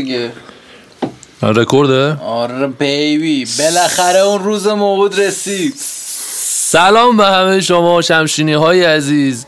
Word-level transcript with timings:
دیگه. 0.00 0.32
رکورده؟ 1.42 2.16
آره 2.22 2.66
بیبی. 2.66 3.46
بالاخره 3.58 4.18
اون 4.18 4.44
روز 4.44 4.66
موعود 4.66 5.20
رسید. 5.20 5.74
سلام 5.76 7.16
به 7.16 7.26
همه 7.26 7.60
شما 7.60 8.02
شمشینی 8.02 8.52
های 8.52 8.84
عزیز. 8.84 9.46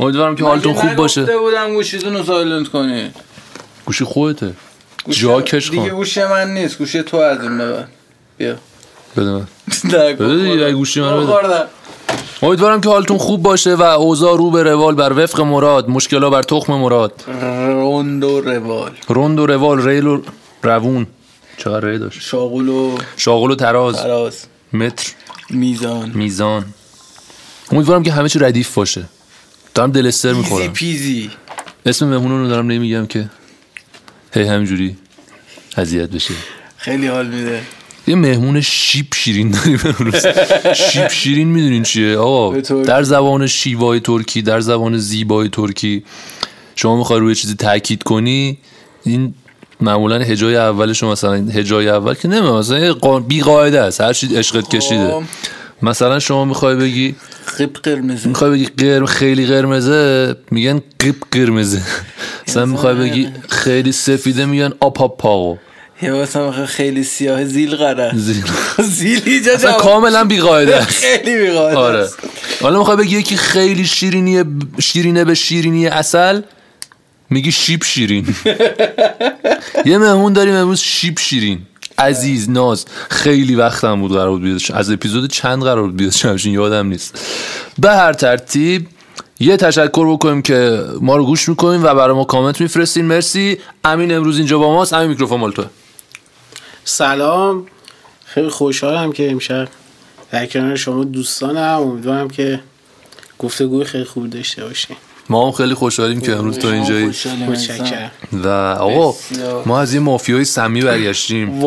امیدوارم 0.00 0.36
که 0.36 0.44
حالتون 0.44 0.74
خوب 0.74 0.94
باشه. 0.94 1.20
نگفته 1.20 1.38
بودم 1.38 1.74
گوشیتون 1.74 2.16
رو 2.16 2.24
سایلنت 2.24 2.68
کنی. 2.68 3.10
گوشی 3.86 4.04
خودته. 4.04 4.52
جاکش 5.08 5.70
دیگه 5.70 5.82
کن 5.90 5.96
گوشی 5.96 6.24
من 6.24 6.54
نیست. 6.54 6.78
گوشی 6.78 7.02
تو 7.02 7.16
از 7.16 7.42
این 7.42 7.58
ببر 7.58 7.84
بیا. 8.38 8.56
بده 9.16 9.30
من. 9.30 9.46
بده 10.18 10.36
دیگه، 10.52 10.72
گوشی 10.72 11.00
من 11.00 11.26
بده. 11.26 11.64
امیدوارم 12.42 12.80
که 12.80 12.88
حالتون 12.88 13.18
خوب 13.18 13.42
باشه 13.42 13.74
و 13.74 13.82
اوضاع 13.82 14.36
رو 14.36 14.50
به 14.50 14.62
روال 14.62 14.94
بر 14.94 15.12
وفق 15.12 15.40
مراد 15.40 15.88
مشکلا 15.88 16.30
بر 16.30 16.42
تخم 16.42 16.72
مراد. 16.72 17.24
روند 17.66 18.24
و 18.24 18.40
روال. 18.40 18.90
روند 19.08 19.38
و 19.38 19.46
روال 19.46 19.88
ریل 19.88 20.06
و 20.06 20.22
روون. 20.62 21.06
چقدر 21.56 21.88
ری 21.88 21.98
داشت. 21.98 22.20
شاغول 22.20 22.68
و 22.68 22.98
شاغل 23.16 23.50
و 23.50 23.54
تراز. 23.54 23.96
فراز 23.96 24.44
متر. 24.72 25.12
میزان. 25.50 26.10
میزان. 26.14 26.64
امیدوارم 27.70 28.02
که 28.02 28.12
همه 28.12 28.28
چی 28.28 28.38
ردیف 28.38 28.74
باشه. 28.74 29.04
دارم 29.74 29.92
دلستر 29.92 30.32
می‌خورم. 30.32 30.72
پیزی 30.72 31.30
اسم 31.86 32.06
مهمونون 32.06 32.40
رو 32.40 32.48
دارم 32.48 32.66
نمیگم 32.66 33.06
که 33.06 33.30
هی 34.34 34.42
همینجوری 34.42 34.96
اذیت 35.76 36.10
بشه. 36.10 36.34
خیلی 36.76 37.06
حال 37.06 37.26
میده. 37.26 37.62
یه 38.06 38.14
مهمون 38.14 38.60
شیپ 38.60 39.14
شیرین 39.14 39.50
داریم 39.50 39.80
امروز. 39.84 40.26
شیپ 40.74 41.10
شیرین 41.10 41.48
می‌دونین 41.48 41.82
چیه؟ 41.82 42.16
آقا. 42.18 42.60
در 42.60 43.02
زبان 43.02 43.46
شیوای 43.46 44.00
ترکی 44.00 44.42
در 44.42 44.60
زبان 44.60 44.98
زیبای 44.98 45.48
ترکی 45.48 46.04
شما 46.76 46.96
می‌خوای 46.96 47.20
روی 47.20 47.34
چیزی 47.34 47.54
تاکید 47.54 48.02
کنی؟ 48.02 48.58
این 49.02 49.34
معمولا 49.80 50.18
هجای 50.18 50.56
اولش 50.56 51.02
مثلا 51.02 51.32
هجای 51.32 51.88
اول 51.88 52.14
که 52.14 52.28
نمی‌دونم 52.28 52.58
مثلا 52.58 53.20
بی 53.20 53.40
قاعده 53.40 53.80
است. 53.80 54.00
هر 54.00 54.12
چی 54.12 54.36
عشقت 54.36 54.68
کشیده. 54.68 55.08
خب. 55.08 55.22
مثلا 55.82 56.18
شما 56.18 56.44
می‌خوای 56.44 56.76
بگی 56.76 57.14
قیب 57.58 57.72
قرمزی 57.72 58.28
می‌خوای 58.28 58.50
بگی 58.50 58.64
قرم 58.64 59.06
خیلی 59.06 59.46
قرمزه 59.46 60.36
میگن 60.50 60.82
قیب 60.98 61.16
قرمزه. 61.30 61.82
مثلا 62.48 62.66
می‌خوای 62.66 62.94
بگی 62.94 63.28
خیلی 63.48 63.92
سفیده 63.92 64.46
میگن 64.46 64.72
آپا 64.80 65.08
پاقو 65.08 65.56
مثلا 66.10 66.66
خیلی 66.66 67.04
سیاه 67.04 67.44
زیل 67.44 67.76
قره 67.76 68.12
زیل. 68.16 68.44
زیل 68.78 69.22
اینجا 69.26 69.52
اصلا. 69.52 69.72
کاملا 69.72 70.24
بی 70.24 70.40
قاعده 70.40 70.76
است. 70.76 70.90
خیلی 70.90 71.38
بیقاعده 71.38 71.76
آره. 71.76 72.08
حالا 72.62 72.78
می‌خوای 72.78 72.96
بگی 72.96 73.18
یکی 73.18 73.36
خیلی 73.36 73.84
شیرینی 73.84 74.44
شیرینه 74.80 75.24
به 75.24 75.34
شیرینی 75.34 75.86
اصل؟ 75.86 76.40
میگی 77.30 77.52
شیپ 77.52 77.84
شیرین. 77.84 78.26
یه 79.86 79.98
مهمون 79.98 80.32
داریم 80.32 80.54
امروز 80.54 80.80
شیپ 80.80 81.18
شیرین. 81.18 81.58
عزیز 81.98 82.50
ناز. 82.50 82.84
خیلی 83.10 83.54
وقتم 83.54 84.00
بود 84.00 84.12
قرار 84.12 84.30
بود 84.30 84.42
بیاد. 84.42 84.60
از 84.74 84.90
اپیزود 84.90 85.30
چند 85.30 85.62
قرار 85.62 85.82
بود 85.82 85.96
بیاد؟ 85.96 86.12
شمشین 86.12 86.54
یادم 86.54 86.86
نیست. 86.86 87.18
به 87.78 87.90
هر 87.90 88.12
ترتیب 88.12 88.86
یه 89.40 89.56
تشکر 89.56 90.12
بکنیم 90.12 90.42
که 90.42 90.84
ما 91.00 91.16
رو 91.16 91.26
گوش 91.26 91.48
می‌کنیم 91.48 91.84
و 91.84 91.94
برای 91.94 92.14
ما 92.16 92.24
کامنت 92.24 92.60
میفرستین. 92.60 93.04
مرسی. 93.04 93.58
امین 93.84 94.12
امروز 94.14 94.38
اینجا 94.38 94.58
با 94.58 94.72
ماست. 94.74 94.92
امین 94.92 95.08
میکروفون 95.08 95.40
مال. 95.40 95.52
سلام. 96.84 97.66
خیلی 98.24 98.48
خوشحالم 98.48 99.12
که 99.12 99.30
امشب 99.30 99.68
در 100.30 100.46
کنار 100.46 100.76
شما 100.76 101.04
دوستانم. 101.04 101.80
امیدوارم 101.80 102.30
که 102.30 102.60
گفتگوی 103.38 103.84
خیلی 103.84 104.04
خوب 104.04 104.30
داشته 104.30 104.64
باشیم 104.64 104.96
ما 105.28 105.46
هم 105.46 105.52
خیلی 105.52 105.74
خوشحالیم 105.74 106.20
که 106.20 106.32
امروز 106.32 106.58
تو 106.58 106.68
اینجایی. 106.68 107.06
متشکرم. 107.48 108.10
و 108.32 108.48
آقا. 108.78 109.14
ما 109.66 109.80
از 109.80 109.94
یه 109.94 110.00
مافیای 110.00 110.44
سمی 110.44 110.82
برگشتیم. 110.82 111.64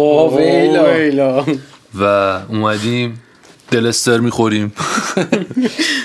و 1.95 2.07
اومدیم 2.49 3.21
دلستر 3.71 4.19
می‌خوریم. 4.19 4.73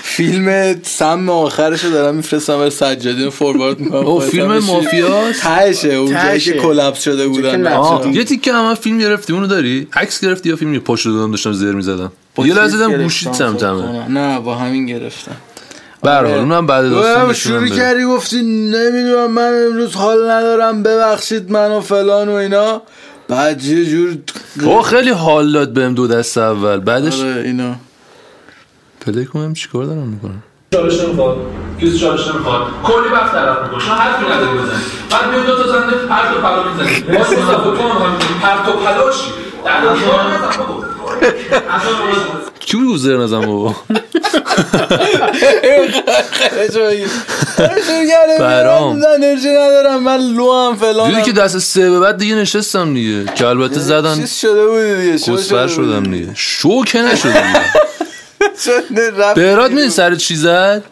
فیلم 0.03 0.75
سم 0.83 1.29
آخرشو 1.29 1.89
دارم 1.89 2.15
میفرستم 2.15 2.57
برای 2.57 2.69
سجادین 2.69 3.25
رو 3.25 3.31
فوروارد 3.31 3.79
می‌کنم 3.81 4.05
او 4.05 4.19
فیلم 4.19 4.57
مافیاست؟ 4.57 5.41
تهشه 5.41 5.93
اونجایی. 5.93 6.39
که 6.39 6.53
کلپس 6.53 7.03
شده 7.03 7.27
بودن. 7.27 8.13
یه 8.13 8.23
تیکه 8.23 8.53
هم 8.53 8.75
فیلم 8.75 8.97
گرفتی 8.97 9.33
اونو 9.33 9.47
داری؟ 9.47 9.87
عکس 9.93 10.21
گرفتی 10.21 10.49
یا 10.49 10.55
فیلم 10.55 10.79
پاش 10.79 11.05
رو 11.05 11.13
دادم 11.13 11.31
داشتم 11.31 11.53
زر 11.53 11.71
می‌زدم 11.71 12.11
یه 12.37 12.53
لحظه 12.53 12.71
دیدم 12.71 12.87
گرفتم. 12.87 13.03
گوشید 13.03 13.33
سمتمه. 13.33 14.09
نه 14.09 14.39
با 14.39 14.55
همین 14.55 14.85
گرفتم. 14.85 15.35
به 16.03 16.09
هر 16.09 16.23
حال 16.25 16.37
اونم 16.39 16.67
بعد 16.67 16.89
داستان 16.89 17.33
شروع. 17.33 17.67
کردی 17.67 18.03
گفتی 18.03 18.41
نمی‌دونم 18.41 19.31
من 19.31 19.65
امروز 19.67 19.95
حال 19.95 20.29
ندارم 20.31 20.83
ببخشید 20.83 21.51
من 21.51 21.71
و 21.71 21.81
فلان 21.81 22.29
و 22.29 22.31
اینا. 22.31 22.81
بعد 23.31 23.63
یه 23.63 23.85
جور 23.85 24.17
او 24.63 24.81
خیلی 24.81 25.09
حال 25.09 25.51
داد 25.51 25.73
بهم 25.73 25.93
دو 25.93 26.07
دست 26.07 26.37
اول. 26.37 26.79
بعدش؟ 26.79 27.21
آره 27.21 27.41
اینا. 27.41 27.75
پلی 29.01 29.25
کنم 29.25 29.53
چیکار 29.53 29.85
دارم 29.85 30.07
می‌کنم؟ 30.07 30.43
چالش 30.73 30.99
نمی‌خواد 30.99 31.37
کسی 31.81 31.99
چالش 31.99 32.27
نمی‌خواد 32.27 32.61
کلی 32.83 33.13
وقت 33.13 33.31
طرف 33.31 33.63
می‌کنه 33.63 33.79
شما 33.79 33.95
حرفی 33.95 34.25
نداری 34.25 34.57
بزنی 34.57 34.81
بعد 35.09 35.29
میاد 35.29 35.45
دو 35.45 35.63
تا 35.63 35.71
زنده 35.71 35.95
پرت 35.95 36.37
و 36.37 36.41
پلا 36.41 36.63
می‌زنی 36.63 37.17
واسه 37.17 37.41
مصطفی 37.41 37.63
تو 37.63 37.89
هم 37.89 38.11
می‌کنی؟ 38.11 38.39
پرت 38.41 38.67
و 38.67 38.71
پلاشی 38.71 39.31
در 39.65 39.81
کار 39.81 39.95
نزن 40.33 40.57
بابا. 40.57 40.85
نزن 43.23 43.45
بابا؟ 43.45 43.75
برام. 48.39 48.97
من 48.97 49.05
انرژی 49.15 49.49
ندارم 49.49 50.03
من 50.03 50.17
لو 50.17 50.53
هم 50.53 50.75
فلان 50.75 51.09
دیدی 51.09 51.21
که 51.21 51.31
دست 51.31 51.57
سه 51.57 51.89
به 51.89 51.99
بعد 51.99 52.17
دیگه 52.17 52.35
نشستم 52.35 52.93
دیگه 52.93 53.33
که 53.35 53.47
البته 53.47 53.79
زدن 53.79 54.15
چیز 54.15 54.33
شده 54.33 54.67
بودی 54.67 54.95
دیگه 54.95 55.17
کسفر. 55.17 55.67
شدم 55.67 56.03
دیگه. 56.03 56.31
شو 56.35 56.83
که 56.83 57.01
نشدم. 57.01 57.53
بهراد 59.35 59.71
میدین 59.71 59.89
سر 59.89 60.15
چی 60.15 60.35
زد؟ 60.35 60.83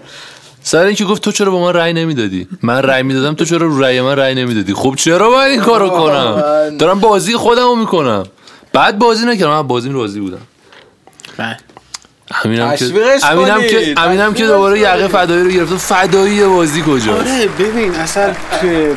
سر 0.64 0.86
اینکه 0.86 1.06
گفت 1.06 1.22
تو 1.22 1.31
چرا 1.31 1.52
با 1.52 1.62
من 1.62 1.74
رأی 1.74 1.94
نمی‌دادی؟ 1.94 2.48
من 2.62 2.78
رأی 2.78 3.03
می‌دادم 3.03 3.34
تو 3.34 3.46
چرا 3.46 3.80
رأی 3.80 4.02
من 4.02 4.16
رأی 4.16 4.36
نمی‌دادی؟ 4.36 4.74
خب 4.74 4.94
چرا 4.98 5.30
باید 5.30 5.52
این 5.52 5.62
کارو 5.62 5.90
کنم؟ 5.90 6.44
دارم 6.78 7.00
بازی 7.00 7.36
خودمو 7.36 7.75
می‌کنم. 7.75 8.24
بعد 8.74 9.00
بازی 9.00 9.25
نکردم 9.25 9.52
من 9.52 9.68
بازی 9.68 9.90
راضی 9.90 10.19
بودم. 10.19 10.42
بله. 11.38 11.58
امینم 12.44 12.75
که 12.75 12.85
امینم 13.23 13.62
که. 13.62 13.94
امینم 13.97 14.34
که 14.34 14.47
دوباره 14.47 14.79
یقه. 14.79 15.07
فدایی 15.07 15.44
رو 15.44 15.50
گرفته 15.50 15.78
فدایی 15.78 16.44
بازی 16.45 16.84
کجاست 16.88 17.09
آره 17.09 17.47
ببین 17.59 17.95
اصلا 17.95 18.34
توی 18.62 18.95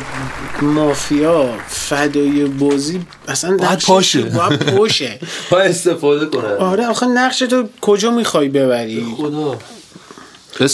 مافیا 0.61 1.49
فدای 1.67 2.45
بازی 2.45 3.01
اصلا 3.27 3.57
باید 3.57 3.79
پاشه. 3.79 4.21
باید 4.21 4.59
پاشه. 4.59 5.19
باید 5.51 5.71
استفاده 5.71 6.25
کنه. 6.25 6.47
آره 6.47 6.87
آخه 6.87 7.05
نقش 7.05 7.39
تو 7.39 7.63
کجا 7.81 8.11
می‌خوای 8.11 8.49
ببری؟ 8.49 9.05
خدا. 9.17 9.57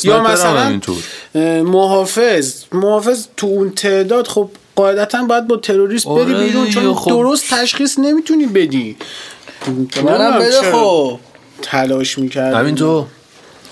یا 0.04 0.24
مثلا 0.24 0.80
محافظ 1.64 2.64
محافظ 2.72 3.28
تو 3.38 3.48
اون 3.48 3.70
تعداد 3.70 4.28
خب 4.28 4.50
قاعدتا 4.76 5.24
باید 5.24 5.48
با 5.48 5.58
تروریست 5.58 6.08
آره 6.08 6.26
بری 6.26 6.34
بیرون 6.34 6.66
دیگه، 6.66 6.82
چون 6.82 6.94
خب. 6.94 7.10
درست 7.10 7.54
تشخیص 7.54 8.00
نمی‌تونی 8.00 8.46
بدی. 8.46 8.98
منم 10.04 10.40
بده 10.40 10.72
خب. 10.72 11.20
تلاش 11.62 12.20
می‌کرد 12.20 12.54
همین 12.56 12.76
تو 12.76 13.08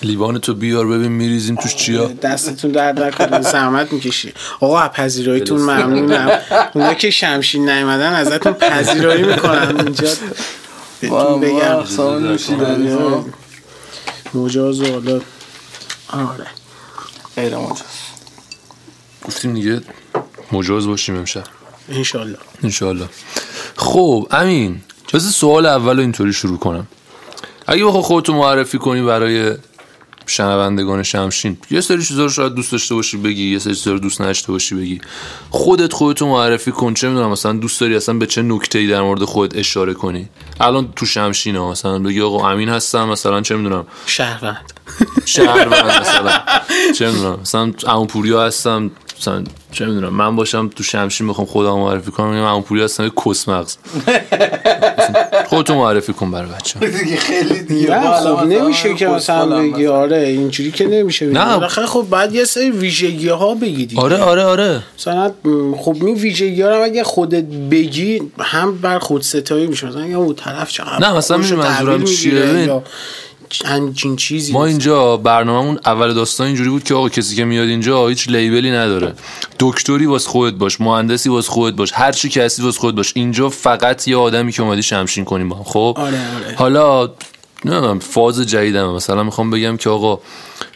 لیوان 0.02 0.38
تو 0.38 0.54
بیار 0.54 0.86
ببین 0.86 1.12
میریزیم 1.12 1.56
توش 1.56 1.76
چیا. 1.76 2.06
دستتون 2.06 2.70
درد 2.70 3.02
نکنه 3.02 3.40
زحمت 3.52 3.92
می‌کشی. 3.92 4.32
آقا 4.60 4.88
پذیراییتون 4.88 5.60
ممنونم. 5.60 6.30
اونا 6.74 6.94
که 6.94 7.10
شمشین 7.10 7.68
نیومدن 7.70 8.12
ازتون 8.12 8.52
پذیرایی 8.52 9.22
می‌کنن 9.22 9.80
اینجا. 9.80 10.08
بهتون 11.00 11.40
بگم. 11.40 11.84
مجاز 14.34 14.80
و 14.80 14.92
حالا 14.92 15.20
آره. 16.08 16.46
غیر 17.36 17.56
مجاز 17.56 17.82
گفتیم 19.24 19.54
دیگه 19.54 19.80
مجاز 20.52 20.86
باشیم 20.86 21.16
امشب. 21.16 21.44
انشالله 21.88 22.38
انشالله 22.62 23.08
خب 23.76 24.28
امین 24.30 24.80
جز 25.06 25.34
سوال 25.34 25.66
اول 25.66 25.94
رو 25.96 26.00
اینطوری 26.00 26.32
شروع 26.32 26.58
کنم. 26.58 26.86
اگه 27.70 27.84
بخوای 27.84 28.02
خودتو 28.02 28.34
معرفی 28.34 28.78
کنی 28.78 29.02
برای 29.02 29.52
شنوندگان 30.26 31.02
شمشین 31.02 31.58
یه 31.70 31.80
سری 31.80 32.02
چیزا 32.02 32.22
رو 32.22 32.28
شاید 32.28 32.54
دوست 32.54 32.72
داشته 32.72 32.94
باشی 32.94 33.16
بگی 33.16 33.52
یه 33.52 33.58
سری 33.58 33.74
چیزا 33.74 33.92
رو 33.92 33.98
دوست 33.98 34.20
نداشته 34.20 34.52
باشی 34.52 34.74
بگی. 34.74 35.00
خودت 35.50 35.92
خودتو 35.92 36.26
معرفی 36.26 36.72
کن. 36.72 36.94
چه 36.94 37.08
می‌دونم 37.08 37.30
مثلا 37.30 37.52
دوست 37.52 37.80
داری 37.80 37.96
اصلا 37.96 38.14
به 38.14 38.26
چه 38.26 38.42
نکته‌ای 38.42 38.86
در 38.86 39.02
مورد 39.02 39.24
خودت 39.24 39.56
اشاره 39.56 39.94
کنی؟ 39.94 40.28
الان 40.60 40.92
تو 40.96 41.06
شمشین 41.06 41.56
ها 41.56 41.70
مثلا 41.70 41.98
بگی 41.98 42.20
آقا 42.20 42.50
امین 42.50 42.68
هستم 42.68 43.08
مثلا 43.08 43.40
چه 43.40 43.56
می‌دونم. 43.56 43.86
شهروند. 44.06 44.72
شهروند 45.24 46.00
مثلا. 46.00 46.40
چه 46.98 47.10
می‌دونم 47.10 47.38
مثلا 47.40 47.72
عمو 47.86 48.06
پوریا 48.06 48.46
هستم. 48.46 48.90
مثلا 49.20 49.44
چه 49.72 49.86
می‌دونم 49.86 50.14
من 50.14 50.36
باشم 50.36 50.68
تو 50.68 50.82
شمشیر 50.82 51.26
می‌خوام 51.26 51.46
خودم 51.46 51.70
معرفی 51.70 52.10
کنم 52.10 52.30
میگم 52.30 52.44
عمو 52.44 52.60
پوری 52.60 52.82
هستم 52.82 53.04
یه 53.04 53.12
کس 53.26 53.48
مغز. 53.48 53.76
خودتو 55.46 55.74
معرفی 55.74 56.12
کن 56.12 56.30
برای 56.30 56.50
بچه 56.50 56.78
دیگه 56.98 57.16
خیلی 57.16 57.62
دیگه. 57.62 58.00
خب 58.00 58.46
نمیشه 58.46 58.94
که 58.94 59.06
مثلا 59.08 59.58
بگی 59.58 59.86
آره 59.86 60.18
اینجوری 60.18 60.70
که 60.70 60.86
نمیشه 60.86 61.26
بگی. 61.26 61.34
نه. 61.34 61.68
خب 61.68 62.06
بعد 62.10 62.34
یه 62.34 62.44
سری 62.44 62.70
ویژگی 62.70 63.28
ها 63.28 63.54
بگی 63.54 63.86
دیگه. 63.86 64.02
آره 64.02 64.16
آره 64.16 64.44
آره. 64.44 64.82
مثلا 64.98 65.32
خب 65.78 65.96
این 66.00 66.14
ویژگی 66.14 66.62
ها 66.62 66.68
رو 66.68 66.82
اگه 66.84 67.04
خودت 67.04 67.44
بگی 67.44 68.22
هم 68.38 68.78
بر 68.78 68.98
خود 68.98 69.22
ستایی 69.22 69.66
میشه. 69.66 69.86
مثلا 69.86 70.06
یا 70.06 70.18
اون 70.18 70.34
طرف 70.34 70.70
چقدر 70.70 71.08
نه، 71.08 71.16
مثلا 71.16 71.36
می‌دونی 71.36 71.62
منظورم 71.62 72.04
چیه؟ 72.04 72.82
همچین 73.64 74.16
چیزی 74.16 74.52
ما. 74.52 74.64
اینجا 74.64 75.16
برنامهمون 75.16 75.78
اول 75.86 76.14
داستان 76.14 76.46
اینجوری 76.46 76.70
بود 76.70 76.84
که 76.84 76.94
آقا 76.94 77.08
کسی 77.08 77.36
که 77.36 77.44
میاد 77.44 77.68
اینجا 77.68 78.08
هیچ 78.08 78.28
لیبلی 78.28 78.70
نداره 78.70 79.14
دکتری 79.58 80.06
واس 80.06 80.26
خودت 80.26 80.54
باش 80.54 80.80
مهندسی 80.80 81.28
واس 81.28 81.48
خودت 81.48 81.76
باش 81.76 81.92
هر 81.94 82.12
چی 82.12 82.28
که 82.28 82.42
هستی 82.42 82.62
واس 82.62 82.78
خودت 82.78 82.96
باش 82.96 83.12
اینجا 83.16 83.48
فقط 83.48 84.08
یه 84.08 84.16
آدمی 84.16 84.52
که 84.52 84.62
اومدی 84.62 84.82
شمشین 84.82 85.24
کنیم 85.24 85.48
با 85.48 85.56
هم 85.56 85.64
خب 85.64 85.94
آره، 85.98 86.06
آره. 86.06 86.54
حالا 86.56 87.10
نه 87.64 87.98
فاز 87.98 88.40
جدیدم 88.40 88.94
مثلا 88.94 89.22
می‌خوام 89.22 89.50
بگم 89.50 89.76
که 89.76 89.90
آقا 89.90 90.20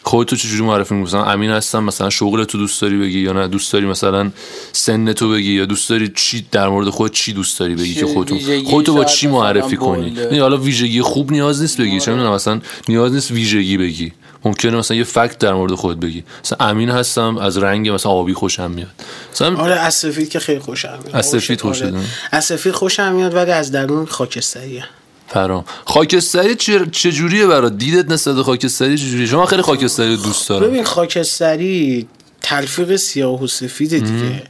خودتو 0.03 0.37
چجوری 0.37 0.63
معرفی 0.63 0.95
می‌کنی؟ 0.95 1.09
مثلا 1.09 1.33
امین 1.33 1.51
هستم 1.51 1.85
مثلا 1.85 2.11
شغل 2.11 2.45
تو 2.45 2.59
دوست 2.59 2.83
داری 2.83 2.99
بگی 2.99 3.19
یا 3.19 3.33
نه؟ 3.33 3.49
دوست 3.49 3.73
داری 3.73 3.87
مثلا 3.87 4.31
سن 4.73 5.13
تو 5.13 5.31
بگی 5.31 5.53
یا 5.53 5.65
دوست 5.65 5.91
داری 5.91 6.13
چی 6.17 6.47
در 6.51 6.69
مورد 6.69 6.89
خود 6.89 7.13
چی 7.13 7.33
دوست 7.33 7.61
داری 7.61 7.75
بگی 7.75 7.95
که 7.95 8.07
خودتو 8.07 8.35
ویژگی 8.35 8.71
خودتو 8.71 8.95
با 8.95 9.05
چی 9.05 9.27
معرفی 9.27 9.77
کنی. 9.77 10.11
نه 10.11 10.41
حالا 10.41 10.57
ویژگی 10.57 11.03
خوب 11.03 11.33
نیاز 11.33 11.61
نیست 11.63 11.81
بگی 11.81 12.01
چه 12.01 12.13
می‌دونم 12.13 12.33
مثلا 12.33 12.61
نیاز 12.89 13.13
نیست 13.13 13.31
ویژگی 13.31 13.77
بگی. 13.77 14.13
ممکنه 14.45 14.77
مثلا 14.77 14.97
یه 14.97 15.05
فکت 15.05 15.39
در 15.39 15.53
مورد 15.55 15.75
خود 15.75 16.01
بگی. 16.01 16.25
مثلا 16.45 16.67
امین 16.67 16.91
هستم 16.91 17.39
از 17.39 17.59
رنگ 17.59 17.89
مثلا 17.89 18.13
آبی 18.13 18.35
خوشم 18.35 18.71
میاد. 18.71 18.91
مثلا 19.33 19.57
آره 19.57 19.75
از 19.75 19.95
سفید 19.95 20.29
که 20.29 20.39
خیلی 20.39 20.61
خوشم 20.61 20.99
میاد. 21.05 21.17
از 21.17 21.27
سفید 21.27 21.63
آره. 21.63 21.91
میاد؟ 21.91 22.05
از 22.33 22.45
سفید 22.45 22.73
خوشم 22.73 23.13
میاد 23.13 23.35
ولی 23.35 23.51
از 23.51 23.73
درون 23.73 24.07
خاکستریه. 24.07 24.85
فرام 25.33 25.65
خاکستری 25.85 26.55
چه 26.55 26.87
چجوریه 26.87 27.47
برات؟ 27.47 27.79
دیدت 27.79 28.11
نسبت 28.11 28.43
خاکستری 28.43 28.99
چجوریه؟ 28.99 29.27
شما 29.27 29.47
خیلی 29.47 29.63
خاکستری 29.63 30.17
دوست 30.17 30.49
دارم. 30.49 30.67
ببین 30.67 30.85
خاکستری 30.85 32.09
تلفیق 32.43 32.97
سیاه 32.97 33.43
و 33.43 33.47
سفیده 33.47 33.99
دیگه. 33.99 34.43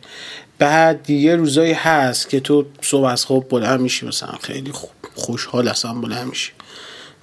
بعد 0.58 1.10
یه 1.10 1.36
روزایی 1.36 1.72
هست 1.72 2.28
که 2.28 2.40
تو 2.40 2.66
صبح 2.82 3.04
از 3.04 3.24
خواب 3.24 3.48
بلند 3.48 3.80
میشی 3.80 4.06
مثلا 4.06 4.32
خیلی 4.42 4.72
خوب 4.72 4.90
خوشحال 5.14 5.68
اصلا 5.68 5.94
بلند 5.94 6.28
میشی. 6.28 6.52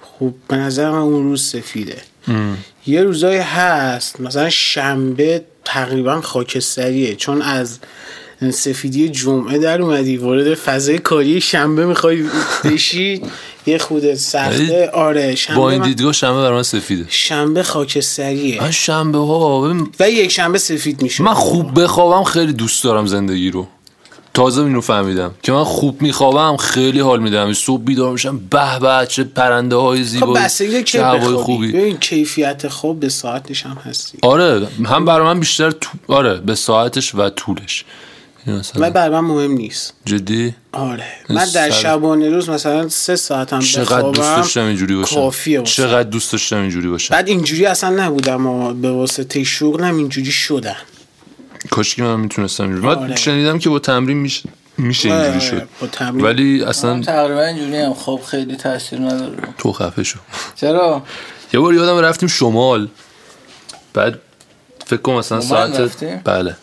خب 0.00 0.34
به 0.48 0.56
نظر 0.56 0.90
من 0.90 0.98
اون 0.98 1.22
روز 1.22 1.42
سفیده. 1.42 1.96
یه 2.86 3.02
روزایی 3.02 3.38
هست 3.38 4.20
مثلا 4.20 4.50
شنبه 4.50 5.44
تقریبا 5.64 6.20
خاکستریه. 6.20 7.16
چون 7.16 7.42
از 7.42 7.78
سفیدی 8.50 9.08
جمعه 9.08 9.58
در 9.58 9.82
اومدی 9.82 10.16
وارد 10.16 10.54
فضای 10.54 10.98
کاری 10.98 11.40
شنبه 11.40 11.86
می‌خوای 11.86 12.24
بشی 12.64 13.22
یه 13.66 13.78
خود 13.78 14.14
سخته. 14.14 14.90
آره 14.90 15.34
شنبه 15.34 15.60
با 15.60 15.70
این 15.70 15.82
دیدگاه 15.82 16.12
شنبه 16.12 16.40
برای 16.40 16.56
من 16.56 16.62
سفیده. 16.62 17.04
شنبه 17.08 17.62
خاکستریه. 17.62 18.62
من 18.62 18.70
شنبه 18.70 19.18
ها 19.18 19.74
و 20.00 20.10
یک 20.10 20.30
شنبه 20.30 20.58
سفید 20.58 21.02
میشه. 21.02 21.22
من 21.22 21.34
خوب 21.34 21.82
بخوابم 21.82 22.24
خیلی 22.24 22.52
دوست 22.52 22.84
دارم 22.84 23.06
زندگی 23.06 23.50
رو. 23.50 23.66
تازه 24.34 24.62
اینو 24.62 24.80
فهمیدم 24.80 25.30
که 25.42 25.52
من 25.52 25.64
خوب 25.64 26.02
میخوابم 26.02 26.56
خیلی 26.56 27.00
حال 27.00 27.20
میدم. 27.20 27.52
صبح 27.52 27.82
بیدار 27.82 28.12
میشم 28.12 28.38
به 28.50 28.78
به 28.78 29.06
چه 29.06 29.24
پرنده 29.24 29.76
های 29.76 29.98
خب 29.98 30.04
زیبا 30.04 30.32
بستگی 30.32 30.72
که 30.72 30.82
چه 30.82 31.04
هوای 31.04 31.34
خوبی. 31.34 31.72
ببین 31.72 31.96
کیفیت 31.96 32.68
خواب 32.68 33.00
به 33.00 33.08
ساعتش 33.08 33.66
هم 33.66 33.76
هستی. 33.84 34.18
آره 34.22 34.66
هم 34.84 35.04
برای 35.04 35.26
من 35.26 35.40
بیشتر 35.40 35.70
تو... 35.70 35.90
آره 36.08 36.36
به 36.36 36.54
ساعتش 36.54 37.14
و 37.14 37.30
طولش. 37.30 37.84
این 37.84 38.08
مثلا. 38.46 38.86
و 38.86 38.90
برای 38.90 39.08
من 39.10 39.20
مهم 39.20 39.52
نیست. 39.52 39.92
جدی؟ 40.04 40.54
آره. 40.72 41.04
من 41.28 41.44
در 41.44 41.70
سر- 41.70 41.70
شبانه 41.70 42.28
روز 42.30 42.48
مثلا 42.50 42.88
سه 42.88 43.16
ساعت 43.16 43.52
هم 43.52 43.60
چقدر 43.60 44.10
دوست 44.10 44.36
داشتم 44.36 44.64
اینجوری 44.64 44.94
باشه 44.96 45.14
کافیه. 45.14 45.62
چقدر 45.62 46.08
دوست 46.08 46.32
داشتم 46.32 46.60
اینجوری 46.60 46.88
باشه 46.88 47.14
بعد 47.14 47.28
اینجوری 47.28 47.66
اصلا 47.66 47.90
نبودم 47.90 48.46
اما 48.46 48.72
به 48.72 48.90
واسطه 48.90 49.44
شغلم 49.44 49.96
اینجوری 49.96 50.32
شدن 50.32 50.76
کاش 51.70 51.94
که 51.94 52.02
من 52.02 52.20
می‌تونستم 52.20 52.64
اینجوری. 52.64 52.86
من 52.86 52.94
آره. 52.94 53.16
شنیدم 53.16 53.58
که 53.58 53.68
با 53.70 53.78
تمرین 53.78 54.16
میشه 54.16 54.48
میشه 54.78 55.12
آره، 55.12 55.30
اینجوری 55.30 55.46
آره، 55.56 55.60
شد. 55.60 55.68
با 55.80 55.86
تمرین. 55.86 56.24
ولی 56.24 56.60
من 56.60 56.68
اصلا 56.68 57.02
تقریبا 57.02 57.42
اینجوری 57.44 57.76
هم. 57.76 57.94
خب 57.94 58.20
خیلی 58.26 58.56
تاثیر 58.56 58.98
نداره. 58.98 59.36
تو 59.58 59.72
خفه 59.72 60.02
شو. 60.02 60.18
چرا؟ 60.56 61.02
یه 61.54 61.60
بار 61.60 61.74
یادم 61.74 61.98
رفتیم 61.98 62.28
شمال. 62.28 62.88
بعد 63.94 64.18
فکر 64.86 65.00
کنم 65.00 65.16
مثلا 65.16 65.40
ساعت 65.40 65.80
رفتیم؟ 65.80 66.20
بله. 66.24 66.56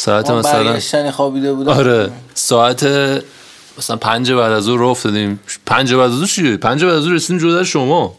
ساعت 0.00 0.30
ما 0.30 0.38
مثلا 0.38 1.10
خوابیده 1.10 1.52
بودم. 1.52 1.72
آره 1.72 2.10
ساعت 2.34 2.84
مثلا 3.78 3.96
پنج 3.96 4.32
بعد 4.32 4.52
از 4.52 4.64
ظهر 4.64 4.82
افتادیم 4.82 5.40
پنج 5.66 5.94
بعد 5.94 6.10
از 6.10 6.18
ظهر 6.18 6.26
چیه 6.26 6.56
پنج 6.56 6.84
بعد 6.84 6.94
از 6.94 7.02
ظهر 7.02 7.12
رسیدیم 7.14 7.38
جدا 7.38 7.64
شما. 7.64 8.14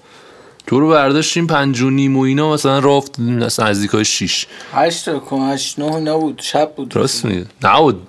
تو 0.68 0.80
رو 0.80 0.89
برداشتیم 0.89 1.48
پنج 1.48 1.81
و 1.81 1.89
نیم 1.89 2.18
و 2.18 2.22
اینا 2.22 2.54
مثلا 2.54 2.95
افتادیم 2.95 3.33
مثلا 3.38 3.69
نزدیک 3.69 3.92
های 3.92 4.06
شیش. 4.06 4.48
هشت 4.74 5.19
کن 5.19 5.51
هشت 5.54 5.80
نه 5.80 6.00
نبود 6.00 6.42
شب 6.44 6.72
بود. 6.75 6.95
راست 6.95 7.25
میگه. 7.25 7.45
نه 7.63 7.80
بود 7.80 8.07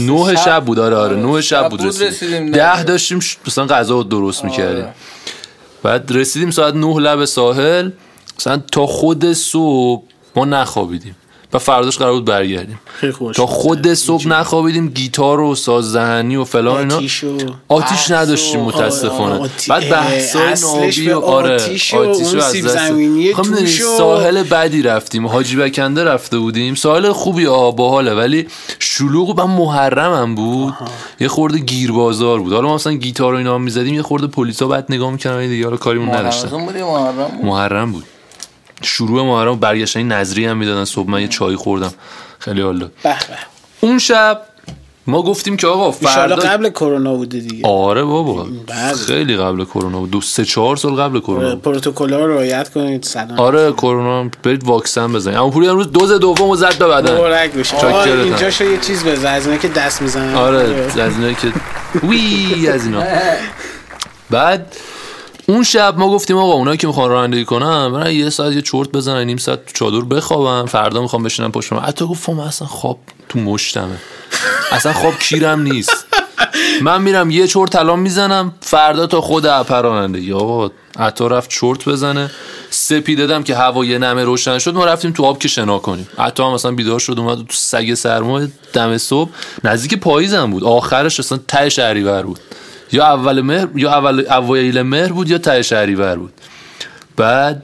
نه 0.00 0.36
شب. 0.36 0.64
بود 0.64 0.78
آره 0.78 0.96
آره. 0.96 1.16
آره. 1.16 1.26
نه 1.26 1.40
شب 1.40 1.68
بود 1.68 1.84
رسیدیم. 1.84 2.50
ده 2.50 2.82
داشتیم 2.82 3.20
مثلا 3.46 3.66
غذا 3.66 3.94
رو 3.94 4.02
درست 4.02 4.44
می‌کردیم. 4.44 4.84
آره. 4.84 4.94
بعد 5.82 6.12
رسیدیم 6.12 6.50
ساعت 6.50 6.74
نه 6.74 7.00
لب 7.00 7.24
ساحل. 7.24 7.90
مثلا 8.38 8.62
تا 8.72 8.86
خود 8.86 9.32
صبح 9.32 10.02
ما 10.36 10.44
نخوابیدیم. 10.44 11.16
و 11.54 11.58
فرداش 11.58 11.98
قرار 11.98 12.12
بود 12.12 12.24
برگردیم. 12.24 12.80
تا 13.34 13.46
خود 13.46 13.94
صبح 13.94 14.28
نخوابیدیم 14.28 14.88
گیتار 14.88 15.40
و 15.40 15.54
سازدهنی 15.54 16.36
و 16.36 16.44
فلان 16.44 16.78
اینا. 16.78 16.96
آتیش 16.96 17.24
و 17.24 17.36
آتیش 17.68 18.10
نداشتیم 18.10 18.60
متاسفانه. 18.60 19.34
آتی- 19.40 19.70
بعد 19.70 19.90
بحثای 19.90 20.54
نابی 20.62 21.10
و 21.10 21.18
آره 21.18 21.54
آتیش 21.54 21.94
و 21.94 21.96
آتیش 22.10 22.34
از 22.34 22.64
دست. 22.64 22.92
خب 23.34 23.66
ساحل 23.98 24.42
بدی 24.42 24.82
رفتیم. 24.82 25.26
حاجی 25.26 25.56
بکنده 25.56 26.04
رفته 26.04 26.38
بودیم. 26.38 26.74
ساحل 26.74 27.12
خوبی 27.12 27.46
آه 27.46 27.76
باحاله. 27.76 28.14
ولی 28.14 28.46
شلوغ 28.78 29.38
و 29.38 29.46
محرمم 29.46 30.34
بود. 30.34 30.74
یه 31.20 31.28
خورده 31.28 31.58
گیر 31.58 31.92
بازار 31.92 32.40
بود. 32.40 32.52
حالا 32.52 32.68
ما 32.68 32.74
مثلا 32.74 32.92
گیتار 32.92 33.34
و 33.34 33.36
اینا 33.36 33.54
هم 33.54 33.62
می‌زدیم 33.62 33.94
یه 33.94 34.02
خورده 34.02 34.26
پلیسا 34.26 34.66
بعد 34.68 34.86
نگاه 34.88 35.10
می‌کردن 35.10 35.48
دیگه 35.48 35.64
حالا 35.64 35.76
کاریمون 35.76 36.14
نداشتن. 36.14 36.48
محرم 36.56 36.84
محرم 36.84 37.28
بود. 37.36 37.44
محرم 37.44 37.92
بود. 37.92 38.04
شروع 38.84 39.22
محرم 39.22 39.56
برگشتن 39.56 40.02
نظری 40.02 40.46
هم 40.46 40.56
می‌دادن. 40.56 40.84
صبح 40.84 41.10
من 41.10 41.20
یه 41.20 41.28
چای 41.28 41.56
خوردم. 41.56 41.92
خیلی 42.38 42.60
حالا. 42.62 42.88
اون 43.80 43.98
شب 43.98 44.40
ما 45.06 45.22
گفتیم 45.22 45.56
که 45.56 45.66
آقا 45.66 45.90
فردا 45.90 46.36
قبل 46.36 46.68
کرونا 46.68 47.14
بوده 47.14 47.38
دیگه. 47.40 47.68
آره 47.68 48.04
بابا. 48.04 48.46
بله. 48.66 48.92
خیلی 48.92 49.36
قبل 49.36 49.64
کرونا 49.64 49.98
بود. 49.98 50.10
دو 50.10 50.20
سه 50.20 50.44
چهار 50.44 50.76
سال 50.76 50.94
قبل 50.94 51.20
کرونا. 51.20 51.56
پروتکل 51.56 52.12
ها 52.12 52.18
رو 52.18 52.32
رعایت 52.32 52.68
کنید. 52.72 53.02
سلام. 53.02 53.40
آره 53.40 53.72
کرونا 53.72 54.30
برید 54.42 54.64
واکسن 54.64 55.12
بزنید. 55.12 55.36
اما 55.36 55.50
پوری 55.50 55.68
امروز 55.68 55.92
دوز 55.92 56.12
دوم 56.12 56.54
زد 56.54 56.78
به 56.78 56.86
بدن. 56.86 57.14
مبارک 57.14 57.52
بشه. 57.52 57.86
اینجا 57.86 58.50
شو 58.50 58.64
یه 58.64 58.78
چیز 58.78 59.04
بزن. 59.04 59.34
از 59.34 59.46
اینا 59.46 59.58
که 59.58 59.68
دست 59.68 60.02
می‌زنن. 60.02 60.34
آره 60.34 60.90
از 60.98 60.98
اینایی 60.98 61.34
که 61.34 61.52
وی 62.06 62.68
از 62.68 62.84
اینا. 62.84 63.02
بعد 64.30 64.76
اون 65.46 65.62
شب 65.62 65.98
ما 65.98 66.08
گفتیم 66.08 66.36
آقا 66.36 66.52
اونایی 66.52 66.76
که 66.76 66.86
می‌خوان 66.86 67.10
رانندگی 67.10 67.44
کنن 67.44 67.92
برن 67.92 68.12
یه 68.12 68.30
ساعت 68.30 68.52
یه 68.52 68.62
چرت 68.62 68.88
بزنن 68.88 69.24
نیم 69.24 69.36
ساعت 69.36 69.66
تو 69.66 69.72
چادر 69.72 70.00
بخوابن 70.00 70.66
فردا 70.66 71.02
می‌خوام 71.02 71.22
بشینم 71.22 71.52
پشت 71.52 71.72
من 71.72 71.80
حتی 71.80 72.06
گفتم 72.06 72.40
اصلا 72.40 72.68
خواب 72.68 72.98
تو 73.28 73.38
مشتمه. 73.38 73.96
اصلا 74.72 74.92
خواب 74.92 75.18
کیرم 75.18 75.62
نیست. 75.62 76.06
من 76.82 77.02
میرم 77.02 77.30
یه 77.30 77.46
چرت 77.46 77.76
الان 77.76 77.98
می‌زنم 77.98 78.52
فردا 78.60 79.06
تا 79.06 79.20
خود 79.20 79.46
اپر 79.46 79.82
رانندگی. 79.82 80.32
آقا 80.32 80.70
عطا 80.98 81.26
رفت 81.26 81.50
چرت 81.50 81.88
بزنه. 81.88 82.30
سپی 82.70 83.16
دادم 83.16 83.42
که 83.42 83.56
هوا 83.56 83.84
یه 83.84 83.98
نمه 83.98 84.24
روشن 84.24 84.58
شد 84.58 84.74
ما 84.74 84.84
رفتیم 84.84 85.12
تو 85.12 85.24
آب 85.24 85.38
که 85.38 85.48
شنا 85.48 85.78
کنیم. 85.78 86.08
عطا 86.18 86.48
هم 86.48 86.54
مثلا 86.54 86.72
بیدار 86.72 86.98
شد 86.98 87.18
اومد 87.18 87.38
تو 87.38 87.44
سگ 87.50 87.94
سرما 87.94 88.40
دم 88.72 88.98
صبح. 88.98 89.30
نزدیک 89.64 89.94
پاییزم 89.94 90.50
بود. 90.50 90.64
آخرش 90.64 91.20
اصلا 91.20 91.38
ته 91.48 91.68
شهریور 91.68 92.22
بود. 92.22 92.40
یا 92.94 93.04
اول 93.04 93.40
مهر 93.40 93.68
یا 93.74 93.92
اول 93.92 94.24
اوایل 94.30 94.82
مهر 94.82 95.12
بود 95.12 95.30
یا 95.30 95.38
ته 95.38 95.62
شهریور 95.62 96.16
بود. 96.16 96.32
بعد 97.16 97.62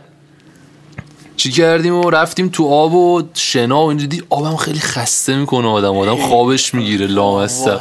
چی 1.37 1.51
کردیم 1.51 1.95
و 1.95 2.11
رفتیم 2.11 2.49
تو 2.49 2.69
آب 2.69 2.95
و 2.95 3.23
شنا 3.35 3.85
و 3.85 3.89
این 3.89 3.99
دیدی 3.99 4.23
آبم 4.31 4.57
خیلی 4.57 4.81
خسته 4.81 5.37
می‌کنه 5.37 5.69
آدم. 5.69 5.97
آدم 5.97 6.17
خوابش 6.17 6.75
می‌گیره 6.75 7.07
لامصب. 7.07 7.81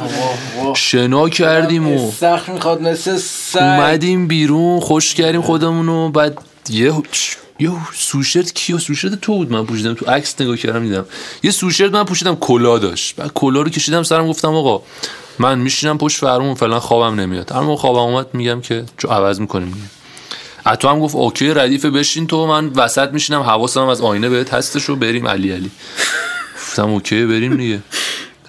شنا 0.74 1.28
کردیم 1.28 1.88
و 1.88 2.10
سخت 2.10 2.48
می‌خواد 2.48 2.82
مثل 2.82 3.18
اومدیم 3.58 4.28
بیرون 4.28 4.80
خوش 4.80 5.14
کردیم 5.14 5.42
خودمونو. 5.42 6.08
بعد 6.08 6.38
یه 6.70 6.92
یه 7.60 7.70
سوشرت 7.94 8.54
کیو؟ 8.54 8.78
سوشرت 8.78 9.20
تو 9.20 9.34
بود 9.34 9.52
من 9.52 9.66
پوشیدم. 9.66 9.94
تو 9.94 10.10
عکس 10.10 10.40
نگاه 10.40 10.56
کردم 10.56 10.82
دیدم. 10.82 11.06
یه 11.42 11.50
سوشرت 11.50 11.92
من 11.92 12.04
پوشیدم 12.04 12.36
کلا 12.36 12.78
داشت. 12.78 13.16
بعد 13.16 13.30
کلا 13.34 13.62
رو 13.62 13.70
کشیدم 13.70 14.02
سرم 14.02 14.28
گفتم 14.28 14.54
آقا 14.54 14.82
من 15.38 15.58
میشینم 15.58 15.98
پشت 15.98 16.20
فرمون 16.20 16.54
فعلا 16.54 16.80
خوابم 16.80 17.20
نمیاد. 17.20 17.52
اما 17.52 17.76
خوابم 17.76 17.98
اومد 17.98 18.26
میگم 18.32 18.60
که 18.60 18.84
جا 18.98 19.08
عوض 19.08 19.40
می‌کنیم 19.40 19.90
اتو 20.66 20.88
هم 20.88 21.00
گفت 21.00 21.14
اوکی 21.14 21.54
ردیفه 21.54 21.90
بشین 21.90 22.26
تو. 22.26 22.46
من 22.46 22.66
وسط 22.66 23.10
میشینم 23.12 23.40
حواسم 23.40 23.86
از 23.86 24.00
آینه 24.00 24.28
بهت 24.28 24.54
هستش 24.54 24.90
و 24.90 24.96
بریم 24.96 25.28
علی 25.28 25.52
علی. 25.52 25.70
گفتم 26.54 26.90
اوکی 26.90 27.26
بریم 27.26 27.56
دیگه. 27.56 27.80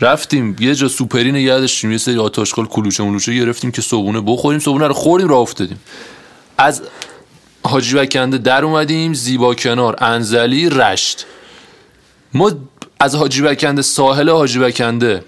رفتیم. 0.02 0.56
یه 0.60 0.76
جا 0.76 0.88
سوپری 0.88 1.32
نگه 1.32 1.60
داشتیم. 1.60 1.92
یه 1.92 1.98
سری 1.98 2.18
آت‌آشغال 2.18 2.66
کلوچه 2.66 3.04
ملوچه 3.04 3.34
گرفتیم 3.34 3.72
که 3.72 3.82
صبونه 3.82 4.22
بخوریم. 4.22 4.60
صبونه 4.60 4.88
رو 4.88 4.94
خوردیم 4.94 5.28
راه 5.30 5.40
افتادیم. 5.40 5.80
از 6.58 6.82
حاجی 7.64 7.96
بکنده 7.96 8.38
در 8.38 8.66
اومدیم 8.66 9.14
زیبا 9.14 9.56
کنار 9.56 9.96
انزلی 10.00 10.70
رشت. 10.70 11.26
ما 12.34 12.52
از 13.00 13.16
حاجی 13.16 13.42
بکنده 13.42 13.82
ساحل 13.82 14.30
حاجی 14.30 14.60
بکنده 14.60 15.24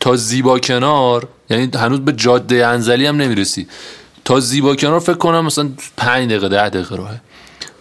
تا 0.00 0.16
زیبا 0.16 0.58
کنار 0.58 1.28
یعنی 1.50 1.70
هنوز 1.74 2.00
به 2.00 2.12
جاده 2.12 2.66
انزلی 2.66 3.06
هم 3.06 3.16
نمی‌رسی. 3.16 3.66
تا 4.24 4.40
زیبا 4.40 4.76
کنار 4.76 5.00
فکر 5.00 5.14
کنم 5.14 5.44
مثلا 5.44 5.70
5 5.96 6.28
دقیقه 6.30 6.48
10 6.48 6.68
دقیقه 6.68 6.96
راهه. 6.96 7.20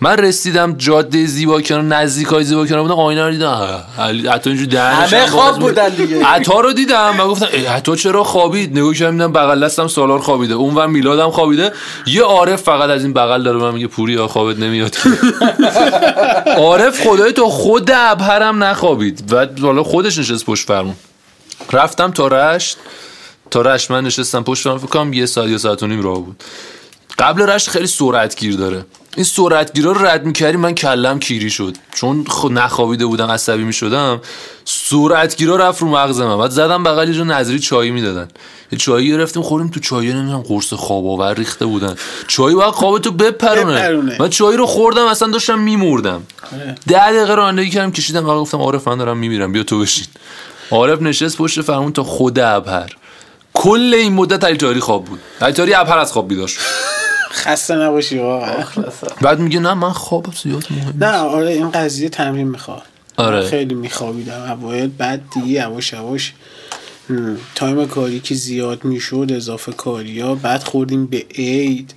من 0.01 0.18
رسیدم 0.18 0.74
جاده 0.77 1.25
زیبا 1.25 1.62
کنار 1.62 1.82
نزدیک 1.82 2.27
های 2.27 2.44
زیبا 2.44 2.66
کنار 2.66 2.82
بودم 2.82 2.94
آینه 2.94 3.25
رو 3.25 3.32
دیدم. 3.32 3.84
حتی 4.32 4.50
اینجوری 4.50 4.72
دهنش 4.72 5.13
همه 5.13 5.22
هم 5.22 5.30
خواب. 5.30 5.60
بودن 5.60 5.89
دیگه. 5.89 6.25
عطا 6.25 6.60
رو 6.60 6.74
دیدم 6.74 7.16
و 7.20 7.27
گفتم 7.27 7.46
عطا 7.70 7.96
چرا 7.96 8.24
خوابید؟ 8.24 8.77
نگاه 8.77 8.94
کردم 8.94 9.12
دیدم 9.12 9.34
بغل 9.34 9.66
دستم 9.66 9.88
سالار 9.88 10.20
خوابیده. 10.20 10.54
اون 10.54 10.75
و 10.75 10.88
میلادم 10.88 11.30
خوابیده. 11.30 11.72
یه 12.08 12.22
عارف 12.22 12.62
فقط 12.62 12.89
از 12.89 13.04
این 13.04 13.13
بغل 13.13 13.44
داره 13.44 13.58
من 13.58 13.74
میگه 13.74 13.88
پوری 13.88 14.13
یا 14.13 14.27
خوابت 14.27 14.60
نمیاد. 14.60 14.96
عارف 16.58 17.08
خدای 17.08 17.34
تو 17.34 17.50
خود 17.50 17.92
ابهرم 17.94 18.63
نخوابید. 18.63 19.34
و 19.34 19.48
حالا 19.62 19.84
خودش 19.84 20.18
نشست 20.18 20.46
پشت 20.46 20.68
فرمون. 20.68 20.96
رفتم 21.74 22.12
تا 22.12 22.27
رشت. 22.27 22.77
تا 23.51 23.62
رشت 23.62 23.92
من 23.92 24.04
نشستم 24.04 24.44
پشت 24.44 24.63
فرمون. 24.63 24.80
فکر 24.80 24.88
کنم 24.88 25.13
یه 25.13 25.25
ساعت 25.25 25.50
یا 25.50 25.58
ساعت 25.58 25.84
و 25.84 25.88
نیم 25.88 26.01
راه 26.01 26.20
بود. 26.22 26.44
قبل 27.19 27.41
رشت 27.41 27.69
خیلی 27.69 27.87
سرعت 27.87 28.37
گیر 28.37 28.55
داره. 28.55 28.85
این 29.15 29.23
سرعت 29.23 29.79
رو 29.79 29.93
رد 29.93 30.25
می‌کردی 30.25 30.57
من 30.57 30.75
کلم 30.75 31.19
کیری 31.19 31.49
شد. 31.49 31.77
چون 31.93 32.25
خود 32.25 32.51
نخوابیده 32.51 33.05
بودم 33.05 33.27
عصبی 33.27 33.63
می‌شدم. 33.63 34.21
سرعت 34.65 35.37
گیرا 35.37 35.55
رفت 35.55 35.81
رو 35.81 35.87
مغز 35.87 36.21
من. 36.21 36.37
بعد 36.37 36.51
زدم 36.51 36.83
بغل 36.83 37.15
یه 37.15 37.23
نظری 37.23 37.59
چایی 37.59 37.91
می‌دادن. 37.91 38.27
یه 38.71 38.79
چایی 38.79 39.09
گرفتیم 39.09 39.43
خوریم 39.43 39.67
تو 39.67 39.79
چایی 39.79 40.13
نمی‌دونم 40.13 40.41
قرص 40.41 40.73
خواب 40.73 41.07
آور 41.07 41.33
ریخته 41.33 41.65
بودن. 41.65 41.95
چایی 42.27 42.55
باید 42.55 42.71
خوابتو 42.73 43.11
بپرونه. 43.11 43.81
بپرونه. 43.81 44.17
من 44.19 44.29
چایی 44.29 44.57
رو 44.57 44.65
خوردم 44.65 45.05
اصلا 45.05 45.27
داشتم 45.27 45.59
میمردم. 45.59 46.23
ده 46.87 47.11
دقیقه 47.11 47.35
رانندگی 47.35 47.69
کردم 47.69 47.91
کشیدم 47.91 48.29
آقا 48.29 48.41
گفتم 48.41 48.57
عارف 48.57 48.87
من 48.87 48.97
دارم 48.97 49.17
میمیرم 49.17 49.51
بیا 49.51 49.63
تو 49.63 49.79
بشین. 49.79 50.05
عارف 50.71 51.01
نشست 51.01 51.37
پشت 51.37 51.61
فرمون 51.61 51.93
تا 51.93 52.03
خود 52.03 52.39
ابهر. 52.39 52.89
کل 53.53 53.93
این 53.97 54.13
مدت 54.13 54.43
علی 54.43 54.57
تاری 54.57 54.79
خواب 54.79 55.05
بود. 55.05 55.19
علی 55.41 55.53
تاری 55.53 55.73
ابهر 55.73 55.97
از 55.97 56.11
خواب 56.11 56.27
بیدار 56.27 56.47
شد. 56.47 56.61
خسته 57.31 57.75
نباشی 57.75 58.17
واقعا 58.17 58.63
بعد 59.22 59.39
میگه 59.39 59.60
نه 59.60 59.74
من 59.74 59.91
خوابم 59.91 60.34
زیاد 60.43 60.65
مهم 60.72 60.93
نه 61.03 61.17
آره 61.17 61.50
این 61.50 61.72
قضیه 61.72 62.10
تمرین 62.10 62.48
می‌خواد. 62.48 62.81
آره. 63.17 63.48
خیلی 63.48 63.75
میخوابیدم. 63.75 64.41
اوایل 64.41 64.89
بعد 64.98 65.22
دیگه 65.34 65.48
یواش 65.48 65.93
یواش 65.93 66.34
تایم 67.55 67.88
کاری 67.88 68.19
که 68.19 68.36
زیاد 68.36 68.84
می‌شد 68.84 69.31
اضافه 69.36 69.72
کاری 69.72 70.19
ها 70.19 70.36
بعد 70.36 70.63
خوردیم 70.63 71.05
به 71.05 71.25
عید. 71.36 71.93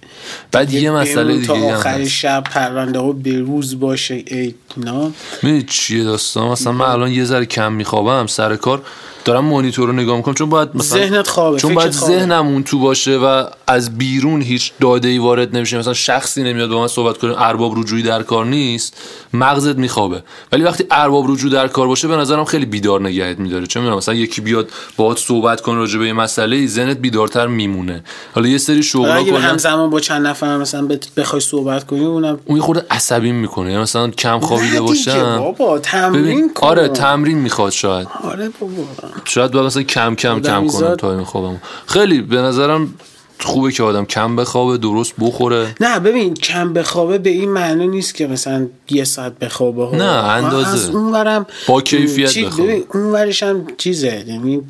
بعد 0.52 0.72
یه 0.72 0.90
مسئله 0.90 1.32
دیگه 1.32 1.46
تا 1.46 1.54
آخر 1.54 2.00
هست. 2.00 2.10
شب 2.10 2.44
پرونده 2.44 2.99
ها 2.99 3.12
به 3.12 3.38
روز 3.38 3.80
باشه 3.80 4.14
عید 4.14 4.56
اینا 4.76 5.10
می‌دونی 5.42 5.62
چیه 5.62 6.04
داستان؟ 6.04 6.49
مثلا 6.49 6.72
من 6.72 6.87
الان 6.87 7.10
یه 7.10 7.25
ذره 7.25 7.46
کم 7.46 7.72
میخوابم 7.72 8.26
سر 8.26 8.56
کار 8.56 8.82
دارم 9.24 9.44
مانیتور 9.44 9.86
رو 9.86 9.92
نگاه 9.92 10.16
می‌کنم 10.16 10.34
چون 10.34 10.48
باید 10.50 10.68
مثلا 10.74 10.98
ذهنت 10.98 11.28
خوابه 11.28 11.58
چون 11.58 11.74
باید. 11.74 11.90
ذهنم 11.90 12.46
اون 12.46 12.62
تو 12.62 12.78
باشه 12.78 13.16
و 13.16 13.44
از 13.66 13.98
بیرون 13.98 14.42
هیچ 14.42 14.72
داده 14.80 15.08
ای 15.08 15.18
وارد 15.18 15.56
نمیشه. 15.56 15.78
مثلا 15.78 15.94
شخصی 15.94 16.42
نمیاد 16.42 16.70
با 16.70 16.80
من 16.80 16.88
صحبت 16.88 17.18
کنه 17.18 17.34
ارباب 17.38 17.78
رجوعی 17.78 18.02
در 18.02 18.22
کار 18.22 18.46
نیست 18.46 18.96
مغزت 19.34 19.76
میخوابه. 19.76 20.22
ولی 20.52 20.64
وقتی 20.64 20.84
ارباب 20.90 21.30
رجوع 21.30 21.50
در 21.50 21.68
کار 21.68 21.86
باشه 21.86 22.08
به 22.08 22.16
نظرم 22.16 22.44
خیلی 22.44 22.66
بیدار 22.66 23.00
نگهت 23.02 23.38
میداره. 23.38 23.66
چون 23.66 23.82
می‌دونم 23.82 23.98
مثلا 23.98 24.14
یکی 24.14 24.40
بیاد 24.40 24.68
باهات 24.96 25.18
صحبت 25.18 25.60
کنه 25.60 25.76
راجع 25.76 25.98
به 25.98 26.06
یه 26.06 26.12
مسئله 26.12 26.66
ذهنت 26.66 26.96
بیدارتر 26.96 27.46
میمونه. 27.46 28.04
حالا 28.34 28.48
یه 28.48 28.58
سری 28.58 28.82
شغلا 28.82 29.22
کلا 29.22 29.38
همزمان 29.38 29.90
با 29.90 30.00
چند 30.00 30.26
نفر 30.26 30.56
مثلا 30.56 30.88
بخوای 31.16 31.40
صحبت 31.40 31.86
کنی 31.86 32.04
اونم 32.04 32.38
اون 32.44 32.60
خورده 32.60 32.86
عصبی 32.90 33.32
می‌کنه. 33.32 33.70
یعنی 33.70 33.82
مثلا 33.82 34.10
کم 34.10 34.40
خوابیده 34.40 34.80
باشم. 34.80 35.38
بابا 35.38 35.78
تمرین 35.78 36.22
ببین 36.22 36.54
کن. 36.54 36.66
آره 36.66 36.88
تمرین 36.88 37.38
می‌خواد 37.38 37.72
شاید. 37.72 38.08
آره 38.24 38.50
بابا. 38.60 39.09
شاید 39.24 39.50
باید 39.50 39.66
مثلا 39.66 39.82
کم 39.82 40.14
کم 40.14 40.14
کم 40.14 40.40
کنم 40.42 40.56
آدمیزاد- 40.56 40.98
تایم 40.98 41.24
خوابم 41.24 41.60
خیلی 41.86 42.22
به 42.22 42.36
نظرم 42.36 42.94
خوبه 43.40 43.72
که 43.72 43.82
آدم 43.82 44.04
کم 44.04 44.36
بخوابه 44.36 44.78
درست 44.78 45.12
بخوره. 45.20 45.74
نه 45.80 45.98
ببین 46.00 46.34
کم 46.34 46.72
بخوابه 46.72 47.18
به 47.18 47.30
این 47.30 47.48
معنی 47.50 47.88
نیست 47.88 48.14
که 48.14 48.26
مثلا 48.26 48.66
یه 48.90 49.04
ساعت 49.04 49.38
بخوابه. 49.38 49.84
ها. 49.86 49.96
نه، 49.96 50.04
اندازه. 50.04 50.68
از 50.68 50.88
اون 50.90 51.12
ورم 51.12 51.46
با 51.68 51.80
کیفیت 51.80 52.38
بخوابه. 52.38 52.62
ببین 52.72 52.84
اون 52.94 53.02
ورش 53.02 53.42
هم 53.42 53.66
چیزه 53.78 54.24
یعنی 54.28 54.60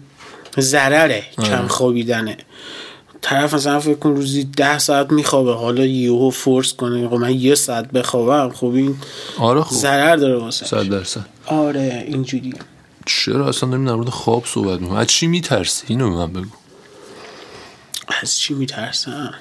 ضرره 0.61 1.23
کم 1.43 1.67
خوابیدنه. 1.67 2.37
طرف 3.23 3.55
مثلا 3.55 3.81
فکر 3.81 3.95
کن 3.95 4.11
روزی 4.11 4.45
ده 4.45 4.79
ساعت 4.79 5.13
میخوابه 5.13 5.55
حالا 5.55 5.85
یهو 5.85 6.31
فورس 6.31 6.73
کنه 6.75 7.07
آقا 7.07 7.17
من 7.17 7.35
یه 7.41 7.55
ساعت 7.55 7.91
بخوابم 7.91 8.55
خب 8.55 8.67
این 8.67 8.97
آره 9.39 9.61
خوب. 9.61 9.79
ضرر 9.79 10.17
داره 10.17 10.37
واسه 10.37 10.67
صد 10.67 10.89
درصد. 10.89 11.21
آره 11.47 12.05
اینجوری 12.09 12.55
چرا 13.19 13.49
اصلا 13.49 13.69
داریم 13.69 13.87
در 13.87 13.95
مورد 13.95 14.09
خواب 14.09 14.47
صحبت 14.47 14.81
می‌کنیم؟ 14.81 14.99
از 14.99 15.07
چی 15.07 15.27
میترسی؟ 15.27 15.85
اینو 15.87 16.11
به 16.11 16.17
من 16.17 16.33
بگو. 16.33 16.57
از 18.23 18.39
چی 18.39 18.55
میترسم؟ 18.55 19.35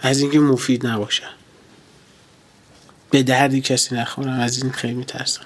از 0.00 0.20
اینکه 0.20 0.38
مفید 0.38 0.86
نباشه 0.86 1.22
به 3.10 3.22
دردی 3.22 3.60
کسی 3.60 3.94
نخورم 3.94 4.40
از 4.40 4.62
این 4.62 4.72
خیلی 4.72 4.94
میترسم. 4.94 5.42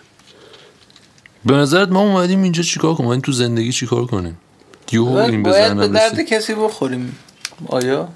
به 1.44 1.54
نظرت 1.54 1.88
ما 1.88 2.00
اومدیم 2.00 2.42
اینجا 2.42 2.62
چیکار 2.62 2.94
کنیم؟ 2.94 3.06
اومدیم 3.06 3.22
تو 3.22 3.32
زندگی 3.32 3.72
چیکار 3.72 4.06
کنیم؟ 4.06 4.38
یهو 4.92 5.16
این 5.16 5.42
به 5.42 5.88
درد 5.88 6.20
کسی 6.20 6.54
بخوریم. 6.54 7.18
آیا؟ 7.66 8.08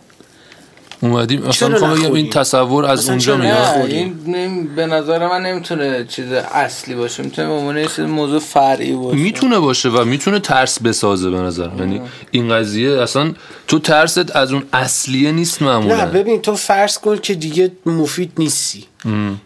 اومدیم. 1.03 1.43
اصلا 1.47 1.69
می‌خوام 1.69 1.95
بگم؟ 1.95 2.13
این 2.13 2.31
تصور 2.31 2.85
از 2.85 3.09
اونجا 3.09 3.37
میاد. 3.37 3.91
این, 3.91 4.75
به 4.77 4.87
نظر 4.87 5.29
من 5.29 5.43
نمی‌تونه 5.43 6.05
چیز 6.09 6.33
اصلی 6.33 6.95
باشه. 6.95 7.23
می‌تونه 7.23 7.49
به 7.49 7.55
عنوان 7.55 7.77
یه 7.77 7.87
چیز 7.87 8.01
موضوع 8.01 8.41
فرعی 8.41 8.93
باشه. 8.93 9.17
می‌تونه 9.17 9.59
باشه 9.59 9.89
و 9.89 10.05
می‌تونه 10.05 10.41
ترس 10.41 10.83
بسازه 10.83 11.31
به 11.31 11.37
نظر. 11.37 11.69
یعنی 11.79 12.01
این 12.31 12.55
قضیه 12.55 12.91
اصلا 12.91 13.33
تو 13.69 13.79
ترست 13.79 14.37
از 14.37 14.53
اون 14.53 14.63
اصلیه 14.73 15.33
نیست 15.33 15.63
معمولا. 15.63 15.97
نه 15.97 16.07
ببین 16.07 16.43
تو 16.43 16.57
فرض 16.57 16.99
کن 16.99 17.17
که 17.17 17.35
دیگه 17.35 17.73
مفید 17.87 18.33
نیستی. 18.39 18.85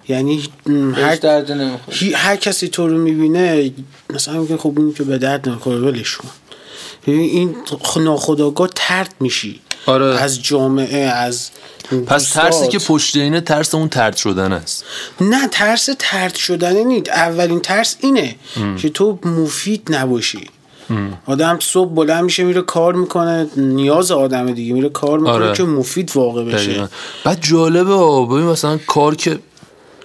یعنی 0.08 0.42
م، 0.66 0.92
هر 0.92 1.14
درد 1.14 1.52
نمی‌خوره. 1.52 2.16
هر 2.16 2.36
کسی 2.36 2.68
تو 2.68 2.88
رو 2.88 2.98
می‌بینه 2.98 3.72
مثلا 4.14 4.40
میگه 4.40 4.56
خب 4.56 4.72
این 4.76 4.94
که 4.94 5.02
به 5.02 5.18
درد 5.18 5.48
نمی‌خوره 5.48 5.78
ولش 5.78 6.16
کن. 6.16 6.28
این 7.06 7.56
ناخودآگاه 7.96 8.68
ترد 8.74 9.14
میشی. 9.20 9.60
آره. 9.86 10.06
از 10.06 10.42
جامعه 10.42 10.98
از 10.98 11.50
پس. 12.06 12.32
ترسی 12.32 12.68
که 12.68 12.78
پشت 12.78 13.16
اینه 13.16 13.40
ترس 13.40 13.74
اون 13.74 13.88
ترد 13.88 14.16
شدن 14.16 14.52
است 14.52 14.84
نه 15.20 15.48
ترس 15.48 15.88
ترد 15.98 16.34
شدنه 16.34 16.84
نیست 16.84 17.08
اولین 17.08 17.60
ترس 17.60 17.96
اینه 18.00 18.36
که 18.78 18.88
تو 18.88 19.18
مفید 19.24 19.88
نباشی 19.90 20.50
آدم 21.26 21.58
صبح 21.60 21.94
بلند 21.94 22.24
میشه 22.24 22.44
میره 22.44 22.62
کار 22.62 22.94
می‌کنه 22.94 23.46
نیاز 23.56 24.10
آدم 24.10 24.52
دیگه 24.52 24.74
میره 24.74 24.88
کار 24.88 25.18
می‌کنه 25.18 25.34
آره. 25.34 25.52
که 25.52 25.62
مفید 25.62 26.12
واقع 26.14 26.44
بشه 26.44 26.66
دقیقا 26.66 26.88
بعد 27.24 27.38
جالبه. 27.40 27.94
ببین 28.26 28.46
مثلا 28.46 28.78
کار 28.86 29.14
که 29.14 29.38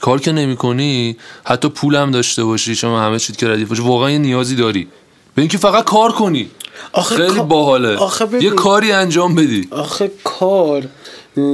کار 0.02 0.20
که 0.20 0.32
نمی 0.32 0.56
کنی 0.56 1.18
حتی 1.44 1.70
پولم 1.70 2.12
داشته 2.12 2.44
باشی 2.44 2.76
شما 2.76 3.02
همه 3.02 3.20
چیز 3.20 3.38
که 3.38 3.48
ردیف 3.48 3.70
باشه 3.70 3.82
واقعا 3.82 4.12
یه 4.12 4.18
نیازی 4.18 4.56
داری 4.56 4.88
به 5.36 5.42
اینکه 5.42 5.58
فقط 5.58 5.84
کار 5.84 6.12
کنی 6.12 6.50
آخه 6.94 7.16
خیلی 7.16 7.40
باحاله. 7.40 7.96
آخه 7.98 8.26
ببین. 8.26 8.42
یه 8.42 8.50
کاری 8.50 8.92
انجام 8.92 9.36
بدی. 9.36 9.68
آخه 9.72 10.12
کار 10.24 10.84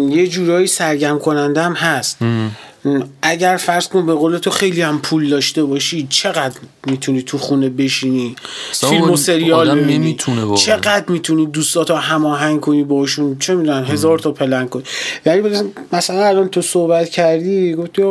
یه 0.10 0.27
جورایی 0.27 0.67
سرگرم 0.67 1.20
کننده 1.20 1.62
هم 1.62 1.74
هست. 1.74 2.22
م، 2.22 2.50
اگر 3.22 3.58
فرض 3.58 3.88
کن 3.88 4.05
به 4.05 4.13
قول 4.13 4.38
تو 4.38 4.50
خیلی 4.50 4.82
هم 4.82 5.00
پول 5.01 5.29
داشته 5.29 5.63
باشی 5.63 6.08
چقدر 6.10 6.55
می‌تونی 6.88 7.22
تو 7.22 7.38
خونه 7.38 7.70
بشینی؟ 7.70 8.36
فیلم 8.72 9.12
و 9.12 9.17
سریال 9.17 9.79
ببینی. 9.79 10.17
چقدر 10.58 11.03
می‌تونی 11.08 11.46
دوستاتو 11.46 11.96
هماهنگ 11.96 12.60
کنی 12.60 12.84
باشون؟ 12.84 13.39
چه 13.39 13.55
می‌دونن 13.55 13.84
هزار 13.86 14.20
تا 14.20 14.32
پلن 14.32 14.67
کنی. 14.67 14.84
ولی 15.25 15.41
مثلا- 15.94 16.25
الان 16.27 16.48
تو 16.50 16.62
صحبت 16.62 17.10
کردی 17.10 17.74
گفتی 17.75 18.01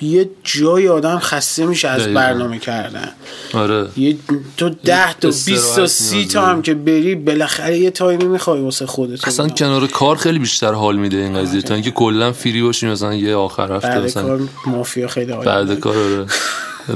یه 0.00 0.30
جای 0.44 0.88
آدم 0.88 1.18
خسته 1.18 1.66
میشه 1.66 1.88
از. 1.88 2.06
برنامه 2.06 2.58
کردن. 2.58 3.12
آره. 3.54 3.88
یه 3.96 4.16
تو 4.56 4.68
ده 4.68 5.12
تا 5.12 5.28
بیست 5.28 5.76
تا 5.76 5.82
استراحت 5.82 5.90
سی 5.90 6.16
نیاز 6.16 6.32
تا 6.32 6.40
داری. 6.40 6.52
هم 6.52 6.62
که 6.62 6.74
بری 6.74 7.14
بالاخره 7.14 7.78
یه 7.78 7.90
تایمی 7.90 8.24
می‌خوای 8.24 8.60
واسه 8.60 8.86
خودت 8.86 9.28
اصلا 9.28 9.48
کنار 9.48 9.86
کار 9.86 10.16
خیلی 10.16 10.38
بیشتر 10.38 10.72
حال 10.72 10.96
میده 10.96 11.16
این 11.16 11.38
قضیه. 11.42 11.62
تا 11.62 11.74
اینکه 11.74 11.90
کلا 11.90 12.32
فری 12.32 12.62
باشی 12.62 12.86
مثلا 12.86 13.14
یه 13.14 13.34
آخر 13.34 13.72
هفته 13.72 13.88
بعد 13.88 14.04
مثلا. 14.04 14.22
کار 14.22 14.40
مافیا 14.66 15.08
خیلی 15.08 15.32
عالی 15.32 15.46
بعد 15.46 15.80
کار 15.80 15.96
آره. 15.96 16.26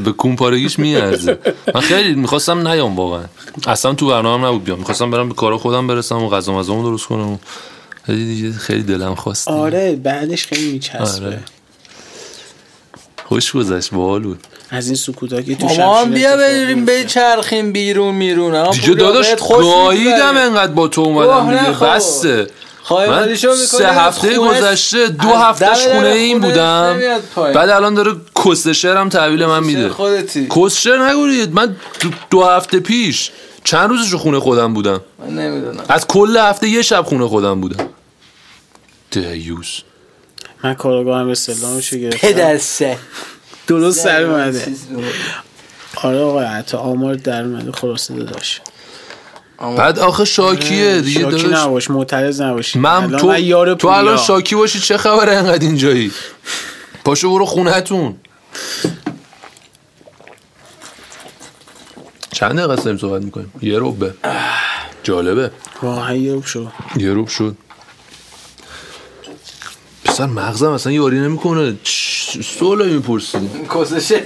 به 0.04 0.12
کونپارگیش 0.12 0.78
میارزه. 0.78 1.38
من 1.75 1.80
خیلی 1.80 2.14
می‌خواستم 2.14 2.69
نیام 2.69 2.97
واقعا. 2.97 3.25
اصلا 3.66 3.95
تو 3.95 4.07
برنامه 4.07 4.47
نبود 4.49 4.64
بیام. 4.64 4.78
می‌خواستم 4.78 5.11
برم 5.11 5.28
به 5.28 5.35
کار 5.35 5.57
خودم 5.57 5.87
برسم 5.87 6.23
و 6.23 6.28
غذا 6.28 6.52
مزامو 6.52 6.83
درست 6.83 7.07
کنم. 7.07 7.38
خیلی 8.59 8.83
دلم 8.83 9.14
خواست. 9.14 9.49
آره 9.49 9.97
بعدش 9.97 10.47
خیلی 10.47 10.73
میچسبه. 10.73 11.26
آره. 11.26 11.40
خوش 13.31 13.53
گذشت 13.53 13.91
باحال 13.91 14.23
بود. 14.23 14.39
از 14.71 14.87
این 14.87 14.97
سکوتا 14.97 15.43
که 15.43 15.55
تو 15.55 15.69
شمشیر 15.69 16.05
بیا 16.05 16.37
بریم. 16.37 16.85
بچرخیم 16.85 17.73
بیرون 17.73 18.15
میرون. 18.15 18.71
دیگه 18.71 18.95
داداش 18.95 19.35
گاییدم. 19.49 20.37
انقدر 20.37 20.73
با 20.73 20.89
تو 20.89 21.01
اومدم 21.01 21.51
دیگه. 21.51 21.79
بسته. 21.85 22.47
خواهی 22.83 23.11
من 23.11 23.35
سه 23.57 23.93
هفته 23.93 24.39
گذشته 24.39 25.09
دو 25.09 25.29
هفتهش 25.29 25.87
خونه 25.87 26.09
این 26.09 26.39
بودم. 26.41 27.01
بعد 27.37 27.69
الان 27.69 27.95
داره 27.95 28.13
کسشر 28.45 28.97
هم 28.97 29.09
تحویل 29.09 29.47
من 29.47 29.65
میده. 29.65 29.89
خودتی. 29.89 30.49
کسشر 30.57 31.11
نگورید 31.11 31.55
من 31.55 31.77
دو, 32.31 32.45
هفته 32.45 32.81
پیش 32.81 33.31
چند 33.65 33.91
روزش 33.91 34.11
رو 34.11 34.19
خونه 34.19 34.41
خودم 34.41 34.75
بودم؟ 34.75 35.01
من 35.19 35.35
نمی‌دونم. 35.35 35.85
از 35.89 36.07
کل 36.07 36.37
هفته 36.37 36.69
یه 36.69 36.83
شب 36.83 37.05
خونه 37.05 37.27
خودم 37.27 37.61
بودم. 37.61 37.87
دیوس 39.11 39.81
من 40.64 40.75
کاراگاهم 40.75 41.26
به 41.26 41.35
سلامشو 41.35 41.97
گرفتم 41.97 42.29
پدر 42.29 42.59
سه. 42.59 42.99
درست 43.67 44.00
سر 44.00 44.23
اومده. 44.23 44.75
آره 45.97 46.19
آقا 46.19 46.40
حتی 46.40 46.76
آمار 46.76 47.14
در 47.14 47.43
اومده 47.43 47.73
خلاصه 47.73 48.14
داشت 48.14 48.61
بعد 49.59 49.99
آخه 49.99 50.25
شاکیه 50.25 51.00
دیگه 51.00 51.21
شاکی 51.21 51.43
داداش. 51.43 51.64
نباش 51.67 51.90
معترض 51.90 52.40
نباشی. 52.40 52.79
من 52.79 52.90
الان 52.90 53.19
تو 53.19 53.75
تو 53.75 53.88
الان. 53.88 54.17
شاکی 54.17 54.55
باشی 54.55 54.81
چه 54.81 54.97
خبره 54.97 55.33
انقدر 55.33 55.67
اینجایی؟ 55.67 56.12
پاشو 57.05 57.31
برو 57.31 57.47
خونهتون. 57.47 58.17
چند 62.33 62.59
دقیقه 62.61 62.97
صحبت 62.97 63.23
می‌کنیم؟ 63.23 63.52
یه 63.62 63.79
روبه 63.79 64.14
جالبه. 65.02 65.50
واقعا 65.83 66.14
یه 66.14 66.43
شو 66.45 66.69
یه 66.97 67.12
روب 67.12 67.29
شد. 67.29 67.57
پسر 70.04 70.26
مغزم 70.26 70.71
اصلا 70.71 70.92
یاری 70.92 71.21
نمی‌کنه. 71.21 71.75
سوال 72.59 72.88
می‌پرسی 72.88 73.38
کسشه. 73.75 74.23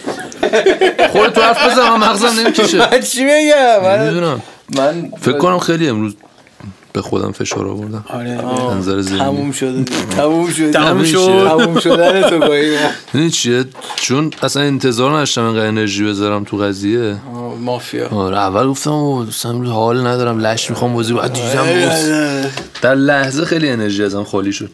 خودت 1.13 1.35
تو 1.35 1.41
حرف 1.41 1.71
بزن 1.71 1.89
من 1.91 2.09
مغزم 2.09 2.41
نمی‌کشه. 2.41 2.79
من 2.79 3.01
چی 3.01 3.25
بگم 3.25 3.83
من 3.83 4.41
من 4.77 5.11
فکر 5.21 5.39
کنم 5.39 5.59
خیلی 5.59 5.89
امروز 5.89 6.15
به 6.93 7.03
خودم 7.03 7.33
فشار 7.33 7.69
آوردم. 7.69 8.05
آره. 8.09 8.77
نظر 8.77 9.01
ذهنی. 9.01 9.19
تموم 9.19 9.53
شده 9.53 9.73
دیگه. 9.73 10.07
تموم 10.17 10.51
شده. 10.51 10.71
تموم 10.71 11.05
شد. 11.05 11.49
تموم 11.49 11.81
شدن 11.81 12.23
تو 12.31 12.39
گاهی. 12.39 13.31
چیه؟ 13.31 13.65
چون 13.97 14.31
اصلا 14.43 14.63
انتظار 14.63 15.11
نداشتم 15.11 15.45
اینقدر 15.45 15.67
انرژی 15.67 16.05
بذارم 16.05 16.45
تو 16.45 16.57
قضیه. 16.57 17.17
مافیا. 17.61 18.09
آره 18.09 18.39
اول 18.39 18.67
گفتم 18.67 18.93
اصلا 18.93 19.53
حال 19.53 20.07
ندارم 20.07 20.39
لش 20.39 20.71
می‌خوام 20.71 20.95
بازی 20.95 21.15
بعد 21.15 21.33
دیدم 21.33 21.67
در 22.83 22.95
لحظه 22.95 23.45
خیلی 23.45 23.71
انرژی 23.71 24.05
ازم 24.05 24.25
خالی 24.25 24.53
شد. 24.53 24.71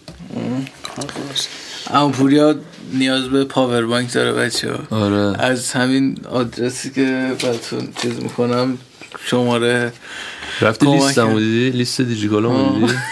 اما 1.94 2.08
پوریا 2.08 2.54
نیاز 2.92 3.28
به 3.28 3.44
پاور 3.44 3.86
بانک 3.86 4.12
داره 4.12 4.32
بچه 4.32 4.72
ها 4.72 4.96
آره 4.96 5.40
از 5.42 5.72
همین 5.72 6.16
آدرسی 6.30 6.90
که 6.90 7.32
براتون 7.42 7.88
چیز 8.02 8.12
می‌کنم 8.22 8.78
شماره 9.24 9.92
رفتی 10.60 10.86
کرد. 10.86 11.18
رو 11.18 11.38
دیدی 11.40 11.70
لیست 11.70 12.00
دیجیکالا 12.00 12.48
رو 12.48 12.78
دیدی 12.80 12.92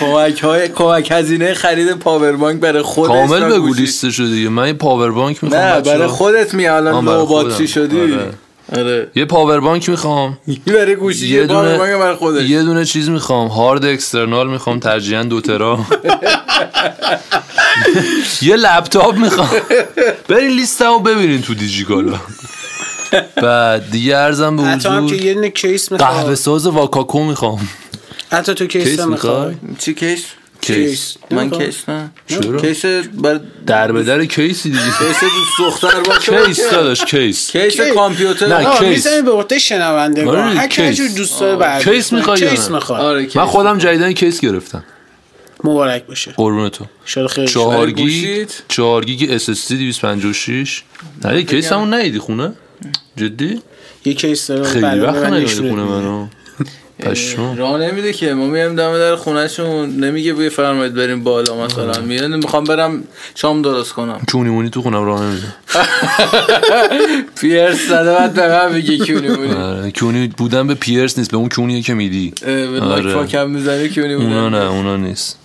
کمک 0.00 0.40
های 0.44 0.68
کمک 0.68 1.08
هزینه 1.10 1.54
خرید 1.54 1.92
پاور 1.92 2.32
بانک 2.32 2.60
برای 2.60 2.82
خودت 2.82 3.08
کامل 3.12 3.44
بگو 3.44 3.66
گوشی. 3.66 3.80
لیستش 3.80 4.18
رو 4.20 4.26
دیگه 4.26 4.48
من 4.48 4.72
پاور 4.72 5.10
بانک 5.10 5.44
می‌خوام 5.44 5.62
نه 5.62 5.80
برای. 5.80 6.06
خودت 6.06 6.54
می 6.54 6.66
الان 6.66 7.04
لو. 7.04 7.26
باتری 7.26 7.68
شدی 7.68 8.00
آره. 8.00 8.30
آره. 8.72 9.10
یه 9.14 9.24
پاور 9.24 9.60
بانک 9.60 9.88
می‌خوام. 9.88 10.38
برای 10.66 10.96
گوشی 10.96 11.28
یه 11.28 11.46
دونه 11.46 11.78
بانک 11.78 11.92
برای 11.92 12.14
خودت 12.14 12.42
یه 12.42 12.62
دونه 12.62 12.84
چیز 12.84 13.08
می‌خوام. 13.08 13.48
هارد 13.48 13.84
اکسترنال 13.84 14.50
می‌خوام 14.50 14.78
ترجیحاً 14.78 15.22
دو 15.22 15.40
ترا. 15.40 15.78
یه 18.42 18.56
لپتاپ 18.56 19.16
می‌خوام. 19.16 19.48
برین 20.28 20.50
لیستمو 20.50 20.98
ببینین 20.98 21.42
تو 21.42 21.54
دیجیکالا 21.54 22.20
بعد 23.36 23.90
دیگه 23.90 24.16
ارزم 24.16 24.56
به 24.56 24.62
حتی 24.62 24.88
هم 24.88 25.06
که 25.06 25.14
حضور 25.14 25.26
یه 25.26 25.34
دونه 25.34 25.50
کیس 25.50 25.92
قهوه 25.92 26.16
می‌خواد 26.16 26.34
ساز 26.34 26.66
واکاکو 26.66 27.24
می‌خوام. 27.24 27.68
حتی 28.30 28.54
تو 28.54 28.66
کیس 28.66 28.88
کیس 28.88 29.00
می‌خوای. 29.00 29.54
چی 29.78 29.94
کیس؟ 29.94 30.24
کیس. 30.62 31.16
من. 31.30 31.50
کیس 31.50 31.88
نه. 31.88 32.10
چرا؟ 32.26 32.60
کیس 32.60 32.84
بر 32.84 33.40
در 33.66 33.92
به 33.92 34.02
در 34.02 34.24
کیسی 34.24 34.70
دیگه؟ 34.70 34.84
کیس 34.84 35.20
دوست 35.20 35.58
دختر 35.58 36.00
باشه. 36.00 36.46
کیس 36.46 36.70
داداش 36.70 37.04
کیس. 37.04 37.50
کیس 37.50 37.80
کی؟ 37.80 37.90
کامپیوتر. 37.90 38.46
نه، 38.46 38.54
آه 38.54 38.78
کیس. 38.78 38.88
می‌زنی 38.88 39.22
به 39.22 39.30
عهده 39.32 39.58
شنوندگان 39.58 40.36
آره، 40.36 40.42
هر 40.42 40.66
کی 40.66 40.76
کیس. 40.76 40.84
هر 40.84 40.92
جور 40.92 41.08
دوست 41.16 41.40
داره 41.40 41.56
بعد 41.56 41.84
کیس 41.84 42.12
می‌خوای 42.12 42.40
یا 42.40 42.50
کیس؟ 42.50 42.70
می‌خواد. 42.70 43.00
آره 43.00 43.28
من 43.34 43.46
خودم 43.46 43.78
جدیدن 43.78 44.12
کیس 44.12 44.40
گرفتم. 44.40 44.84
مبارک 45.64 46.06
باشه. 46.06 46.32
قربون 46.36 46.68
تو. 46.68 46.84
شاد 47.04 47.26
خیلی 47.26 47.46
شد. 47.46 47.52
چهار 47.52 47.76
برای 47.76 47.94
گیگ 47.94 48.04
گوشیت؟ 48.04 48.62
چهار 48.68 49.04
گیگ 49.04 49.30
اس 49.30 49.48
اس 49.48 49.68
دی 49.72 49.78
256 49.78 50.82
نه 51.24 51.42
کیس 51.42 51.72
همون 51.72 51.94
ندیدی 51.94 52.18
خونه؟ 52.18 52.52
جدی؟ 53.16 53.62
یه 54.04 54.14
کیس 54.14 54.46
داره 54.46 54.64
خیلی 54.64 55.00
وقت 55.00 55.16
نشونت 55.16 55.70
خونه. 55.70 55.82
منو. 55.82 56.26
پشمام. 57.04 57.56
راه 57.56 57.80
نمیده 57.80 58.12
که. 58.12 58.34
ما 58.34 58.46
میایم 58.46 58.76
دم 58.76 58.98
در 58.98 59.16
خونهشون. 59.16 59.90
نمیگه 59.90 60.32
بوی 60.32 60.48
فرمایید 60.48 60.94
بریم 60.94 61.24
بالا 61.24 61.64
مثلا. 61.64 62.00
میگه 62.00 62.26
می‌خوام 62.26 62.64
برم 62.64 63.04
شام 63.34 63.62
درست 63.62 63.92
کنم. 63.92 64.20
کونی 64.32 64.50
مونی 64.50 64.70
تو 64.70 64.82
خونم 64.82 65.04
راه 65.04 65.22
نمیده. 65.22 65.46
پیرس 67.40 67.88
زده 67.88 68.12
بعد 68.12 68.34
به 68.34 68.48
من 68.48 68.74
میگه 68.74 68.98
کیونی 68.98 69.28
بودی 69.28 69.54
آره، 69.54 69.90
کونی 69.90 70.28
بودن 70.28 70.66
به 70.66 70.74
پیرس 70.74 71.18
نیست 71.18 71.30
به 71.30 71.36
اون 71.36 71.48
کونیه 71.48 71.82
که 71.82 71.94
میدی. 71.94 72.32
به 72.40 72.66
لاک 72.66 72.82
آره. 72.82 73.14
پاکم 73.14 73.50
می‌زنی 73.50 73.88
کیونی 73.88 74.14
اونا 74.14 74.48
بودن 74.48 74.58
نه 74.58 74.70
اونا 74.70 74.96
نیست. 74.96 75.38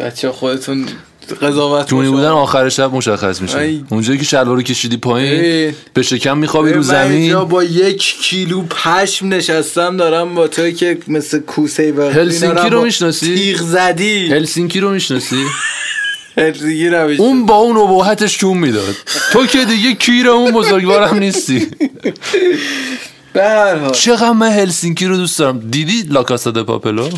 بچه 0.00 0.30
خودتون 0.30 0.86
قضاوت 1.32 1.94
باشن. 1.94 2.10
بودن 2.10 2.28
آخر 2.28 2.68
شب 2.68 2.94
مشخص 2.94 3.40
میشه. 3.40 3.58
ای. 3.58 3.84
اونجایی 3.90 4.18
که 4.18 4.24
شلوارو 4.24 4.62
کشیدی 4.62 4.96
پایین 4.96 5.44
ای. 5.44 5.72
به 5.94 6.02
شکم 6.02 6.38
میخوابی 6.38 6.70
رو 6.70 6.76
من 6.76 6.82
زمین. 6.82 7.44
با 7.44 7.64
یک 7.64 8.16
کیلو 8.22 8.62
پشم 8.62 9.28
نشستم 9.28 9.96
دارم 9.96 10.34
با 10.34 10.48
توی 10.48 10.72
که 10.72 10.98
مثل 11.08 11.38
کوسه 11.38 11.92
و 11.92 12.02
هلسینکی 12.02 12.68
رو 12.68 12.82
می‌شناسی؟ 12.84 13.34
تیغ 13.34 13.62
زدی. 13.62 14.32
هلسینکی 14.32 14.80
رو 14.80 14.90
می‌شناسی؟ 14.90 15.44
هلسینکی 16.38 16.90
رو 16.90 17.08
می‌شناسی 17.08 17.22
اون 17.22 17.46
با 17.46 17.56
اون 17.56 17.76
ابهتش 17.76 18.38
کون 18.38 18.58
می‌داد. 18.58 18.96
تو 19.32 19.46
که 19.46 19.64
دیگه 19.64 19.94
کیر 19.94 20.28
اون 20.28 20.52
بزرگوارم 20.52 21.18
نیستی. 21.18 21.66
به 23.32 23.42
هر 23.42 23.76
حال. 23.76 23.92
چقدر 23.92 24.32
من 24.32 24.52
هلسینکی 24.52 25.06
رو 25.06 25.16
دوست 25.16 25.38
دارم. 25.38 25.70
دیدی 25.70 26.02
لاکاسا 26.02 26.50
د 26.50 26.62
پاپلو 26.62 27.08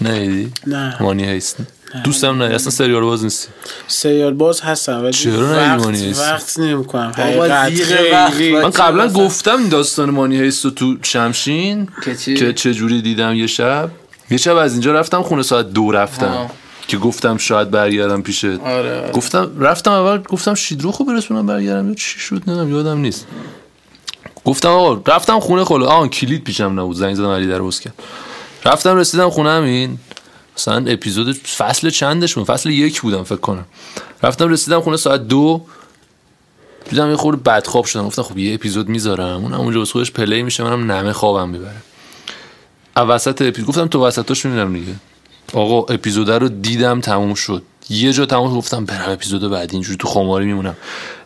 نه 0.00 0.46
نه. 0.66 0.96
مانی 1.00 1.24
هیست. 1.24 1.56
دوستم 2.04 2.42
نه 2.42 2.54
اصلا 2.54 2.70
سریال 2.70 3.02
باز 3.02 3.24
نیستی 3.24 3.48
سریال 3.88 4.32
باز 4.32 4.60
هستم 4.60 5.02
ولی 5.02 5.12
چرا 5.12 5.50
وقت 5.50 5.68
نمی‌مانی 5.68 6.10
هست؟ 6.10 6.20
وقت 6.20 6.58
نمی‌کنم. 6.58 7.12
من 8.52 8.70
قبلا 8.70 9.08
گفتم 9.08 9.68
داستان 9.68 10.10
مانی 10.10 10.40
هیست 10.40 10.64
رو 10.64 10.70
تو 10.70 10.96
شمشین 11.02 11.88
که 12.04 12.16
چی؟ 12.16 12.34
که 12.34 12.52
چجوری 12.52 13.02
دیدم 13.02 13.34
یه 13.34 13.46
شب. 13.46 13.90
یه 14.30 14.36
شب 14.36 14.56
از 14.56 14.72
اینجا 14.72 14.92
رفتم 14.92 15.22
خونه 15.22 15.42
ساعت 15.42 15.70
دو 15.70 15.90
رفتم. 15.90 16.50
که 16.88 16.96
گفتم 16.96 17.36
شاید 17.36 17.70
برگردم 17.70 18.22
پیشت. 18.22 18.44
آره 18.44 18.60
آره. 18.64 19.10
گفتم 19.12 19.50
رفتم 19.60 19.90
اول 19.90 20.22
گفتم 20.22 20.54
شیدرو 20.54 20.92
خوب 20.92 21.08
برسونم 21.08 21.46
برگردم. 21.46 21.88
یا 21.88 21.94
چی 21.94 22.18
شد؟ 22.18 22.42
نمی‌دونم 22.46 22.70
یادم 22.70 22.98
نیست. 22.98 23.26
گفتم 24.44 24.68
آقا 24.68 25.12
رفتم 25.14 25.40
خونه 25.40 25.64
خاله 25.64 25.86
آن 25.86 26.08
کلید 26.08 26.44
پیشم 26.44 26.80
نبود. 26.80 26.96
زنگ 26.96 27.14
زدم 27.14 27.30
علی 27.30 27.46
در 27.46 27.58
باز 27.58 27.80
کرد. 27.80 27.94
رفتم 28.64 28.96
رسیدم 28.96 29.30
خونه 29.30 29.50
همین 29.50 29.98
مثلا 30.58 30.84
اپیزود 30.86 31.36
فصل 31.36 31.90
چندش 31.90 32.34
بود 32.34 32.44
فصل 32.44 32.70
یک 32.70 33.00
بودم 33.00 33.22
فکر 33.22 33.36
کنم. 33.36 33.64
رفتم 34.22 34.48
رسیدم 34.48 34.80
خونه 34.80 34.96
ساعت 34.96 35.28
دو. 35.28 35.62
دیدم 36.90 37.10
یه 37.10 37.16
خورده 37.16 37.42
بدخواب 37.42 37.84
شدم. 37.84 38.06
گفتم 38.06 38.22
خب 38.22 38.38
یه 38.38 38.54
اپیزود 38.54 38.88
می‌ذارم. 38.88 39.42
اونم 39.42 39.60
اونجا 39.60 39.78
واسه 39.78 39.92
خودش 39.92 40.12
پلی 40.12 40.42
میشه. 40.42 40.64
منم 40.64 40.92
نمه 40.92 41.12
خوابم 41.12 41.48
می‌بره. 41.48 41.76
وسط 42.96 43.42
اپیزود 43.42 43.66
گفتم 43.66 43.86
تو 43.86 44.06
وسطاش 44.06 44.46
می‌بینم 44.46 44.72
دیگه. 44.72 44.94
آقا 45.54 45.94
اپیزود 45.94 46.30
رو 46.30 46.48
دیدم 46.48 47.00
تموم 47.00 47.34
شد. 47.34 47.62
یه 47.90 48.12
جا 48.12 48.26
تموم 48.26 48.50
شد، 48.50 48.56
گفتم 48.56 48.84
برم 48.84 49.10
اپیزود 49.10 49.50
بعدی. 49.50 49.72
اینجوری 49.72 49.96
تو 49.96 50.08
خماری 50.08 50.46
میمونم. 50.46 50.76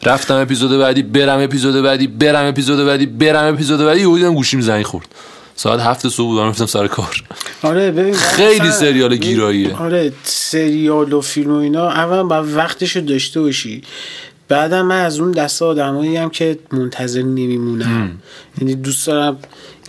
رفتم 0.02 0.34
اپیزود 0.34 0.78
بعدی 0.78 1.02
برم 1.02 1.40
اپیزود 1.40 1.82
بعدی 1.82 2.06
برم 2.06 2.48
اپیزود 2.48 2.86
بعدی 2.86 3.06
برم 3.06 3.54
اپیزود 3.54 3.80
بعدی. 3.80 4.00
یهو 4.00 4.16
دیدم 4.16 4.34
گوشیم 4.34 4.60
زنگ 4.60 4.84
خورد. 4.84 5.06
ساعت 5.58 5.80
هفت 5.80 6.08
صبح 6.08 6.26
بودم 6.26 6.48
رفتم 6.48 6.66
سر 6.66 6.86
کار. 6.86 7.22
آره 7.62 7.90
ببین 7.90 8.14
خیلی 8.14 8.70
سریال 8.70 9.16
گیراییه. 9.16 9.76
آره 9.76 10.12
سریال 10.22 11.12
و 11.12 11.20
فیلم 11.20 11.52
و 11.52 11.56
اینا 11.56 11.88
اول 11.88 12.22
باید 12.22 12.56
وقتش 12.56 12.96
رو 12.96 13.02
داشته 13.02 13.40
باشی. 13.40 13.82
بعدم 14.48 14.86
من 14.86 15.04
از 15.04 15.20
اون 15.20 15.30
دسته 15.30 15.64
آدمایی 15.64 16.16
هم 16.16 16.30
که 16.30 16.58
منتظر 16.72 17.22
نمیمونم. 17.22 18.18
یعنی 18.60 18.74
دوست 18.74 19.06
دارم 19.06 19.38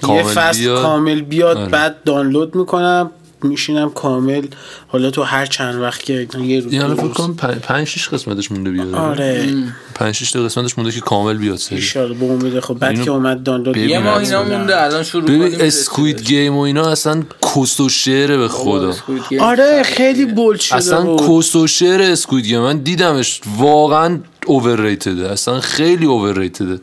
یه 0.09 0.23
فصل 0.23 0.59
بیاد. 0.59 0.81
کامل 0.81 1.21
بیاد 1.21 1.57
آره. 1.57 1.69
بعد 1.69 2.03
دانلود 2.03 2.55
می‌کنم. 2.55 3.11
میشینم 3.43 3.89
کامل 3.89 4.45
حالا 4.87 5.11
تو 5.11 5.23
هر 5.23 5.45
چند 5.45 5.75
وقت 5.81 6.03
که 6.03 6.27
یه 6.39 6.59
روز 6.59 6.73
دو 6.75 6.95
فکر 6.95 7.03
روز. 7.03 7.13
کنم 7.13 7.35
پنج 7.35 7.55
پنج 7.55 7.87
شیش 7.87 8.09
قسمتش 8.09 8.51
مونده 8.51 8.69
بیاد. 8.71 8.93
آره. 8.93 9.53
پنج 9.95 10.15
شیش 10.15 10.31
تا 10.31 10.43
قسمتش 10.43 10.77
مونده 10.77 10.91
که 10.93 11.01
کامل 11.01 11.37
بیاد 11.37 11.57
سری 11.57 11.75
ایشالا 11.75 12.13
به 12.13 12.25
امید 12.25 12.59
خب 12.59 12.73
بعد 12.73 13.01
که 13.03 13.11
اومد 13.11 13.43
دانلود 13.43 13.77
یه 13.77 13.99
حتما. 13.99 14.17
اینا 14.19 14.43
مونده 14.43 14.83
الان 14.83 15.03
شروع 15.03 15.23
ببین 15.23 15.47
کنیم 15.47 15.57
Squid 15.61 16.21
Game 16.21 16.55
و 16.55 16.59
اینا 16.59 16.89
اصلا 16.89 17.23
کس 17.55 17.79
و 17.79 17.89
شعره 17.89 18.37
به 18.37 18.47
خدا. 18.47 18.93
آره 19.39 19.83
خیلی 19.83 20.25
bold 20.25 20.59
شده 20.59 20.77
اصلا 20.77 21.01
بود. 21.03 21.39
کس 21.39 21.55
و 21.55 21.67
شعر 21.67 22.01
Squid 22.01 22.45
Game. 22.45 22.59
من 22.59 22.77
دیدمش 22.77 23.41
واقعا 23.57 24.19
overrated 24.47 25.23
ه 25.23 25.31
اصلا 25.31 25.59
خیلی 25.59 26.05
اوورریتده 26.05 26.79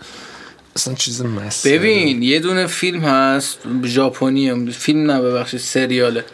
اصلا 0.76 0.94
چیز 0.94 1.22
ببین 1.64 2.22
یه 2.22 2.40
دونه 2.40 2.66
فیلم 2.66 3.00
هست 3.00 3.58
ژاپنیه 3.84 4.70
فیلم 4.70 5.10
نه 5.10 5.20
ببخشید 5.20 5.60
سریاله. 5.60 6.24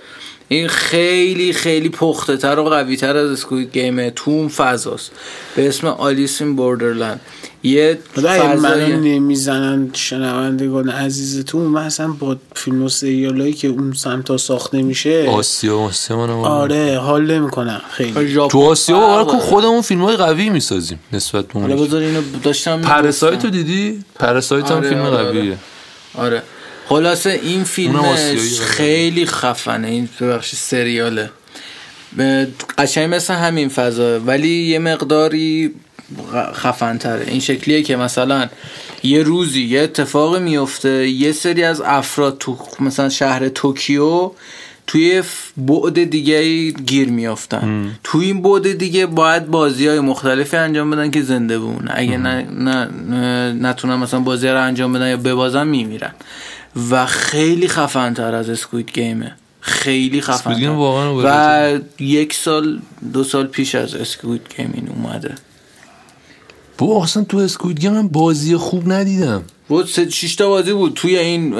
این 0.53 0.69
خیلی 0.69 1.53
خیلی 1.53 1.89
پخته 1.89 2.37
تر 2.37 2.59
و 2.59 2.65
قوی 2.65 2.97
تر 2.97 3.17
از 3.17 3.31
Squid 3.31 3.73
Game 3.73 4.03
ه 4.03 4.11
تو 4.11 4.31
اون 4.31 4.49
فضاست 4.49 5.11
به 5.57 5.69
اسم 5.69 5.87
آلیس 5.87 6.43
این 6.43 6.57
بوردرلند 6.57 7.21
یه 7.63 7.99
خدای 8.15 8.41
منو 8.41 8.61
فضای 8.61 8.93
نمی‌زنن 8.97 9.91
شنوندگان 9.93 10.89
عزیزتون 10.89 11.63
من 11.63 11.83
اصلا 11.83 12.09
با 12.09 12.37
فیلم 12.55 12.83
و 12.83 12.89
سریالایی 12.89 13.53
که 13.53 13.69
اون 13.69 13.93
سمتا 13.93 14.37
ساخته 14.37 14.83
میشه 14.83 15.29
آسیا 15.29 15.79
آسیا 15.79 16.17
من 16.17 16.31
آره 16.31 16.99
حال 16.99 17.31
نمی‌کنم 17.31 17.81
خیلی 17.91 18.35
تو 18.51 18.61
آسیا 18.61 19.25
کن 19.25 19.33
داره. 19.33 19.39
خودمون 19.39 19.81
فیلم 19.83 20.03
های 20.03 20.17
قوی 20.17 20.51
می‌سازیم 20.51 21.01
نسبت 21.13 21.47
به 21.47 21.61
حالا 21.61 21.75
اون 21.75 21.87
بذار 21.87 22.01
اینو 22.01 22.23
داشتم 22.43 22.81
پرسایت 22.81 23.33
می‌گفتم. 23.33 23.49
رو 23.49 23.55
دیدی؟ 23.55 24.05
پرسایت 24.19 24.71
هم 24.71 24.77
آره، 24.77 24.89
فیلم 24.89 25.01
آره، 25.01 25.17
آره. 25.17 25.41
قویه 25.41 25.57
آره 26.15 26.43
خلاصه 26.93 27.41
این 27.43 27.65
فیلمش. 27.65 28.61
خیلی 28.61 29.27
خفنه. 29.27 29.89
این 29.89 30.09
ببخشید 30.21 30.59
سریاله. 30.59 31.31
قشنگ 32.79 33.15
مثل 33.15 33.35
همین 33.35 33.69
فضا 33.69 34.21
ولی 34.21 34.49
یه 34.49 34.79
مقداری 34.79 35.75
خفن 36.55 36.99
تره 36.99 37.25
این 37.29 37.41
شکلیه 37.41 37.83
که 37.83 37.97
مثلا 37.97 38.49
یه 39.03 39.23
روزی 39.23 39.63
یه 39.63 39.81
اتفاق 39.81 40.37
میفته 40.37 41.09
یه 41.09 41.33
سری 41.33 41.65
از 41.65 41.81
افراد 41.81 42.37
تو 42.39 42.59
مثلا 42.81 43.09
شهر 43.09 43.49
توکیو 43.49 44.31
توی 44.87 45.23
بعد 45.57 46.05
دیگه 46.05 46.71
گیر 46.71 47.09
میافتن. 47.09 47.99
تو 48.05 48.19
این 48.19 48.43
بعد 48.43 48.79
دیگه 48.79 49.07
باید 49.07 49.47
بازی 49.47 49.87
های 49.87 50.01
مختلفی 50.01 50.57
انجام 50.57 50.91
بدن 50.91 51.11
که 51.11 51.23
زنده 51.23 51.59
بمونن. 51.59 51.93
اگه 51.95 52.17
نه, 52.17 52.47
نه, 52.51 52.89
نه 53.09 53.53
نتونن 53.53 53.95
مثلا 53.95 54.21
بازی 54.21 54.49
رو 54.49 54.63
انجام 54.63 54.93
بدن 54.93 55.11
یا 55.11 55.17
ببازن 55.17 55.67
میمیرن. 55.67 56.15
و 56.91 57.07
خیلی 57.07 57.69
خفن 57.69 58.15
تر 58.15 58.35
از 58.35 58.49
اسکوید 58.49 58.93
گیمه 58.93 59.35
خیلی 59.61 60.21
خفن 60.21 60.33
Squid 60.33 60.59
Game 60.59 60.77
واقعا 60.77 61.77
و 61.77 62.03
یک 62.03 62.35
سال 62.35 62.81
دو 63.13 63.25
سال 63.25 63.47
پیش 63.47 63.75
از 63.75 63.95
Squid 63.95 64.41
Game 64.57 64.71
این 64.75 64.89
اومده. 64.89 65.35
بابا 66.79 67.05
اصلا 67.05 67.25
تو 67.25 67.39
Squid 67.39 67.81
Game 67.81 67.93
من 67.93 68.09
بازی 68.09 68.57
خوب 68.57 68.93
ندیدم. 68.93 69.43
بود 69.69 69.87
سه 69.87 70.11
شش 70.11 70.35
تا 70.35 70.49
بازی 70.49 70.73
بود 70.73 70.93
توی 70.95 71.19
این 71.19 71.55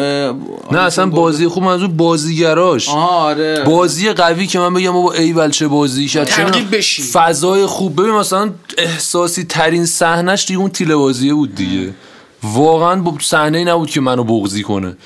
نه 0.73 0.79
اصلا 0.79 1.07
بازی 1.07 1.49
خوب 1.49 1.63
منظور 1.63 1.89
بازیگراش. 1.89 2.89
آها 2.89 3.09
آره. 3.09 3.65
بازی 3.65 4.13
قوی 4.13 4.47
که 4.47 4.59
من 4.59 4.75
بگم 4.75 4.93
بابا 4.93 5.13
ای 5.13 5.51
چه 5.51 5.69
بازی 5.69 6.09
کرد 6.09 6.41
می‌دونم، 6.41 6.71
بشی. 6.71 7.03
فضای 7.03 7.67
خوب. 7.67 8.01
ببین 8.01 8.15
مثلا 8.15 8.51
احساسی 8.79 9.45
ترین 9.45 9.87
صحنش 9.87 10.47
دیگه 10.47 10.61
اون 10.61 10.71
تیله 10.71 10.97
بازیه 10.97 11.35
بود 11.35 11.55
دیگه. 11.55 11.95
واقعا 12.43 13.05
صحنه 13.21 13.59
ای 13.59 13.65
نبود 13.65 13.91
که 13.91 14.01
منو 14.01 14.25
بغضی 14.25 14.63
کنه. 14.63 14.97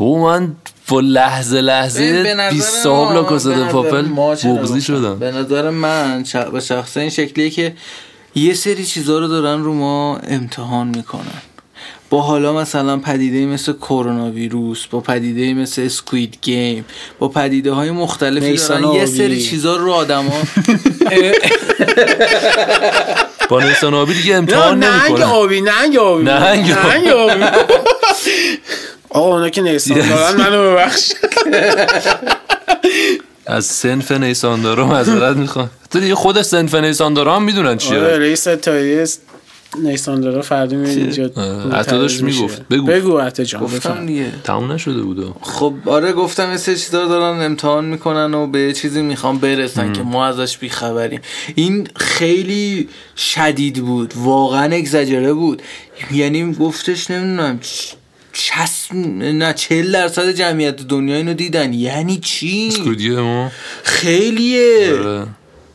و 0.00 0.04
من 0.04 0.52
با 0.88 1.00
لحظه 1.00 1.60
لحظه 1.60 2.34
20 2.50 2.82
صاحب 2.82 3.08
ما- 3.08 3.14
لا 3.14 3.22
کاسا 3.22 3.48
به 3.50 3.56
د 3.56 3.58
نظر 3.58 3.72
پاپل 3.72 4.08
گفتم؟ 4.08 4.80
شدم. 4.80 5.18
به 5.18 5.30
نظر 5.32 5.70
من 5.70 6.24
به 6.52 6.60
شخصه 6.60 7.00
این 7.00 7.10
شکلیه 7.10 7.50
که 7.50 7.74
یه 8.34 8.54
سری 8.54 8.84
چیزا 8.84 9.18
رو 9.18 9.28
دارن 9.28 9.62
رو 9.62 9.74
ما 9.74 10.16
امتحان 10.16 10.86
می‌کنن. 10.88 11.42
با 12.12 12.22
حالا 12.22 12.52
مثلا 12.52 12.96
پدیده 12.96 13.46
مثل 13.46 13.72
کرونا 13.72 14.30
ویروس 14.30 14.86
با 14.86 15.00
پدیده 15.00 15.54
مثل 15.54 15.82
اسکوید 15.82 16.38
گیم 16.42 16.84
با 17.18 17.28
پدیده 17.28 17.72
های 17.72 17.90
مختلفی 17.90 18.50
نیسان 18.50 18.80
دارن. 18.80 18.94
یه. 18.96 19.06
سری 19.06 19.42
چیزا 19.42 19.76
رو 19.76 19.92
آدما 19.92 20.32
با 23.50 23.62
نیسان 23.62 23.94
آبی 23.94 24.14
دیگه 24.14 24.34
امتحان 24.36 24.84
آبی 24.84 25.12
ننگ 25.12 25.22
آبی. 25.22 25.60
ننگ 25.60 25.98
آبی. 25.98 26.24
ننگ 26.24 27.08
آبی. 27.08 27.44
آقا 29.10 29.34
اونا 29.34 29.48
که 29.48 29.62
نیستان 29.62 30.08
دارن 30.08 30.36
منو 30.36 30.70
ببخش. 30.70 31.12
از 33.46 33.64
سنف 33.64 34.12
نیساندارا 34.12 34.86
معذرت 34.86 35.36
می‌خوام. 35.36 35.70
تو 35.90 36.00
دیگه 36.00 36.14
خود 36.14 36.42
سنف 36.42 36.74
نیساندارا 36.74 37.36
هم 37.36 37.42
می‌دونن 37.42 37.68
آره 37.68 37.76
چیه 37.76 37.98
رئیس 37.98 38.44
تاییس 38.44 39.18
نیستان 39.78 40.20
داره 40.20 40.42
فردا 40.42 40.76
میاد 40.76 40.98
اینجا 40.98 41.30
آره، 41.36 41.74
عطا 41.74 41.98
داشت 41.98 42.22
می‌گفت. 42.22 42.68
بگو. 42.68 42.86
بگو 42.86 43.18
عطا 43.18 43.44
جان 43.44 43.62
گفتم 43.62 44.06
دیگه. 44.06 44.32
تموم 44.44 44.72
نشده 44.72 45.02
بود 45.02 45.34
خب 45.40 45.74
آره 45.86 46.12
گفتم 46.12 46.50
یه 46.50 46.56
سری 46.56 46.76
چیزا 46.76 47.06
دارن 47.06 47.42
امتحان 47.42 47.84
می‌کنن 47.84 48.34
و 48.34 48.46
به 48.46 48.60
یه 48.60 48.72
چیزی 48.72 49.02
می‌خوام 49.02 49.38
برسن 49.38 49.92
که 49.92 50.02
ما 50.02 50.26
ازش 50.26 50.58
بیخبریم. 50.58 51.20
این 51.54 51.88
خیلی 51.96 52.88
شدید 53.16 53.74
بود 53.84 54.12
واقعا 54.16 54.76
اگزاجره 54.76 55.32
بود. 55.32 55.62
یعنی 56.12 56.54
گفتش 56.54 57.10
نمی‌دونم 57.10 57.60
چس 58.32 58.88
نه 58.92 59.54
چهل 59.54 59.92
درصد 59.92 60.32
جمعیت 60.32 60.76
دنیا 60.76 61.16
اینو 61.16 61.34
دیدن. 61.34 61.72
یعنی 61.72 62.18
چی؟ 62.18 62.72
ما؟ 63.16 63.50
خیلیه. 63.82 64.92
آره. 64.92 65.26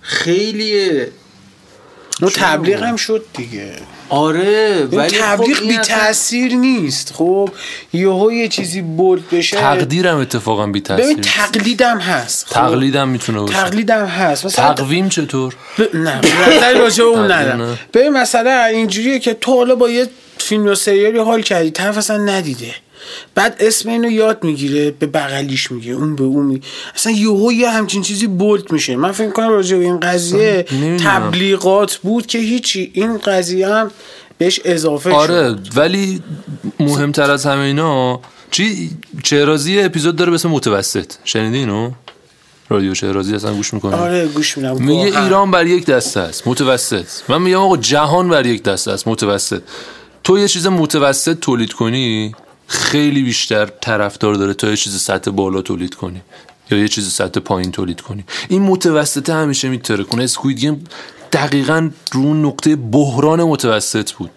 خیلیه. 0.01 1.11
نو 2.21 2.29
تبلیغ 2.29 2.83
هم 2.83 2.95
شد 2.95 3.25
دیگه. 3.33 3.71
آره 4.09 4.85
ولی 4.85 5.17
تبلیغ 5.17 5.57
خب 5.57 5.67
بی 5.67 5.77
تاثیر 5.77 6.53
نیست. 6.53 7.13
خب 7.13 7.49
یهو 7.93 8.31
یه 8.31 8.47
چیزی 8.47 8.81
بولد 8.81 9.29
بشه. 9.29 9.57
تقدیرم 9.57 10.17
اتفاقا 10.17 10.67
بی 10.67 10.79
ببین 10.79 10.97
تاثیر 10.97 11.17
تقلیدم 11.21 11.99
هست. 11.99 12.47
خب؟ 12.47 12.53
تقلیدم 12.53 13.09
می‌تونه 13.09 13.39
باشه. 13.39 13.53
تقلیدم 13.53 14.05
هست. 14.05 14.45
مثلا 14.45 14.73
تقویم 14.73 15.09
چطور؟ 15.09 15.55
ب... 15.77 15.81
نه 15.95 16.21
نظری 16.57 16.79
راجع 16.79 17.03
به 17.03 17.09
اون 17.09 17.31
ندارم. 17.31 17.61
نه. 17.61 17.77
ببین 17.93 18.09
مثلا 18.09 18.63
اینجوریه 18.65 19.19
که 19.19 19.33
تو 19.33 19.55
حالا 19.55 19.75
با 19.75 19.89
یه 19.89 20.07
فیلم 20.37 20.67
یا 20.67 20.75
سریالی 20.75 21.19
حال 21.19 21.41
کردی 21.41 21.71
طرف 21.71 21.97
اصلا 21.97 22.17
ندیده. 22.17 22.75
بعد 23.35 23.55
اسم 23.59 23.89
اینو 23.89 24.11
یاد 24.11 24.43
می‌گیره 24.43 24.91
به 24.91 25.05
بغلیش 25.05 25.71
میگه 25.71 25.91
اون 25.93 26.15
به 26.15 26.23
اون 26.23 26.45
میگه. 26.45 26.61
اصلا 26.95 27.13
یهو 27.13 27.51
یه 27.51 27.69
همچین 27.69 28.01
چیزی 28.01 28.27
بولد 28.27 28.71
میشه. 28.71 28.95
من 28.95 29.11
فکر 29.11 29.31
کنم 29.31 29.49
راجع 29.49 29.77
به 29.77 29.83
این 29.83 29.99
قضیه. 29.99 30.65
تبلیغات 31.03 31.95
بود 31.95 32.25
که 32.25 32.39
هیچی. 32.39 32.91
این 32.93 33.17
قضیه 33.17 33.67
هم 33.67 33.91
بهش 34.37 34.59
اضافه 34.65 35.11
آره 35.11 35.33
شد 35.33 35.59
ولی 35.75 36.23
مهمتر 36.79 37.31
از 37.31 37.45
همه 37.45 37.61
اینا 37.61 38.19
چی؟ 38.51 38.89
چهرازی 39.23 39.79
اپیزود 39.79 40.15
داره 40.15 40.31
به 40.31 40.35
اسم 40.35 40.49
متوسط. 40.49 41.13
شنیدی 41.23 41.57
اینو؟ 41.57 41.91
رادیو 42.69 42.93
چهرازی 42.93 43.35
اصلا 43.35 43.53
گوش 43.53 43.73
می‌کنه. 43.73 43.95
آره 43.95 44.27
گوش 44.27 44.57
میدم. 44.57 44.83
میگه. 44.83 45.21
ایران 45.23 45.51
بر 45.51 45.67
یک 45.67 45.85
دسته 45.85 46.19
است. 46.19 46.47
متوسط. 46.47 47.05
من 47.29 47.41
میگم 47.41 47.57
آقا 47.57 47.77
جهان 47.77 48.29
بر 48.29 48.45
یک 48.45 48.63
دسته 48.63 48.91
است. 48.91 49.07
متوسط. 49.07 49.61
تو 50.23 50.39
یه 50.39 50.47
چیز 50.47 50.67
متوسط 50.67 51.39
تولید 51.39 51.73
کنی؟ 51.73 52.35
خیلی 52.67 53.23
بیشتر 53.23 53.65
طرفدار 53.65 54.35
داره 54.35 54.53
تا 54.53 54.69
یه 54.69 54.75
چیز 54.75 55.01
سطح 55.01 55.31
بالا 55.31 55.61
تولید 55.61 55.95
کنی 55.95 56.21
یا 56.71 56.77
یه 56.77 56.87
چیز 56.87 57.11
سطح 57.11 57.39
پایین 57.39 57.71
تولید 57.71 58.01
کنی. 58.01 58.23
این 58.49 58.61
متوسطه 58.61 59.33
همیشه 59.33 59.69
میتره 59.69 60.03
کنه 60.03 60.23
اسکوید 60.23 60.59
گیم 60.59 60.83
دقیقا 61.31 61.89
رو 62.11 62.21
اون 62.21 62.45
نقطه 62.45 62.75
بحران 62.75 63.43
متوسط 63.43 64.11
بود. 64.11 64.31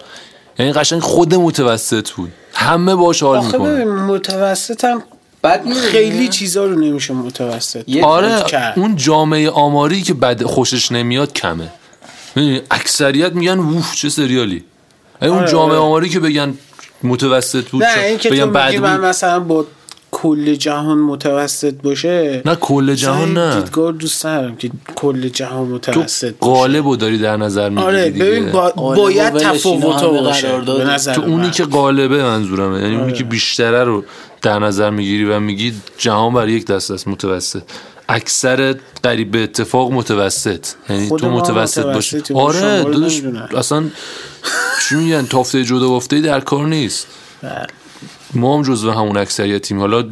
یعنی 0.59 0.73
قشنگ 0.73 1.01
خود 1.01 1.35
متوسط 1.35 2.11
بود. 2.11 2.33
همه 2.55 2.95
باش 2.95 3.23
حال 3.23 3.39
آخه 3.39 3.47
می‌کنه 3.47 3.75
ببین 3.75 3.89
متوسطم 3.89 5.03
بعد؟ 5.43 5.73
خیلی 5.73 6.29
چیزا 6.29 6.65
رو 6.65 6.75
نمیشه 6.81 7.15
متوسط 7.15 7.97
آره 8.03 8.45
کرد. 8.49 8.79
اون 8.79 8.97
جامعه 8.97 9.51
آماری 9.51 10.03
که 10.03 10.15
بد 10.15 10.43
خوشش 10.43 10.93
نمیاد 10.93 11.33
کمه. 11.33 11.71
اکثریت 12.71 13.33
میگن 13.33 13.59
ووف 13.59 13.95
چه 13.95 14.09
سریالی. 14.09 14.65
اون 15.23 15.31
آره، 15.31 15.51
جامعه 15.51 15.77
آره. 15.77 15.87
آماری 15.87 16.09
که 16.09 16.21
بگن 16.21 16.55
متوسط 17.03 17.69
بود 17.69 17.83
نه 17.83 18.05
این 18.05 18.19
که 18.19 18.29
تو 18.29 18.35
میگی 18.35 18.47
بد 18.51 18.77
من 18.77 19.01
مثلا 19.01 19.41
با 19.41 19.67
کل 20.11 20.55
جهان 20.55 20.99
متوسط 20.99 21.75
باشه 21.83 22.43
نه 22.45 22.55
کل 22.55 22.95
جهان 22.95 23.33
نه 23.33 23.55
دیدگاه 23.55 23.93
دوست 23.93 24.27
ندارم 24.27 24.57
که 24.57 24.71
کل 24.97 25.29
جهان 25.29 25.69
متوسط 25.69 26.27
تو 26.27 26.47
باشه. 26.47 26.55
قالب 26.61 26.87
رو 26.87 26.97
داری 26.97 27.19
در 27.19 27.37
نظر 27.37 27.69
می‌گیری 27.69 27.87
آره 27.87 28.11
دیگه. 28.11 28.25
ببین 28.25 28.53
با... 28.53 28.71
باید 28.77 29.37
تفاوت 29.37 30.03
باشه. 30.03 30.59
به 30.59 30.85
نظر 30.85 31.15
تو 31.15 31.23
اونی 31.23 31.37
من. 31.37 31.51
که 31.51 31.65
قالبه 31.65 32.23
منظورمه 32.23 32.81
یعنی 32.81 32.97
اونی 32.97 33.13
که 33.13 33.25
بیشتره 33.25 33.85
رو 33.85 34.05
در 34.43 34.59
نظر 34.59 34.91
می‌گیری 34.91 35.25
و 35.25 35.41
میگی 35.41 35.75
جهان 35.99 36.35
بر 36.35 36.49
یک 36.49 36.67
دست 36.67 36.91
است 36.91 37.09
متوسط 37.09 37.63
اکثر 38.11 38.75
قریب 39.03 39.31
به 39.31 39.43
اتفاق 39.43 39.93
متوسط 39.93 40.67
یعنی 40.89 41.09
تو 41.09 41.31
متوسط 41.31 41.85
باشی 41.85 42.23
آره 42.35 42.85
داداش. 42.85 43.23
اصلا 43.57 43.85
چی 44.89 44.95
میگن 44.95 45.27
تافته 45.27 45.65
جدا 45.65 45.89
بافته 45.89 46.21
در 46.21 46.41
کار 46.41 46.67
نیست 46.67 47.07
بله. 47.43 47.67
ما 48.35 48.57
هم 48.57 48.63
جزو 48.63 48.91
همون 48.91 49.17
اکثریتیم 49.17 49.79
حالا 49.79 50.05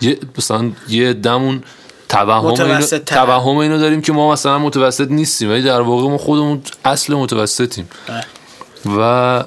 یه 0.00 0.18
مثلا 0.38 0.70
یه 0.88 1.12
دمون 1.12 1.62
توهم 2.08 2.46
اینو. 2.46 2.80
توهم 2.86 3.56
اینو 3.56 3.78
داریم 3.78 4.00
که 4.00 4.12
ما 4.12 4.32
مثلا 4.32 4.58
متوسط 4.58 5.10
نیستیم 5.10 5.50
ولی 5.50 5.62
در 5.62 5.80
واقع 5.80 6.08
ما 6.08 6.18
خودمون 6.18 6.62
اصل 6.84 7.14
متوسطیم 7.14 7.88
بله. 8.08 8.24
و 8.98 9.44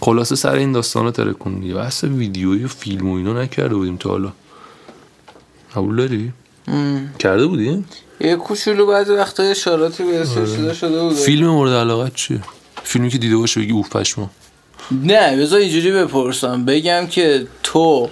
خلاصه 0.00 0.36
سر 0.36 0.54
این 0.54 0.72
داستان 0.72 1.04
رو 1.04 1.10
ترکون 1.10 1.60
دیگه 1.60 1.74
بحث 1.74 2.04
ویدیویی 2.04 2.64
و 2.64 2.68
فیلم 2.68 3.10
و 3.10 3.16
اینا 3.16 3.42
نکرده 3.42 3.74
بودیم 3.74 3.96
تا 3.96 4.10
حالا 4.10 4.32
قبول 5.76 5.96
داری. 5.96 6.32
کرده 7.18 7.46
بودی؟ 7.46 7.84
یه 8.20 8.36
کوچولو 8.36 8.86
بعضی 8.86 9.12
وقتا 9.12 9.42
اشاراتی 9.42 10.04
به 10.04 10.24
شده 10.24 10.74
شده 10.74 11.02
بود. 11.02 11.14
فیلم 11.14 11.46
مورد 11.46 11.72
علاقه 11.72 12.10
چیه؟ 12.14 12.40
فیلمی 12.84 13.08
که 13.08 13.18
دیده 13.18 13.36
باشه 13.36 13.60
بگی 13.60 13.72
اوه 13.72 13.88
پشما. 13.88 14.30
نه 14.90 15.36
بذار 15.36 15.58
اینجوری 15.58 15.92
بپرسم. 15.92 16.64
بگم 16.64 17.06
که 17.06 17.46
تو 17.62 18.08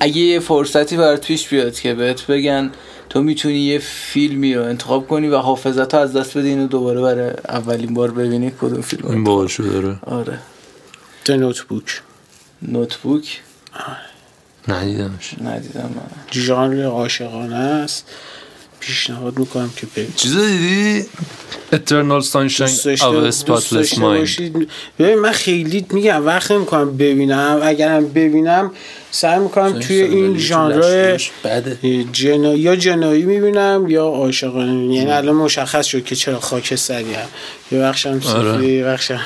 اگه 0.00 0.18
یه 0.18 0.40
فرصتی 0.40 0.96
برات 0.96 1.26
پیش 1.26 1.48
بیاد 1.48 1.74
که 1.74 1.94
بهت 1.94 2.26
بگن 2.26 2.70
تو 3.10 3.22
می‌تونی 3.22 3.58
یه 3.58 3.78
فیلمی 3.78 4.54
رو 4.54 4.64
انتخاب 4.64 5.08
کنی 5.08 5.28
و 5.28 5.36
حافظت 5.36 5.94
رو 5.94 6.00
از 6.00 6.16
دست 6.16 6.38
بدی 6.38 6.48
اینو 6.48 6.66
دوباره 6.66 7.00
برای 7.00 7.30
اولین 7.48 7.94
بار 7.94 8.10
ببینی 8.10 8.52
کدوم 8.60 8.80
فیلم 8.80 9.10
این 9.10 9.24
باحال 9.24 9.46
شده 9.46 9.68
داره. 9.68 9.98
آره. 10.06 10.38
The 11.26 11.30
Notebook. 11.30 11.90
نوتبوک 12.62 13.40
ندیدمش. 14.68 15.34
ندیدم 15.44 15.90
من 15.96 16.32
ژانر 16.32 16.84
عاشقانه 16.84 17.56
است. 17.56 18.04
پیشنهاد 18.80 19.38
می‌کنم 19.38 19.70
که 19.76 19.86
ببینید 19.86 20.14
چیزا 20.14 20.46
دیدی؟ 20.46 21.06
دوست 21.72 23.46
Spotless 23.46 23.72
داشته 23.72 23.96
Mind. 23.96 24.00
باشید 24.00 24.68
ببین 24.98 25.18
من 25.18 25.32
خیلی 25.32 25.86
میگم 25.90 26.26
وقت 26.26 26.50
نمی‌کنم 26.50 26.96
ببینم. 26.96 27.60
اگرم 27.62 28.08
ببینم 28.08 28.70
سعی 29.10 29.38
می‌کنم 29.38 29.80
توی 29.80 30.02
این 30.02 30.38
ژانر 30.38 31.18
جنا... 32.12 32.54
یا 32.54 32.76
جنایی 32.76 33.24
می‌بینم 33.24 33.84
یا 33.88 34.04
عاشقانه. 34.04 34.94
یعنی 34.94 35.10
الان 35.10 35.36
مشخص 35.36 35.86
شد 35.86 36.04
که 36.04 36.16
چرا 36.16 36.40
خاکستری 36.40 37.14
هم. 37.14 37.28
یه 37.72 37.78
بخشم 37.78 38.10
آره. 38.10 38.20
صوفی 38.20 38.66
یه 38.66 38.84
بخشم 38.84 39.20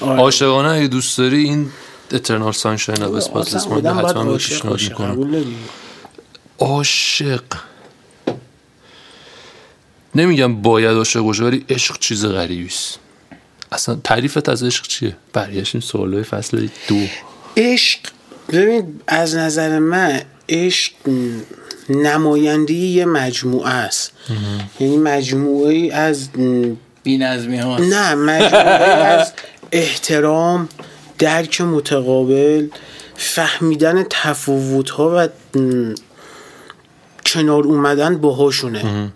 آره. 0.00 0.20
عاشقانه 0.20 0.68
اگه 0.68 0.88
دوست 0.88 1.18
داری 1.18 1.44
این 1.44 1.70
Eternal 2.10 2.52
Sunshine 2.52 3.02
of 3.02 3.14
a 3.14 3.18
اصلا 3.18 3.20
Spotless 3.20 3.64
Mind 3.64 3.72
آدم 3.72 3.94
باید 3.94 4.06
حتما 4.06 4.22
عاشق 4.22 4.52
پیشنهاد 4.52 4.80
می‌کنم. 4.80 5.44
عاشق. 6.58 7.42
نمیگم 10.14 10.62
باید 10.62 10.96
عاشق 10.96 11.20
باشه 11.20 11.44
ولی 11.44 11.64
عشق 11.68 11.98
چیز 11.98 12.26
غریبی 12.26 12.66
است. 12.66 12.98
اصلا 13.72 13.94
تعریفت 14.04 14.48
از 14.48 14.62
عشق 14.62 14.86
چیه؟ 14.86 15.16
برگشتیم 15.32 15.80
سوالای 15.80 16.22
فصل 16.22 16.68
دو. 16.88 17.00
عشق 17.56 17.98
ببین 18.52 19.00
از 19.06 19.36
نظر 19.36 19.78
من 19.78 20.22
عشق 20.48 20.92
نماینده 21.88 22.72
یه 22.72 23.04
مجموعه 23.04 23.70
است. 23.70 24.12
یعنی 24.80 24.96
مجموعه 24.96 25.74
ای 25.74 25.90
از 25.90 26.28
بی 27.02 27.18
نظمی 27.18 27.58
ها 27.58 27.78
نه 27.78 28.14
مجموعه 28.14 28.84
از 28.84 29.32
احترام 29.72 30.68
درک 31.18 31.60
متقابل 31.60 32.68
فهمیدن 33.16 34.04
تفاوت 34.10 34.90
ها 34.90 35.10
و 35.16 35.28
کنار 37.26 37.64
اومدن 37.64 38.16
باهاشونه. 38.18 39.12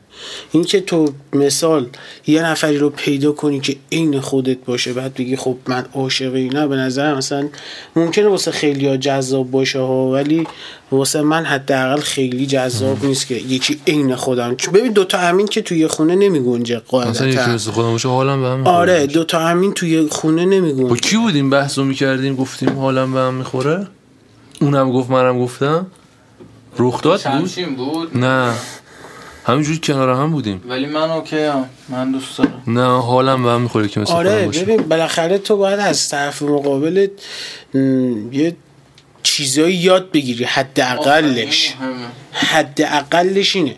این 0.53 0.65
که 0.65 0.81
تو 0.81 1.09
مثال 1.33 1.87
یه 2.27 2.45
نفری 2.45 2.79
رو 2.79 2.91
پیدا 2.91 3.33
کنی 3.33 3.61
که 3.61 3.77
عین 3.93 4.21
خودت 4.21 4.59
باشه 4.67 4.93
بعد 4.93 5.15
بگی 5.15 5.37
خب 5.37 5.57
من 5.67 5.85
عاشق 5.95 6.35
نه 6.37 6.67
به 6.67 6.77
نظرم 6.77 7.17
مثلا 7.17 7.49
ممکنه 7.97 8.29
واسه 8.29 8.51
خیلی 8.51 8.99
جذاب 8.99 9.51
باشه 9.51 9.79
ها 9.79 10.11
ولی 10.11 10.47
واسه 10.93 11.23
من 11.23 11.45
حداقل 11.45 12.01
خیلی 12.01 12.47
جذاب 12.47 13.05
نیست 13.05 13.27
که 13.27 13.35
یکی 13.35 13.81
عین 13.87 14.17
خودم. 14.17 14.57
چون 14.57 14.75
ببین 14.75 14.93
دوتا 14.93 15.19
همین 15.19 15.47
که 15.47 15.63
توی 15.63 15.87
خونه 15.87 16.15
نمی 16.15 16.41
گنجه 16.41 16.83
مثلا 16.93 17.29
یکی 17.29 17.51
مثل 17.51 17.71
خودم 17.71 17.91
باشه 17.91 18.09
حالم 18.09 18.43
به 18.43 18.49
هم 18.49 18.59
می‌خوره. 18.59 18.77
آره 18.77 19.07
دوتا 19.07 19.39
همین 19.41 19.73
توی 19.73 20.09
خونه 20.11 20.45
نمی 20.45 20.73
با 20.73 20.97
کی 20.97 21.17
بودیم؟ 21.17 21.51
بحث 21.51 21.79
رو 21.79 21.85
می‌کردیم 21.85 22.37
گفتیم 22.37 22.79
حالم 22.79 23.13
به 23.13 23.21
هم 23.21 23.35
می‌خوره؟ 23.35 23.87
اونم 24.61 24.93
گفت 24.93 25.11
منم 25.11 25.39
گفتم. 25.39 25.87
رخ 26.79 27.03
داد 27.03 27.23
بود؟ 27.23 27.77
بود؟ 27.77 28.17
نه. 28.17 28.55
همینجوری 29.45 29.79
کنار 29.79 30.11
هم 30.11 30.31
بودیم. 30.33 30.63
ولی 30.69 30.87
من 30.87 31.11
اوکی 31.11 31.39
هم. 31.39 31.69
من 31.89 32.13
دوست 32.13 32.39
دارم. 32.39 32.63
نه 32.67 33.01
حالم 33.03 33.43
به 33.43 33.51
هم 33.51 33.61
می‌خوره 33.61 33.89
که 33.89 34.01
مثل 34.01 34.13
آره 34.13 34.49
ببین 34.49 34.77
بالاخره 34.83 35.39
تو 35.39 35.57
باید 35.57 35.81
از 35.81 36.09
طرف 36.09 36.43
مقابلت 36.43 37.11
م، 37.75 38.33
یه 38.33 38.57
چیزایی 39.23 39.75
یاد 39.75 40.11
بگیری. 40.11 40.45
حداقلش. 40.45 41.75
همه. 41.81 42.07
حداقلش 42.33 43.57
اینه. 43.57 43.77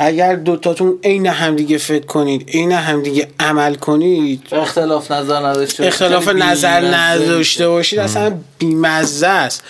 اگر 0.00 0.34
دوتاتون 0.36 0.98
عین 1.04 1.26
همدیگه 1.26 1.78
فکر 1.78 2.06
کنید 2.06 2.50
عین 2.50 2.72
همدیگه 2.72 3.28
عمل 3.40 3.74
کنید 3.74 4.42
اختلاف 4.52 5.10
نظر 5.12 5.46
نداشته. 5.46 5.86
اختلاف 5.86 6.28
نظر 6.28 6.80
نداشته 6.94 7.68
باشید 7.68 7.98
اصلا 7.98 8.32
بیمزه 8.58 9.26
است 9.26 9.62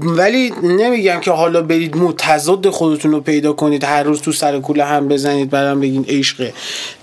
ولی 0.00 0.52
نمیگم 0.62 1.20
که 1.20 1.30
حالا 1.30 1.62
برید 1.62 1.96
متضاد 1.96 2.70
خودتون 2.70 3.10
رو 3.12 3.20
پیدا 3.20 3.52
کنید 3.52 3.84
هر 3.84 4.02
روز 4.02 4.22
تو 4.22 4.32
سر 4.32 4.58
کوله 4.58 4.84
هم 4.84 5.08
بزنید 5.08 5.50
بعدم 5.50 5.80
بگین 5.80 6.04
عشقه 6.08 6.52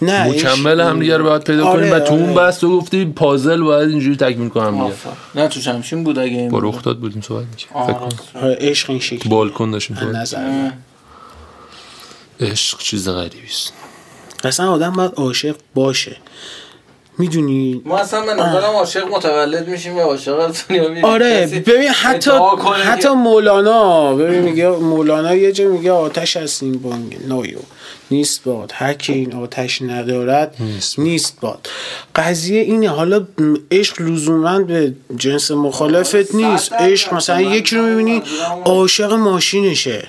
نه 0.01 0.27
مکمل 0.29 0.81
عشق- 0.81 0.89
هم 0.89 0.99
دیگه 0.99 1.17
رو 1.17 1.23
باید 1.23 1.43
پیدا 1.43 1.65
آره، 1.67 1.79
کنیم 1.89 1.93
و 1.93 1.99
تو 1.99 2.13
اون 2.13 2.23
آره. 2.23 2.33
بحث 2.33 2.59
تو 2.59 2.77
گفتی 2.79 3.05
پازل 3.05 3.61
باید 3.63 3.89
اینجوری 3.89 4.15
تکمیل 4.15 4.49
کنم 4.49 4.71
دیگه. 4.83 4.93
نه 5.35 5.47
تو 5.47 5.59
شمشین 5.61 6.03
بود 6.03 6.19
اگه 6.19 6.31
این 6.37 6.49
با 6.49 6.59
بود. 6.59 6.75
رخ 6.75 6.83
داد 6.83 6.99
بودیم 6.99 7.21
صحبت 7.21 7.43
راست. 8.01 8.19
آره، 8.33 8.57
عشق 8.59 8.89
این 8.89 8.99
شکلی 8.99 9.29
بالکن 9.29 9.71
داشتیم 9.71 9.97
نظر. 10.15 10.69
عشق 12.39 12.79
چیز 12.79 13.09
غریبی 13.09 13.47
است. 13.47 13.73
اصلا 14.43 14.71
آدم 14.71 14.93
باید 14.93 15.11
عاشق 15.15 15.55
باشه. 15.75 16.17
می‌دونی؟ 17.17 17.81
ما 17.85 17.97
اصلا 17.97 18.21
به 18.21 18.33
نظرم 18.33 18.63
عاشق 18.63 19.07
متولد 19.07 19.67
میشیم 19.67 19.97
و 19.97 19.99
عاشق 19.99 20.53
دنیا 20.69 21.07
آره 21.07 21.63
ببین 21.65 21.89
حتی 21.89 22.31
حتی 22.83 23.09
مولانا 23.09 24.13
ببین 24.15 24.39
میگه 24.39 24.69
مولانا 24.69 25.35
یه 25.35 25.51
جا 25.51 25.67
میگه 25.67 25.91
آتش 25.91 26.37
است 26.37 26.63
این 26.63 26.77
بانگ 26.77 27.17
نایو. 27.27 27.57
نیست 28.11 28.43
باد. 28.43 28.71
هر 28.75 28.93
که 28.93 29.13
این 29.13 29.35
آتش 29.35 29.81
ندارد 29.81 30.55
نیست 30.59 30.99
نیست, 30.99 31.37
باد. 31.41 31.67
قضیه 32.15 32.61
اینه 32.61 32.89
حالا 32.89 33.27
عشق 33.71 34.01
لزوما 34.01 34.59
به 34.59 34.93
جنس 35.17 35.51
مخالفت 35.51 36.35
نیست. 36.35 36.69
صد 36.69 36.71
درصد. 36.71 36.83
عشق 36.83 37.13
مثلا 37.13 37.35
من 37.35 37.51
یکی 37.51 37.75
رو 37.75 37.83
می‌بینی 37.83 38.23
عاشق 38.65 39.13
ماشینشه. 39.13 40.07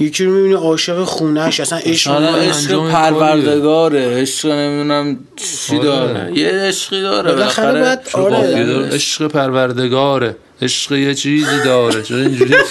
یکی 0.00 0.24
رو 0.24 0.32
می‌بینی 0.32 0.54
عاشق 0.54 1.04
خونهش 1.04 1.60
اصلا 1.60 1.78
عشق 1.78 2.10
عشق 2.38 2.90
پروردگاره 2.90 4.20
عشق 4.20 4.48
نمی‌دونم 4.48 5.18
چی 5.36 5.76
آره. 5.76 5.84
داره. 5.84 6.32
یه 6.38 6.48
عشقی 6.50 7.00
داره 7.02 7.32
بالاخره 7.32 7.80
باید- 7.80 8.04
چون 8.04 8.34
آره. 8.34 8.88
عشق 8.92 9.26
پروردگاره. 9.28 10.36
عشق 10.62 10.92
یه 10.92 11.14
چیزی 11.14 11.64
داره. 11.64 12.02
چرا 12.02 12.18
اینجوری؟ 12.18 12.54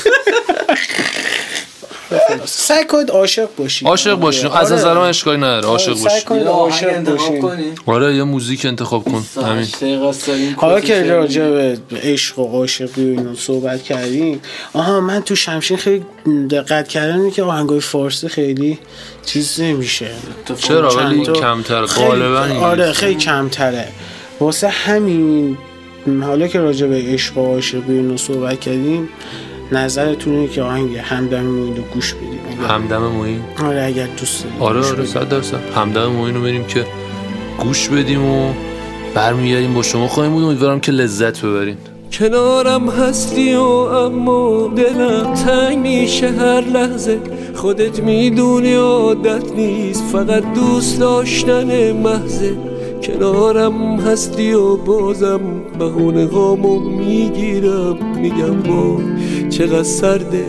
سعی 2.45 2.86
کنید 2.86 3.12
عاشق 3.12 3.47
باشید. 3.58 3.88
عاشق 3.88 4.15
باشین. 4.15 4.47
از 4.52 4.71
آره. 4.71 4.82
نظر 4.82 4.93
من 4.93 5.10
اشکالی 5.10 5.38
نداره. 5.38 5.65
عاشق 5.67 5.93
سعی 5.93 6.04
باشین. 6.04 6.21
کنید 6.21 6.41
یه 6.41 6.50
آهنگ 6.50 6.84
عاشق 6.84 7.12
باشین 7.12 7.41
کنی. 7.41 7.63
آره 7.86 8.15
یه 8.15 8.24
موزیک 8.24 8.65
انتخاب 8.65 9.04
کن. 9.04 9.26
همین. 9.45 9.67
حالا 10.56 10.80
که 10.80 11.04
راجع. 11.04 11.50
به 11.89 11.97
عشق 12.04 12.39
و 12.39 12.43
عاشقی 12.43 13.06
و 13.06 13.19
اینا 13.19 13.36
صحبت 13.36 13.84
کردیم 13.84 14.41
آها 14.74 15.00
من 15.00 15.21
تو 15.21 15.36
شمشین 15.36 15.78
خیلی 15.78 16.06
دقت 16.52 16.88
کردم 16.88 17.32
که 17.32 17.43
آهنگای 17.43 17.80
فارسی 17.80 18.28
خیلی 18.28 18.80
چیز 19.26 19.62
نمیشه. 19.62 20.08
چرا؟ 20.58 20.95
ولی 20.95 21.26
کمتر 21.26 21.86
غالبا 21.86 22.65
آره. 22.65 22.91
خیلی 22.91 23.15
کمتره. 23.15 23.88
واسه 24.39 24.67
همین 24.67 25.58
حالا 26.21 26.47
که 26.47 26.60
راجع 26.60 26.88
به 26.88 27.04
عشق 27.08 27.38
و 27.38 27.45
عاشقی 27.54 27.93
اینو 27.93 28.17
صحبت 28.17 28.60
کردیم 28.60 29.10
نظرتون 29.71 30.34
اینه 30.34 30.47
که 30.47 30.62
آهنگ 30.62 30.97
همدم 30.97 31.43
موین 31.43 31.75
رو 31.75 31.84
گوش 31.93 32.13
بدیم. 32.13 32.39
همدم 32.69 33.07
موین؟ 33.07 33.39
آره 33.63 33.84
اگر 33.84 34.07
دوست 34.17 34.43
دارید. 34.43 34.62
آره 34.62 34.86
آره. 34.86 35.05
صد 35.05 35.29
درصد. 35.29 35.60
همدم 35.75 36.05
موین 36.05 36.36
رو 36.36 36.41
بریم 36.41 36.63
که 36.63 36.86
گوش 37.60 37.89
بدیم 37.89 38.25
و 38.25 38.53
برمیگردیم 39.15 39.73
با 39.73 39.81
شما 39.81 40.07
خواهیم 40.07 40.34
بود. 40.34 40.43
امیدوارم 40.43 40.79
که 40.79 40.91
لذت 40.91 41.41
ببرین. 41.41 41.77
کنارم 42.12 42.89
هستی 42.89 43.53
و 43.53 43.62
اما 43.62 44.67
دلم 44.75 45.34
تنگ 45.34 45.77
میشه 45.77 46.29
هر 46.29 46.62
لحظه. 46.62 47.19
خودت 47.55 47.99
می‌دونی 47.99 48.75
عادت 48.75 49.51
نیست 49.55 50.03
فقط 50.12 50.53
دوست 50.53 50.99
داشتن 50.99 51.91
محضه. 51.91 52.57
کنارم 53.03 53.99
هستی 53.99 54.53
و 54.53 54.77
بازم 54.77 55.41
بهونه 55.79 56.27
هامو 56.27 56.79
می‌گیرم. 56.79 57.97
میگم 58.15 58.62
با 58.62 58.97
چقدر 59.51 59.83
سرده 59.83 60.45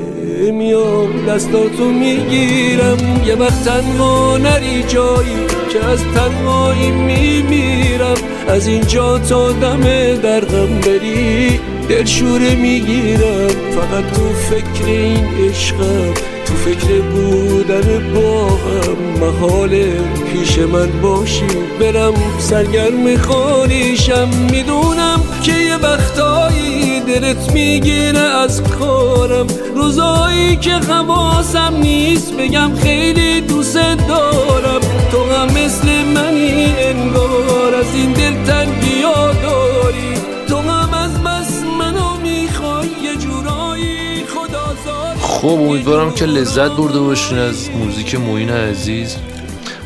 میام 0.52 1.26
دستاتو 1.28 1.84
می‌گیرم. 1.84 2.96
یه 3.26 3.34
وقت 3.34 3.64
تنها 3.64 4.38
نری 4.38 4.82
جایی 4.82 5.36
که 5.72 5.84
از 5.84 6.00
تنهایی 6.14 6.90
میمیرم. 6.90 8.14
از 8.48 8.66
اینجا 8.66 9.18
تا 9.18 9.52
دم 9.52 9.82
در 10.22 10.40
بری 10.40 11.60
دلشوره 11.88 12.54
می‌گیرم. 12.54 13.48
فقط 13.48 14.12
تو 14.12 14.28
فکر 14.50 14.86
این 14.86 15.24
عشقم 15.48 16.14
تو 16.46 16.54
فکر 16.54 17.00
بودن 17.00 18.12
با 18.14 18.46
هم 18.46 18.96
محاله 19.20 19.92
پیش 20.32 20.58
من 20.58 21.00
باشی 21.02 21.46
برم 21.80 22.14
سرگرم 22.38 23.16
خانیشم 23.16 24.28
می‌دونم 24.52 25.11
که 25.42 25.52
یه 25.52 25.76
وقتایی 25.76 27.00
دلت 27.00 27.52
می‌گیره 27.52 28.18
از 28.18 28.62
کارم. 28.62 29.46
روزایی 29.74 30.56
که 30.56 30.70
حواسم 30.70 31.76
نیست 31.76 32.32
بگم 32.32 32.70
خیلی 32.82 33.40
دوست 33.40 33.76
دارم. 34.08 34.80
تو 35.12 35.34
هم 35.34 35.46
مثل 35.46 35.88
منی 36.14 36.74
انگار 36.78 37.74
از 37.74 37.94
این 37.94 38.12
دل 38.12 38.44
تنگیا 38.44 39.32
داری 39.32 40.14
تو 40.48 40.58
هم 40.58 40.94
از 40.94 41.24
بس 41.24 41.62
منو 41.78 42.16
می‌خوای 42.22 42.88
یه 43.02 43.16
جورایی 43.16 44.24
خدا 44.24 44.74
خب 45.20 45.48
امیدوارم 45.48 46.14
که 46.14 46.24
لذت 46.24 46.70
برده 46.70 46.98
باشین 46.98 47.38
از 47.38 47.70
موزیک 47.70 48.14
معین 48.14 48.50
عزیز. 48.50 49.16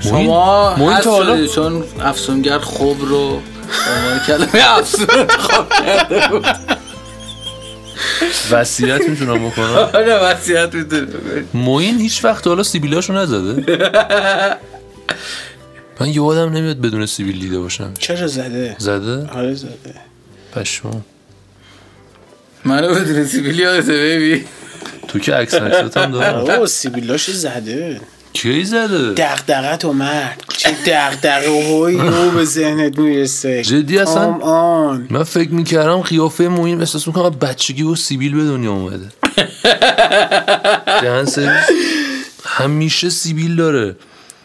شما 0.01 0.77
چون 1.55 1.85
افسونگر 2.05 2.59
خوب 2.59 2.97
رو 3.01 3.40
عنوان 3.96 4.18
کلمه 4.26 4.79
افسون 4.79 5.07
انتخاب 5.11 5.72
کرده 5.72 6.29
بود. 6.29 6.46
وصیت 8.50 9.09
می‌تونم 9.09 9.48
بکنم 9.48 9.64
آره 9.94 10.14
وصیت 10.14 10.74
می‌تونی 10.74 11.07
معین 11.55 12.00
هیچ 12.00 12.24
وقت 12.24 12.46
حالا 12.46 12.62
سیبیلاشو 12.62 13.12
نزده؟ 13.12 13.79
من 16.00 16.09
یادم 16.09 16.52
نمیاد 16.52 16.81
بدون 16.81 17.07
سیبیل 17.07 17.40
دیده 17.40 17.59
باشم. 17.59 17.94
چرا 17.98 18.26
زده؟ 18.26 18.76
زده؟ 18.79 19.29
آره 19.31 19.55
زده. 19.55 19.94
پشمام. 20.55 21.05
منو 22.64 22.94
بدون 22.94 23.24
سیبیل 23.24 23.59
یادته 23.59 23.92
بیبی 23.92 24.44
تو 25.09 25.18
که 25.18 25.35
عکس 25.35 25.55
نکسات 25.55 25.96
هم 25.96 26.11
دارم. 26.11 26.61
آه 26.61 26.66
سیبیلاش 26.66 27.31
زده. 27.31 28.00
کی 28.37 28.64
زده؟ 28.64 29.12
دغدغت 29.12 29.85
اومد 29.85 30.42
چه 30.57 30.70
دغدغه؟ 30.87 31.79
هایی 31.79 31.99
رو 31.99 32.31
به 32.31 32.44
ذهنت 32.44 32.99
می‌رسه. 32.99 33.62
جدی 33.62 33.99
اصلا؟ 33.99 34.33
آن 34.33 35.07
من 35.11 35.22
فکر 35.22 35.51
می‌کردم 35.51 36.01
قیافه 36.01 36.49
موین 36.49 36.81
احساس 36.81 37.07
می‌کنم 37.07 37.31
بچگی 37.31 37.83
و 37.83 37.94
سیبیل 37.94 38.35
به 38.35 38.44
دنیا 38.44 38.72
اومده. 38.72 39.09
سرویس. 41.27 41.64
همیشه 42.44 43.11
سیبیل 43.11 43.57
داره. 43.57 43.96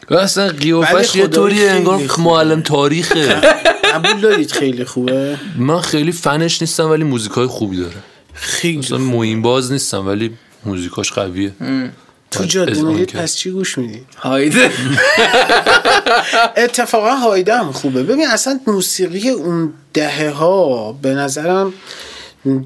و 0.09 0.15
اصلا 0.15 0.47
قیافش 0.47 1.15
یه 1.15 1.27
خیلی 1.27 1.67
انگار. 1.67 2.01
معلم 2.17 2.61
تاریخه. 2.61 3.41
قبول 3.93 4.21
دارید 4.21 4.51
خیلی 4.51 4.85
خوبه؟ 4.85 5.37
من 5.57 5.79
خیلی 5.79 6.11
فنش 6.11 6.61
نیستم 6.61 6.89
ولی 6.89 7.03
موزیکای 7.03 7.47
خوبی 7.47 7.77
داره. 7.77 7.95
خیلی 8.33 8.77
مثلا 8.77 8.97
موین 8.97 9.41
باز 9.41 9.71
نیستم 9.71 10.07
ولی 10.07 10.37
موزیکاش 10.65 11.11
قویه. 11.11 11.51
تو 12.31 12.45
جاده 12.45 13.05
کرد. 13.05 13.21
پس 13.21 13.35
چی 13.35 13.51
گوش 13.51 13.77
میدی 13.77 14.01
هایده 14.17 14.71
اتفاقا 16.57 17.15
هایده 17.15 17.57
هم 17.57 17.71
خوبه 17.71 18.03
ببین 18.03 18.27
اصلا 18.27 18.59
موسیقی 18.67 19.29
اون 19.29 19.73
دهه 19.93 20.29
ها 20.29 20.91
به 21.01 21.13
نظرم 21.13 21.73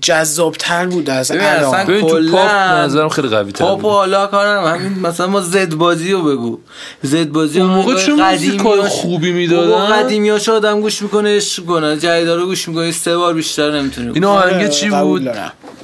جذابتر 0.01 0.85
بود 0.85 1.09
از 1.09 1.31
اصلا 1.31 1.49
الان 1.49 1.85
تو 1.85 2.01
کلاً 2.01 2.31
پاپ 2.31 2.51
نظرم 2.51 3.09
خیلی 3.09 3.27
قوی 3.27 3.51
تر 3.51 3.65
پاپ. 3.65 3.81
حالا 3.81 4.27
کارم 4.27 4.65
همین 4.65 4.99
مثلا 4.99 5.27
ما 5.27 5.41
زد 5.41 5.73
بازی 5.73 6.11
رو 6.11 6.23
بگو. 6.23 6.59
زد 7.03 7.29
بازی 7.29 7.61
اون 7.61 7.69
موقع 7.69 7.95
چه 7.95 8.13
موزیکای 8.13 8.81
خوبی 8.81 9.31
می‌دادن؟ 9.31 9.85
قدیمیاش 9.85 10.49
آدم 10.49 10.81
گوش 10.81 11.01
می‌کنه 11.01 11.37
عشق 11.37 11.65
کنه 11.65 11.97
جدیدا 11.97 12.35
رو 12.35 12.45
گوش 12.45 12.67
می‌کنه. 12.67 12.91
سه 12.91 13.17
بار 13.17 13.33
بیشتر 13.33 13.71
نمی‌تونه 13.71 14.11
این 14.13 14.25
آهنگ 14.25 14.69
چی 14.69 14.89
قبول 14.89 15.27
بود. 15.29 15.37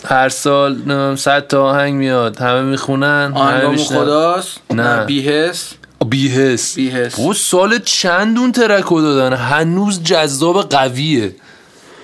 هر 0.06 0.30
سال 0.30 0.76
نمی‌دونم 0.76 1.16
100 1.16 1.48
تا 1.48 1.64
آهنگ 1.64 1.94
میاد. 1.94 2.38
همه 2.38 2.62
می‌خونن 2.62 3.34
میشنن 3.70 3.98
خداست. 3.98 4.60
نه. 4.74 5.06
بیهس 5.06 5.74
بیهس 6.10 6.76
بی‌حس. 6.76 7.20
بابا 7.20 7.34
سال 7.34 7.80
چندون 7.86 8.52
ترکو 8.52 9.02
دادن؟ 9.02 9.36
هنوز 9.36 10.04
جذاب 10.04 10.70
قویه. 10.70 11.36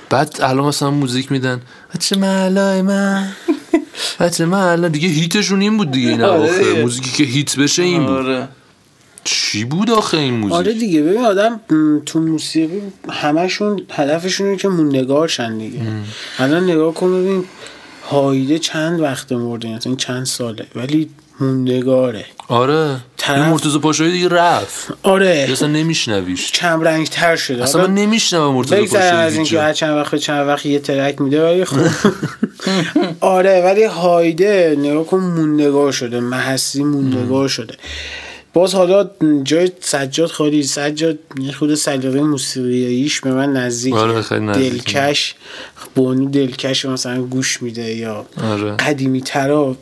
بعد 0.09 0.37
الان 0.41 0.67
مثلا 0.67 0.91
موزیک 0.91 1.31
میدن 1.31 1.61
بچه 1.95 2.17
محلای 2.17 2.81
من. 2.81 3.27
بچه 4.19 4.45
محلا 4.45 4.87
دیگه 4.87 5.07
هیتشون 5.07 5.61
این 5.61 5.77
بود 5.77 5.91
دیگه 5.91 6.09
این 6.09 6.21
آره 6.23 6.59
دیگه. 6.69 6.81
موزیکی 6.81 7.11
که 7.11 7.23
هیت 7.23 7.55
بشه 7.59 7.83
این 7.83 8.05
بود. 8.05 8.15
آره. 8.15 8.47
چی 9.23 9.63
بود 9.65 9.89
آخه 9.91 10.17
این 10.17 10.33
موزیک؟ 10.33 10.53
آره 10.55 10.73
دیگه 10.73 11.01
ببین 11.03 11.25
آدم 11.25 11.59
تو 12.05 12.19
موسیقی 12.19 12.81
همشون 13.09 13.81
هدفشون 13.91 14.47
اینه 14.47 14.59
که 14.59 14.67
موندگار 14.67 15.27
شن 15.27 15.57
دیگه 15.57 15.81
الان 16.39 16.63
نگاه 16.63 16.93
کن 16.93 17.21
ببین 17.21 17.43
هایده 18.09 18.59
چند 18.59 18.99
وقت 18.99 19.31
مرده 19.31 19.67
یعنی 19.67 19.95
چند 19.97 20.25
ساله؟ 20.25 20.65
ولی 20.75 21.09
موندگاره 21.39 22.25
آره. 22.47 22.97
طرف- 23.17 23.47
مرتضی 23.47 23.79
پاشایی 23.79 24.11
دیگه 24.11 24.27
رفت. 24.27 24.87
آره. 25.03 25.47
اصلا 25.51 25.67
نمیشنویش. 25.67 26.51
کم 26.51 26.81
رنگ 26.81 27.07
تر 27.07 27.35
شده. 27.35 27.63
اصلا 27.63 27.87
من 27.87 27.93
نمیشنوم 27.93 28.53
مرتضی 28.55 28.75
بگذارم 28.75 29.03
از 29.03 29.11
پاشایی 29.11 29.37
اینکه 29.37 29.61
هر. 29.61 29.73
چند 29.73 29.97
وقت 29.97 30.15
چند 30.15 30.47
وقت 30.47 30.65
یه 30.65 30.79
ترک 30.79 31.21
میده 31.21 31.45
ولی 31.45 31.65
خب. 31.65 31.77
آره 33.19 33.61
ولی 33.61 33.83
هایده 33.83 34.75
نگاه 34.79 35.05
کن 35.05 35.19
موندگار 35.19 35.91
شده. 35.91 36.19
محسی 36.19 36.83
موندگار 36.83 37.47
شده. 37.47 37.75
باز 38.53 38.75
حالا 38.75 39.09
جای 39.43 39.71
سجاد 39.79 40.29
خالی. 40.29 40.63
سجاد 40.63 41.17
یه 41.39 41.51
خود 41.51 41.75
سلیقه 41.75 42.21
موسیقیاییش 42.21 43.21
به 43.21 43.31
من 43.31 43.53
نزدیک. 43.53 43.93
آره،. 43.93 44.21
دلکش. 44.53 45.35
بونی 45.95 46.27
دلکش 46.27 46.85
مثلا 46.85 47.21
گوش 47.21 47.61
میده 47.61 47.95
یا 47.95 48.25
آره. 48.43 48.71
قدیمی 48.75 49.21
ترا 49.21 49.75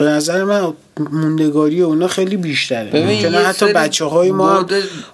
به 0.00 0.06
نظر 0.06 0.44
من 0.44 0.72
موندگاری 1.10 1.82
اونا 1.82 2.08
خیلی 2.08 2.36
بیشتره. 2.36 2.90
ببین، 2.90 3.26
ممکنه 3.26 3.38
حتی 3.38 3.72
بچه 3.72 4.04
های 4.04 4.30
ما 4.30 4.54
هم 4.54 4.66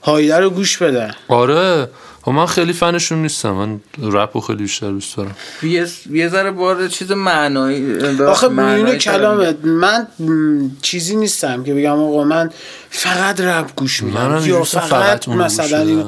هایده 0.03 0.39
رو 0.39 0.51
گوش 0.51 0.77
بدن. 0.77 1.11
آره. 1.29 1.89
خب 2.23 2.33
من 2.33 2.47
خیلی 2.47 2.73
فنشون 2.73 3.23
نیستم. 3.23 3.51
من 3.51 3.81
رپ 4.03 4.31
رو 4.35 4.41
خیلی 4.41 4.63
بیشتر 4.63 4.91
دوست 4.91 5.17
دارم. 5.17 5.37
یه 5.63 5.87
یه 6.11 6.29
ذره 6.29 6.51
بار 6.51 6.89
چیز 6.89 7.13
معنایی 7.13 7.99
آخه 8.21 8.49
میونه 8.49 8.97
کلامت 8.97 9.57
من 9.65 10.07
چیزی 10.83 11.17
نیستم 11.17 11.65
که 11.65 11.75
بگم 11.75 12.01
آقا 12.01 12.25
من 12.25 12.51
فقط 12.91 13.41
رپ 13.41 13.77
گوش 13.77 14.03
میدم. 14.03 14.43
یا 14.47 14.63
فقط, 14.65 14.83
فقط 14.83 15.29
مثلا 15.29 16.05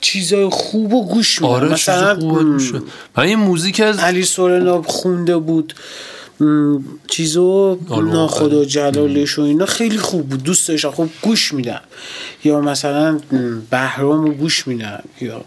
چیزای 0.00 0.48
خوب 0.48 0.94
و 0.94 1.08
گوش 1.08 1.42
میدم. 1.42 1.54
آره 1.54 1.68
مثلا 1.68 2.14
میشه 2.42 2.82
من 3.16 3.28
یه 3.28 3.36
موزیک 3.36 3.80
از 3.80 3.98
علی 3.98 4.24
سورنا 4.24 4.82
خونده 4.82 5.36
بود. 5.36 5.74
چیزو 7.08 7.78
آلو 7.88 8.12
ناخدا 8.12 8.58
آخر. 8.58 8.64
جلالش 8.64 9.38
و 9.38 9.42
اینا 9.42 9.66
خیلی 9.66 9.98
خوب 9.98 10.28
بود. 10.28 10.42
دوست 10.42 10.68
داشتم. 10.68 10.90
خب 10.90 11.08
گوش 11.22 11.54
میدم. 11.54 11.80
یا 12.44 12.60
مثلا 12.60 13.18
بهرام 13.70 14.24
رو 14.24 14.32
گوش 14.32 14.66
میدم. 14.66 15.02
یا 15.20 15.44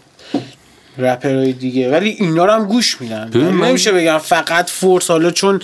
رپرهای 0.98 1.52
دیگه. 1.52 1.90
ولی 1.90 2.10
اینا 2.10 2.44
رو 2.44 2.52
هم 2.52 2.64
گوش 2.64 3.00
میدم. 3.00 3.30
یعنی 3.34 3.62
نمیشه 3.62 3.92
بگم 3.92 4.18
فقط 4.18 4.70
فورس. 4.70 5.10
حالا 5.10 5.30
چون 5.30 5.60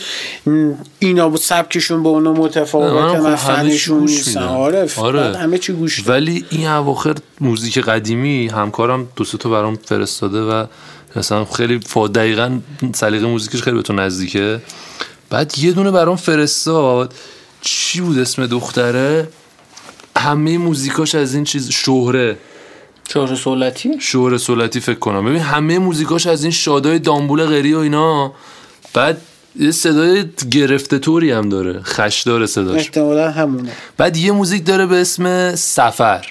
اینا 0.98 1.28
بود 1.28 1.40
سبکشون 1.40 2.02
به 2.02 2.08
اونا 2.08 2.32
متفاوته 2.32 3.20
من 3.20 3.20
من 3.20 3.36
خب 3.36 3.54
فنشون 3.54 4.00
گوش 4.00 4.10
نیستم. 4.10 4.40
آره, 4.40 4.88
آره. 4.96 5.20
آره. 5.20 5.38
همه 5.38 5.58
چی 5.58 5.72
گوش 5.72 5.98
میدم 5.98 6.12
ولی 6.12 6.44
این 6.50 6.68
اواخر 6.68 7.14
موزیک 7.40 7.78
قدیمی 7.78 8.48
همکارم 8.48 9.08
دو 9.16 9.24
سه 9.24 9.38
تا 9.38 9.50
برام 9.50 9.78
فرستاده 9.84 10.40
و 10.40 10.66
مثلا 11.16 11.44
خیلی 11.44 11.80
فا 11.86 12.08
دقیقا 12.08 12.58
سلیقه 12.94 13.26
موزیکش 13.26 13.62
خیلی 13.62 13.76
به 13.76 13.82
تو 13.82 13.92
نزدیکه. 13.92 14.60
بعد 15.30 15.58
یه 15.58 15.72
دونه 15.72 15.90
برام 15.90 16.16
فرستاد. 16.16 17.14
چی 17.60 18.00
بود 18.00 18.18
اسم 18.18 18.46
دختره؟ 18.46 19.28
همه 20.16 20.58
موزیکاش 20.58 21.14
از 21.14 21.34
این 21.34 21.44
چیز 21.44 21.70
شهره. 21.70 22.38
چهار 23.08 23.34
سولتی؟ 23.34 24.00
شهر 24.00 24.36
سولتی 24.38 24.80
فکر 24.80 24.98
کنم. 24.98 25.24
ببین 25.24 25.40
همه 25.40 25.78
موزیکاش 25.78 26.26
از 26.26 26.42
این 26.42 26.52
شادای 26.52 26.98
دامبول 26.98 27.44
غری 27.44 27.74
و 27.74 27.78
اینا. 27.78 28.32
بعد 28.94 29.20
یه 29.58 29.70
صدای 29.70 30.24
گرفته 30.50 30.98
طوری 30.98 31.30
هم 31.30 31.48
داره. 31.48 31.82
خشدار 31.82 32.46
صداش. 32.46 32.80
احتمالا 32.80 33.30
همونه. 33.30 33.72
بعد 33.96 34.16
یه 34.16 34.32
موزیک 34.32 34.66
داره 34.66 34.86
به 34.86 34.96
اسم 34.96 35.54
سفر. 35.54 36.26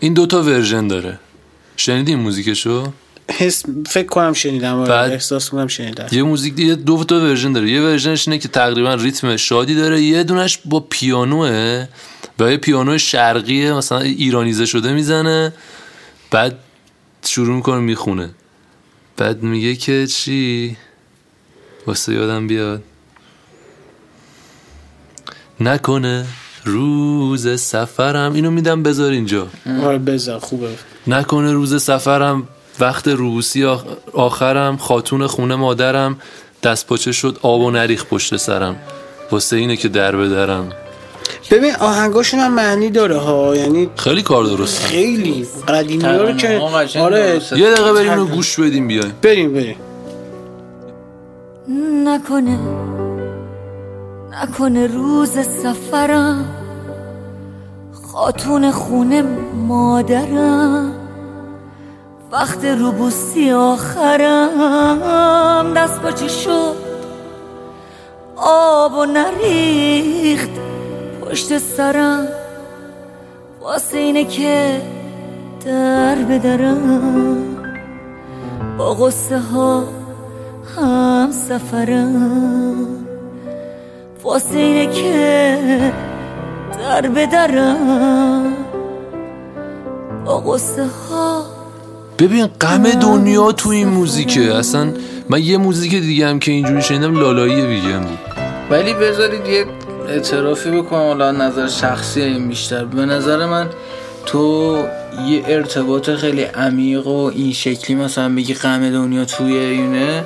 این 0.00 0.14
دوتا 0.14 0.42
version 0.42 0.88
داره. 0.88 1.18
شنیدی 1.76 2.12
این 2.12 2.20
موزیکشو؟ 2.20 2.92
حس 3.30 3.62
فکر 3.86 4.06
کنم 4.06 4.32
شنیدم. 4.32 4.84
بعد- 4.84 5.12
احساس 5.12 5.50
کنم 5.50 5.66
شنیدم. 5.66 6.06
یه 6.12 6.22
موزیک 6.22 6.54
دیگه 6.54 6.74
دو 6.74 7.04
تا 7.04 7.14
version 7.20 7.52
داره. 7.52 7.70
یه 7.70 7.82
version 7.82 8.18
ش 8.18 8.28
اینه 8.28 8.38
که 8.38 8.48
تقریبا 8.48 8.94
ریتم 8.94 9.36
شادی 9.36 9.74
داره. 9.74 10.02
یه 10.02 10.22
دونش 10.22 10.58
با 10.64 10.80
پیانوه 10.80 11.86
با 12.38 12.50
یه 12.50 12.56
پیانو 12.56 12.98
شرقی 12.98 13.72
مثلا 13.72 13.98
ایرانیزه 14.00 14.66
شده 14.66 14.92
می‌زنه. 14.92 15.52
بعد 16.30 16.58
شروع 17.26 17.56
می‌کنه 17.56 17.80
می‌خونه. 17.80 18.30
بعد 19.16 19.42
میگه 19.42 19.74
که 19.76 20.06
چی؟ 20.06 20.76
واسه 21.86 22.14
یادم 22.14 22.46
بیاد. 22.46 22.82
نکنه 25.60 26.26
روز 26.64 27.60
سفرم. 27.60 28.32
اینو 28.32 28.50
میدم 28.50 28.82
بذار 28.82 29.10
اینجا. 29.12 29.48
آره 29.82 29.98
بذار 29.98 30.38
خوبه. 30.38 30.68
نکنه 31.06 31.52
روز 31.52 31.82
سفرم. 31.82 32.48
وقت 32.80 33.08
روسی 33.08 33.64
آخ- 33.64 33.84
آخرم 34.12 34.76
خاتون 34.76 35.26
خونه 35.26 35.54
مادرم 35.56 36.16
دست 36.62 36.86
پاچه 36.86 37.12
شد 37.12 37.38
آب 37.42 37.60
و 37.60 37.70
نریخ 37.70 38.04
پشت 38.04 38.36
سرم. 38.36 38.76
واسه 39.30 39.56
اینه 39.56 39.76
که 39.76 39.88
در 39.88 40.16
بدرم. 40.16 40.72
ببین 41.50 41.74
آهنگاشون 41.74 42.40
هم 42.40 42.54
معنی 42.54 42.90
داره 42.90 43.16
ها. 43.18 43.56
یعنی 43.56 43.90
خیلی 43.96 44.22
کار 44.22 44.44
درسته. 44.44 44.84
خیلی. 44.84 45.46
قدیمی 45.68 46.04
ها 46.04 46.16
رو 46.16 46.32
که 46.32 46.58
آره. 46.98 47.32
درسته. 47.32 47.58
یه 47.58 47.70
دقیقه 47.70 47.92
بریم 47.92 48.12
رو 48.12 48.26
گوش 48.26 48.60
بدیم 48.60 48.88
بیایم. 48.88 49.12
بریم 49.22 49.52
بریم. 49.52 49.76
نکنه. 52.04 52.58
نکنه 54.42 54.86
روز 54.86 55.30
سفرم. 55.30 56.44
خاتون 58.12 58.70
خونه 58.70 59.22
مادرم. 59.68 61.05
وقت 62.40 62.64
روبوسی 62.64 63.52
آخرم. 63.52 64.98
دست 65.76 66.00
پاچه 66.00 66.28
شد؟ 66.28 66.76
آب 68.36 68.94
و 68.94 69.04
نریخت 69.04 70.50
پشت 71.20 71.58
سرم. 71.58 72.28
واسه 73.60 73.98
اینه 73.98 74.24
که 74.24 74.82
در 75.64 76.14
بدرم. 76.14 77.56
با 78.78 78.94
غصه 78.94 79.38
ها 79.38 79.84
هم 80.76 81.30
سفرم. 81.30 83.06
واسه 84.22 84.58
اینه 84.58 84.86
که 84.92 85.92
در 86.78 87.08
بدرم. 87.08 88.54
با 90.24 90.40
قصه 90.40 90.86
ها 90.86 91.55
ببین 92.18 92.46
غم 92.46 92.82
دنیا 92.82 93.52
تو 93.52 93.70
این 93.70 93.88
موزیکه. 93.88 94.54
اصلا 94.54 94.92
من 95.28 95.42
یه 95.42 95.56
موزیک 95.56 95.94
دیگه 95.94 96.28
هم 96.28 96.38
که 96.38 96.52
اینجوری 96.52 96.82
شنیدم 96.82 97.20
لالایی 97.20 97.66
ویگن 97.66 98.00
بود. 98.00 98.18
ولی 98.70 98.94
بذارید 98.94 99.46
یه 99.46 99.64
اعترافی 100.08 100.70
بکنم. 100.70 101.00
حالا 101.00 101.32
نظر 101.32 101.68
شخصی 101.68 102.22
این 102.22 102.48
بیشتر. 102.48 102.84
به 102.84 103.06
نظر 103.06 103.46
من 103.46 103.66
تو 104.26 104.78
یه 105.28 105.42
ارتباط 105.46 106.10
خیلی 106.10 106.42
عمیق 106.42 107.06
و 107.06 107.30
این 107.34 107.52
شکلی 107.52 107.96
مثلا 107.96 108.34
بگی 108.34 108.54
غم 108.54 108.90
دنیا 108.90 109.24
توی 109.24 109.56
اینه. 109.56 110.24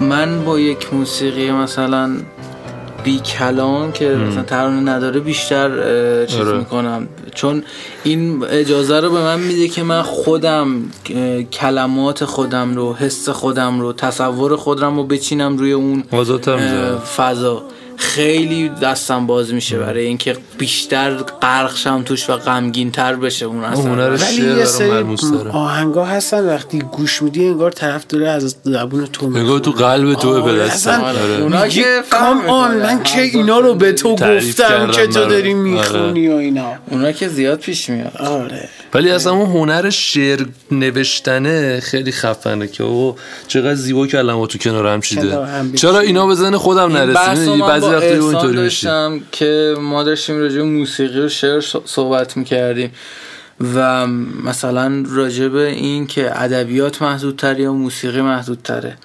من 0.00 0.44
با 0.44 0.58
یک 0.58 0.94
موسیقی 0.94 1.50
مثلا 1.50 2.10
بی 3.04 3.18
کلام 3.18 3.92
که 3.92 4.08
مثلا 4.08 4.42
ترانه 4.42 4.92
نداره 4.92 5.20
بیشتر 5.20 5.68
چیز 6.26 6.40
آره. 6.40 6.58
می‌کنم 6.58 7.08
چون 7.34 7.62
این 8.04 8.44
اجازه 8.50 9.00
رو 9.00 9.10
به 9.10 9.20
من 9.20 9.40
میده 9.40 9.68
که 9.68 9.82
من 9.82 10.02
خودم 10.02 10.82
کلمات 11.52 12.24
خودم 12.24 12.76
رو 12.76 12.94
حس 12.94 13.28
خودم 13.28 13.80
رو 13.80 13.92
تصور 13.92 14.56
خودم 14.56 14.96
رو 14.96 15.04
بچینم 15.04 15.56
روی 15.56 15.72
اون. 15.72 16.02
فضا 17.16 17.62
خیلی 17.96 18.68
دستم 18.68 19.26
باز 19.26 19.52
میشه 19.52 19.78
برای 19.78 20.06
اینکه 20.06 20.36
بیشتر 20.58 21.14
غرقشم 21.14 22.02
توش 22.02 22.30
و 22.30 22.36
غمگین 22.36 22.90
تر 22.90 23.14
بشه 23.16 23.46
اون 23.46 23.64
اصلا 23.64 23.82
هنر 23.82 24.10
ولی 24.10 24.18
شعر 24.18 24.58
یه 24.58 24.64
سری 24.64 25.16
آهنگا 25.52 26.04
هستن 26.04 26.46
وقتی 26.46 26.78
گوش 26.78 27.22
میدی 27.22 27.46
انگار 27.46 27.70
طرف 27.70 28.06
داره 28.06 28.28
از 28.28 28.56
زبون 28.62 29.06
تو 29.06 29.30
نگاه 29.30 29.60
تو 29.60 29.70
قلب 29.70 30.14
تو 30.14 30.32
به 30.32 30.40
آره، 30.40 30.58
دست 30.58 30.88
اصلا 30.88 31.06
آره. 31.06 31.42
اونا 31.42 31.64
میگه 31.64 31.82
که 31.82 32.02
کام 32.10 32.46
آن. 32.48 32.76
من 32.76 33.02
که 33.02 33.20
اینا 33.20 33.58
رو 33.58 33.74
به 33.74 33.92
تو 33.92 34.16
گفتم 34.16 34.90
که 34.90 35.06
تو. 35.06 35.24
داری 35.24 35.54
می‌خونی 35.54 36.28
و 36.28 36.32
اینا. 36.32 36.72
اونا 36.90 37.12
که 37.12 37.28
زیاد 37.28 37.58
پیش 37.58 37.90
میاد. 37.90 38.16
آره. 38.16 38.68
ولی 38.94 39.10
اصلا 39.10 39.32
اون 39.32 39.50
هنر 39.50 39.90
شعر 39.90 40.46
نوشتنه 40.70 41.80
خیلی 41.80 42.12
خفنه 42.12 42.66
که 42.66 42.84
او 42.84 43.16
چقدر 43.48 43.74
زیبا 43.74 44.06
کلمات 44.06 44.50
تو 44.50 44.58
کنار 44.58 44.86
هم 44.86 45.00
چیده. 45.00 45.38
چرا 45.76 46.00
اینا 46.00 46.26
به 46.26 46.34
ذهن 46.34 46.56
خودم 46.56 46.96
این 46.96 47.12
بحث 47.12 47.28
نرسید 47.28 47.48
رو 47.48 47.56
من 47.56 47.68
بعضی 47.68 47.86
وقتا 47.86 48.06
اینطوری 48.06 48.60
میشه. 48.60 49.20
که 49.32 49.74
ما 49.80 50.02
داشتیم 50.02 50.38
راجع 50.38 50.56
به 50.56 50.62
موسیقی 50.62 51.20
و 51.20 51.28
شعر 51.28 51.60
صحبت 51.84 52.36
می‌کردیم 52.36 52.92
و 53.74 54.06
مثلا 54.44 55.04
راجع 55.08 55.48
به 55.48 55.66
این 55.66 56.06
که 56.06 56.42
ادبیات 56.42 57.02
محدودتر 57.02 57.60
یا 57.60 57.72
موسیقی 57.72 58.20
محدودتره. 58.20 58.96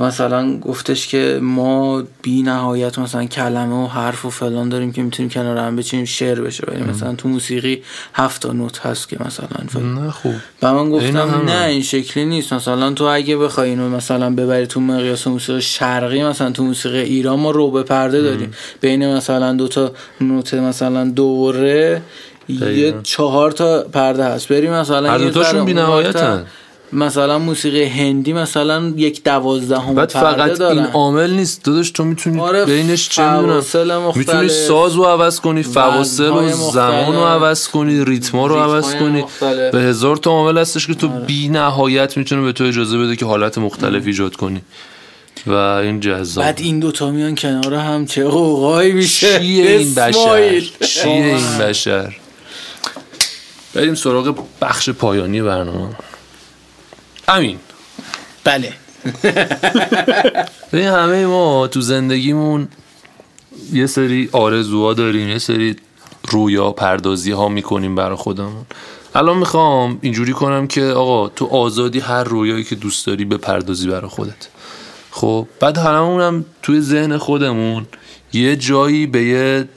مثلا 0.00 0.58
گفتش 0.58 1.08
که 1.08 1.38
ما 1.42 2.02
بی 2.22 2.42
نهایت 2.42 2.98
مثلا 2.98 3.24
کلمه 3.24 3.84
و 3.84 3.86
حرف 3.86 4.24
و 4.24 4.30
فلان 4.30 4.68
داریم 4.68 4.92
که 4.92 5.02
می‌تونیم 5.02 5.30
کنار 5.30 5.58
هم 5.58 5.76
بچینیم 5.76 6.04
شعر 6.04 6.40
بشه. 6.40 6.64
ولی 6.68 6.82
مثلا 6.82 7.14
تو 7.14 7.28
موسیقی 7.28 7.82
هفت 8.14 8.42
تا 8.42 8.52
نوت 8.52 8.78
هست 8.78 9.08
که 9.08 9.16
مثلا 9.26 9.66
فلان 9.68 9.94
نه 9.94 10.10
خوب. 10.10 10.34
و 10.62 10.74
من 10.74 10.90
گفتم. 10.90 11.42
نه 11.46 11.64
این 11.64 11.82
شکلی 11.82 12.24
نیست. 12.24 12.52
مثلا 12.52 12.92
تو 12.92 13.04
اگه 13.04 13.36
بخوای 13.36 13.68
اینو 13.68 13.88
مثلا 13.88 14.30
ببری 14.34 14.66
تو 14.66 14.80
مقیاس 14.80 15.26
موسیقی 15.26 15.62
شرقی 15.62 16.22
مثلا 16.24 16.50
تو 16.50 16.64
موسیقی 16.64 16.98
ایران 16.98 17.40
ما 17.40 17.50
روبه 17.50 17.82
پرده 17.82 18.22
داریم. 18.22 18.52
بین 18.80 19.14
مثلا 19.14 19.52
دو 19.52 19.68
تا 19.68 19.92
نوت 20.20 20.54
مثلا 20.54 21.04
دوره 21.10 22.02
یه. 22.48 22.94
چهار 23.02 23.52
تا 23.52 23.82
پرده 23.82 24.24
هست. 24.24 24.48
بریم 24.48 24.72
مثلا 24.72 25.10
هر 25.10 25.18
دوتاشون 25.18 25.64
بی‌نهایتن. 25.64 26.46
مثلا 26.92 27.38
موسیقی 27.38 27.84
هندی 27.84 28.32
مثلا 28.32 28.92
یک 28.96 29.24
دوازدهم 29.24 29.94
بعد 29.94 30.10
فقط 30.10 30.58
دارن. 30.58 30.78
این 30.78 30.86
عامل 30.86 31.30
نیست 31.30 31.64
داداش 31.64 31.90
تو 31.90 32.04
می‌تونی 32.04 32.40
آره، 32.40 32.64
بینش 32.64 33.08
چه 33.08 33.32
می‌دونم؟ 33.32 34.12
می‌تونی 34.16 34.48
ساز 34.48 34.94
رو 34.94 35.04
عوض 35.04 35.40
کنی 35.40 35.62
فواصل 35.62 36.30
و 36.30 36.48
زمان 36.72 37.16
رو 37.16 37.24
عوض 37.24 37.68
کنی 37.68 38.04
ریتما 38.04 38.46
رو 38.46 38.56
عوض 38.56 38.94
کنی. 38.94 39.22
مختلف. 39.22 39.74
به 39.74 39.80
هزار 39.80 40.16
تا 40.16 40.30
عامل 40.30 40.58
هستش 40.58 40.86
که 40.86 40.94
تو 40.94 41.08
بی 41.08 41.48
نهایت 41.48 42.16
می‌تونه 42.16 42.42
به 42.42 42.52
تو 42.52 42.64
اجازه 42.64 42.98
بده 42.98 43.16
که 43.16 43.26
حالت 43.26 43.58
مختلف 43.58 44.06
ایجاد 44.06 44.36
کنی. 44.36 44.62
و 45.46 45.52
این 45.52 46.00
جذاب 46.00 46.44
بعد 46.44 46.60
این 46.60 46.80
دوتا 46.80 47.10
میان 47.10 47.34
کنار 47.34 47.74
هم 47.74 48.06
چه 48.06 48.24
قوقایی 48.24 48.92
میشه. 48.92 49.38
چیه 49.38 49.70
این 49.70 49.94
بشر. 49.94 50.60
چیه 50.86 51.12
این 51.12 51.58
بشر؟ 51.60 52.16
بریم 53.74 53.94
سراغ 53.94 54.34
بخش 54.62 54.90
پایانی 54.90 55.42
برنامه. 55.42 55.88
امین. 57.28 57.58
بله. 58.44 58.72
ببین 60.72 60.86
همه 60.86 61.26
ما 61.26 61.66
تو 61.66 61.80
زندگیمون 61.80 62.68
یه 63.72 63.86
سری 63.86 64.28
آرزوها 64.32 64.94
داریم 64.94 65.28
یه 65.28 65.38
سری 65.38 65.76
رویا 66.28 66.70
پردازی 66.70 67.30
ها 67.32 67.48
می‌کنیم 67.48 67.94
برای 67.94 68.16
خودمون. 68.16 68.66
الان 69.14 69.38
می‌خوام 69.38 69.98
اینجوری 70.00 70.32
کنم 70.32 70.66
که 70.66 70.84
آقا 70.84 71.28
تو 71.28 71.46
آزادی 71.46 72.00
هر 72.00 72.24
رویایی 72.24 72.64
که 72.64 72.74
دوست 72.74 73.06
داری 73.06 73.24
به 73.24 73.36
پردازی 73.36 73.88
برای 73.88 74.08
خودت. 74.08 74.48
خب 75.10 75.46
بعد 75.60 75.78
هممونم 75.78 76.44
توی 76.62 76.80
ذهن 76.80 77.18
خودمون 77.18 77.86
یه 78.32 78.56
جایی 78.56 79.06
به 79.06 79.22
یه 79.22 79.68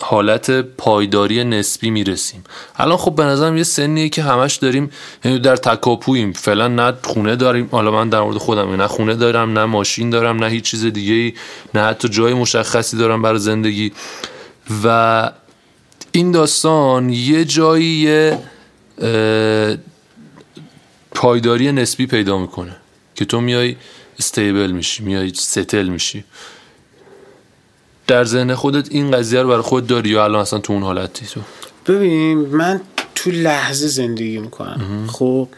حالت 0.00 0.50
پایداری 0.50 1.44
نسبی 1.44 1.90
می‌رسیم. 1.90 2.44
الان 2.76 2.96
خب 2.96 3.14
به 3.14 3.24
نظرم 3.24 3.56
یه 3.56 3.62
سنیه 3.62 4.08
که 4.08 4.22
همش 4.22 4.56
داریم 4.56 4.90
یعنی 5.24 5.38
در 5.38 5.56
تکاپوییم. 5.56 6.32
فعلا 6.32 6.68
نه 6.68 6.92
خونه 7.02 7.36
داریم. 7.36 7.68
حالا 7.72 7.90
من 7.90 8.08
در 8.08 8.20
مورد 8.20 8.36
خودم 8.36 8.74
نه 8.74 8.86
خونه 8.86 9.14
دارم 9.14 9.58
نه 9.58 9.64
ماشین 9.64 10.10
دارم 10.10 10.44
نه 10.44 10.50
هیچ 10.50 10.64
چیز 10.64 10.84
دیگه 10.84 11.12
ای 11.12 11.34
نه 11.74 11.82
حتی 11.82 12.08
جای 12.08 12.34
مشخصی 12.34 12.96
دارم 12.96 13.22
برای 13.22 13.38
زندگی. 13.38 13.92
و 14.84 15.30
این 16.12 16.32
داستان 16.32 17.10
یه 17.10 17.44
جایی 17.44 18.32
پایداری 21.14 21.72
نسبی 21.72 22.06
پیدا 22.06 22.38
می‌کنه 22.38 22.76
که 23.14 23.24
تو 23.24 23.40
میای 23.40 23.76
استیبل 24.18 24.70
میشی 24.70 25.02
میای 25.02 25.32
ستل 25.34 25.88
میشی. 25.88 26.24
در 28.06 28.24
ذهن 28.24 28.54
خودت 28.54 28.88
این 28.90 29.10
قضیه 29.10 29.42
رو 29.42 29.48
برای 29.48 29.62
خود 29.62 29.86
داری 29.86 30.10
یا 30.10 30.24
الان 30.24 30.40
اصلا 30.40 30.58
تو 30.58 30.72
اون 30.72 30.82
حالتی 30.82 31.26
تو؟ 31.26 31.40
ببین 31.86 32.38
من 32.38 32.80
تو 33.14 33.30
لحظه 33.30 33.86
زندگی 33.86 34.38
می‌کنم. 34.38 35.06
خب 35.06 35.48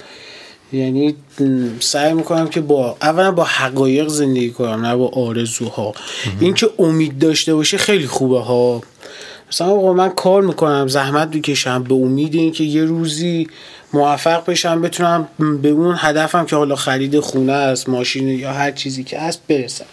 یعنی 0.72 1.14
سعی 1.80 2.12
می‌کنم 2.12 2.48
که 2.48 2.60
با 2.60 2.96
اولا 3.02 3.32
با 3.32 3.44
حقایق 3.44 4.08
زندگی 4.08 4.50
کنم 4.50 4.86
نه 4.86 4.96
با 4.96 5.08
آرزوها. 5.08 5.94
اینکه 6.40 6.70
امید 6.78 7.18
داشته 7.18 7.54
باشه 7.54 7.76
خیلی 7.76 8.06
خوبه 8.06 8.40
ها. 8.40 8.82
مثلا 9.52 9.66
آقا 9.66 9.92
من 9.92 10.08
کار 10.08 10.42
می‌کنم 10.42 10.88
زحمت 10.88 11.34
می‌کشم. 11.34 11.82
به 11.82 11.94
امید 11.94 12.34
اینکه 12.34 12.64
یه 12.64 12.84
روزی 12.84 13.48
موفق 13.92 14.44
بشم 14.44 14.82
بتونم 14.82 15.28
به 15.62 15.68
اون 15.68 15.94
هدفم 15.98 16.46
که 16.46 16.56
حالا 16.56 16.76
خرید 16.76 17.20
خونه 17.20 17.52
است 17.52 17.88
ماشین 17.88 18.28
یا 18.28 18.52
هر 18.52 18.70
چیزی 18.70 19.04
که 19.04 19.20
هست 19.20 19.40
برسم. 19.48 19.84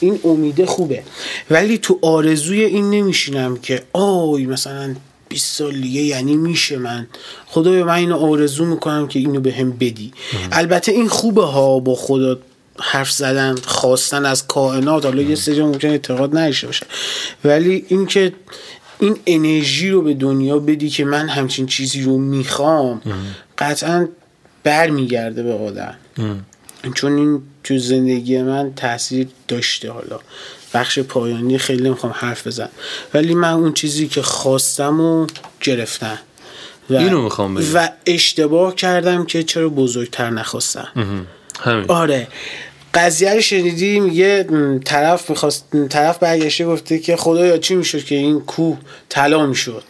این 0.00 0.20
امیده 0.24 0.66
خوبه. 0.66 1.02
ولی 1.50 1.78
تو 1.78 1.98
آرزوی 2.02 2.64
این 2.64 2.90
نمیشینم 2.90 3.56
که 3.56 3.82
آی 3.92 4.46
مثلا 4.46 4.94
20 5.28 5.56
سال 5.56 5.80
دیگه 5.80 6.00
یعنی 6.00 6.36
میشه 6.36 6.76
من. 6.76 7.06
خدایا 7.46 7.84
من 7.84 7.94
اینو 7.94 8.16
آرزو 8.16 8.64
می‌کنم 8.64 9.08
که 9.08 9.18
اینو 9.18 9.40
به 9.40 9.52
هم 9.52 9.70
بدی 9.70 10.12
البته 10.52 10.92
این 10.92 11.08
خوبه 11.08 11.44
ها 11.44 11.78
با 11.78 11.94
خدا 11.94 12.38
حرف 12.82 13.10
زدن 13.10 13.54
خواستن 13.54 14.26
از 14.26 14.46
کائنات. 14.46 15.04
حالا 15.04 15.22
یه 15.22 15.34
سری 15.34 15.62
ممکن 15.62 15.88
اعتقاد 15.88 16.36
نداشته 16.38 16.66
باشه. 16.66 16.86
ولی 17.44 17.84
اینکه 17.88 18.32
این 19.00 19.16
انرژی 19.26 19.90
رو 19.90 20.02
به 20.02 20.14
دنیا 20.14 20.58
بدی 20.58 20.88
که 20.90 21.04
من 21.04 21.28
همچین 21.28 21.66
چیزی 21.66 22.02
رو 22.02 22.18
می‌خوام 22.18 23.02
قطعا 23.58 24.08
برمیگرده 24.64 25.42
به 25.42 25.52
آدم. 25.52 25.94
چون 26.94 27.16
این 27.16 27.42
تو 27.64 27.78
زندگی 27.78 28.42
من 28.42 28.72
تاثیر 28.76 29.28
داشته 29.48 29.90
حالا. 29.90 30.20
بخش 30.74 30.98
پایانی 30.98 31.58
خیلی 31.58 31.82
نمی‌خوام 31.82 32.14
حرف 32.16 32.46
بزن 32.46 32.68
ولی 33.14 33.34
من 33.34 33.52
اون 33.52 33.72
چیزی 33.72 34.08
که 34.08 34.22
خواستم 34.22 35.00
و 35.00 35.26
گرفتم. 35.60 36.18
و, 36.90 36.94
اینو 36.94 37.22
می‌خوام 37.22 37.54
بگم. 37.54 37.66
و 37.74 37.88
اشتباه 38.06 38.74
کردم 38.74 39.24
که 39.24 39.42
چرا 39.42 39.68
بزرگتر 39.68 40.30
نخواستم. 40.30 40.88
همین. 41.60 41.84
آره. 41.88 42.28
قضیه 42.94 43.34
رو 43.34 43.40
شنیدی؟ 43.40 44.00
میگه 44.00 44.46
طرف 44.84 45.30
می‌خواست 45.30 45.64
طرف 45.88 46.18
برگشته 46.18 46.66
گفته 46.66 46.98
که 46.98 47.16
خدایا 47.16 47.58
چی 47.58 47.74
می‌شد 47.74 48.04
که 48.04 48.14
این 48.14 48.40
کوه 48.40 48.78
طلا 49.08 49.46
می‌شد؟ 49.46 49.82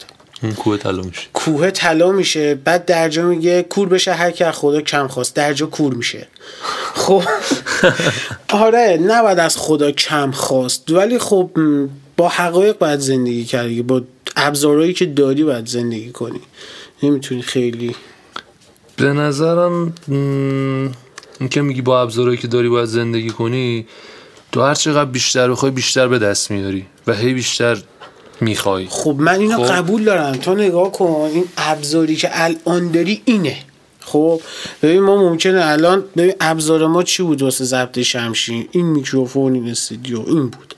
اون 0.43 0.53
کوه 0.53 0.77
طلا 0.77 1.01
میشه. 1.01 1.21
کوه 1.33 1.71
طلا 1.71 2.11
میشه. 2.11 2.55
بعد 2.55 2.85
درجا 2.85 3.23
میگه 3.23 3.63
کور 3.63 3.89
بشه 3.89 4.13
هر 4.13 4.31
کی 4.31 4.43
از 4.43 4.53
خدا 4.53 4.81
کم 4.81 5.07
خواست 5.07 5.35
درجا 5.35 5.65
کور 5.65 5.93
میشه. 5.93 6.27
خب 6.93 7.23
آره 8.49 8.99
نباید 9.01 9.39
از 9.39 9.57
خدا 9.57 9.91
کم 9.91 10.31
خواست. 10.31 10.91
ولی 10.91 11.19
خب 11.19 11.49
با 12.17 12.29
حقایق 12.29 12.77
باید 12.77 12.99
زندگی 12.99 13.45
کردی 13.45 13.81
با 13.81 14.01
ابزارهایی 14.35 14.93
که 14.93 15.05
داری 15.05 15.43
باید 15.43 15.67
زندگی 15.67 16.11
کنی. 16.11 16.41
نمی‌تونی 17.03 17.41
خیلی 17.41 17.95
به 18.95 19.13
نظرم 19.13 19.93
این 21.41 21.49
که 21.49 21.61
میگی 21.61 21.81
با 21.81 22.01
ابزارهایی 22.01 22.37
که 22.37 22.47
داری 22.47 22.69
باید 22.69 22.85
زندگی 22.85 23.29
کنی 23.29 23.85
تو 24.51 24.61
هر 24.61 24.73
چقدر 24.73 25.09
بیشتر 25.09 25.51
بخوای 25.51 25.71
بیشتر 25.71 26.07
به 26.07 26.19
دست 26.19 26.51
میاری 26.51 26.85
و 27.07 27.13
هی 27.13 27.33
بیشتر 27.33 27.77
می‌خوای. 28.41 28.87
خب 28.89 29.15
من 29.19 29.39
اینو 29.39 29.57
خب. 29.57 29.73
قبول 29.73 30.03
دارم. 30.03 30.31
تو 30.31 30.55
نگاه 30.55 30.91
کن 30.91 31.29
این 31.33 31.45
ابزاری 31.57 32.15
که 32.15 32.29
الان 32.33 32.91
داری 32.91 33.21
اینه. 33.25 33.57
خب 33.99 34.41
ببین 34.83 34.99
ما 34.99 35.29
ممکنه 35.29 35.65
الان 35.65 36.03
ببین 36.17 36.33
ابزار 36.39 36.87
ما 36.87 37.03
چی 37.03 37.23
بود 37.23 37.41
واسه 37.41 37.63
ضبط 37.63 37.99
شمشیر؟ 37.99 38.67
این 38.71 38.85
میکروفون 38.85 39.53
این 39.53 39.69
استودیو 39.69 40.23
این 40.27 40.47
بود. 40.47 40.75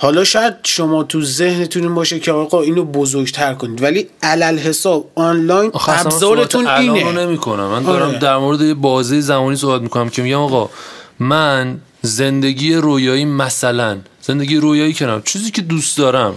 حالا 0.00 0.24
شاید 0.24 0.54
شما 0.62 1.02
تو 1.02 1.22
ذهنتون 1.22 1.82
این 1.82 1.94
باشه 1.94 2.20
که 2.20 2.32
آقا 2.32 2.62
اینو 2.62 2.84
بزرگتر 2.84 3.54
کنید 3.54 3.82
ولی 3.82 4.06
علل 4.22 4.58
حساب 4.58 5.10
آنلاین 5.14 5.70
ابزارتون 5.74 6.68
اینه. 6.68 7.12
نمی 7.12 7.38
کنم 7.38 7.66
من 7.66 7.82
دارم 7.82 8.08
آره. 8.08 8.18
در 8.18 8.36
مورد 8.36 8.60
یه 8.60 8.74
بازه 8.74 9.20
زمانی 9.20 9.56
صحبت 9.56 9.82
می‌کنم 9.82 10.08
که 10.08 10.22
میگم 10.22 10.38
آقا 10.38 10.70
من 11.18 11.80
زندگی 12.02 12.74
رویایی 12.74 13.24
مثلا 13.24 13.98
زندگی 14.22 14.56
رویایی 14.56 14.94
کنم 14.94 15.22
چیزی 15.24 15.50
که 15.50 15.62
دوست 15.62 15.98
دارم. 15.98 16.34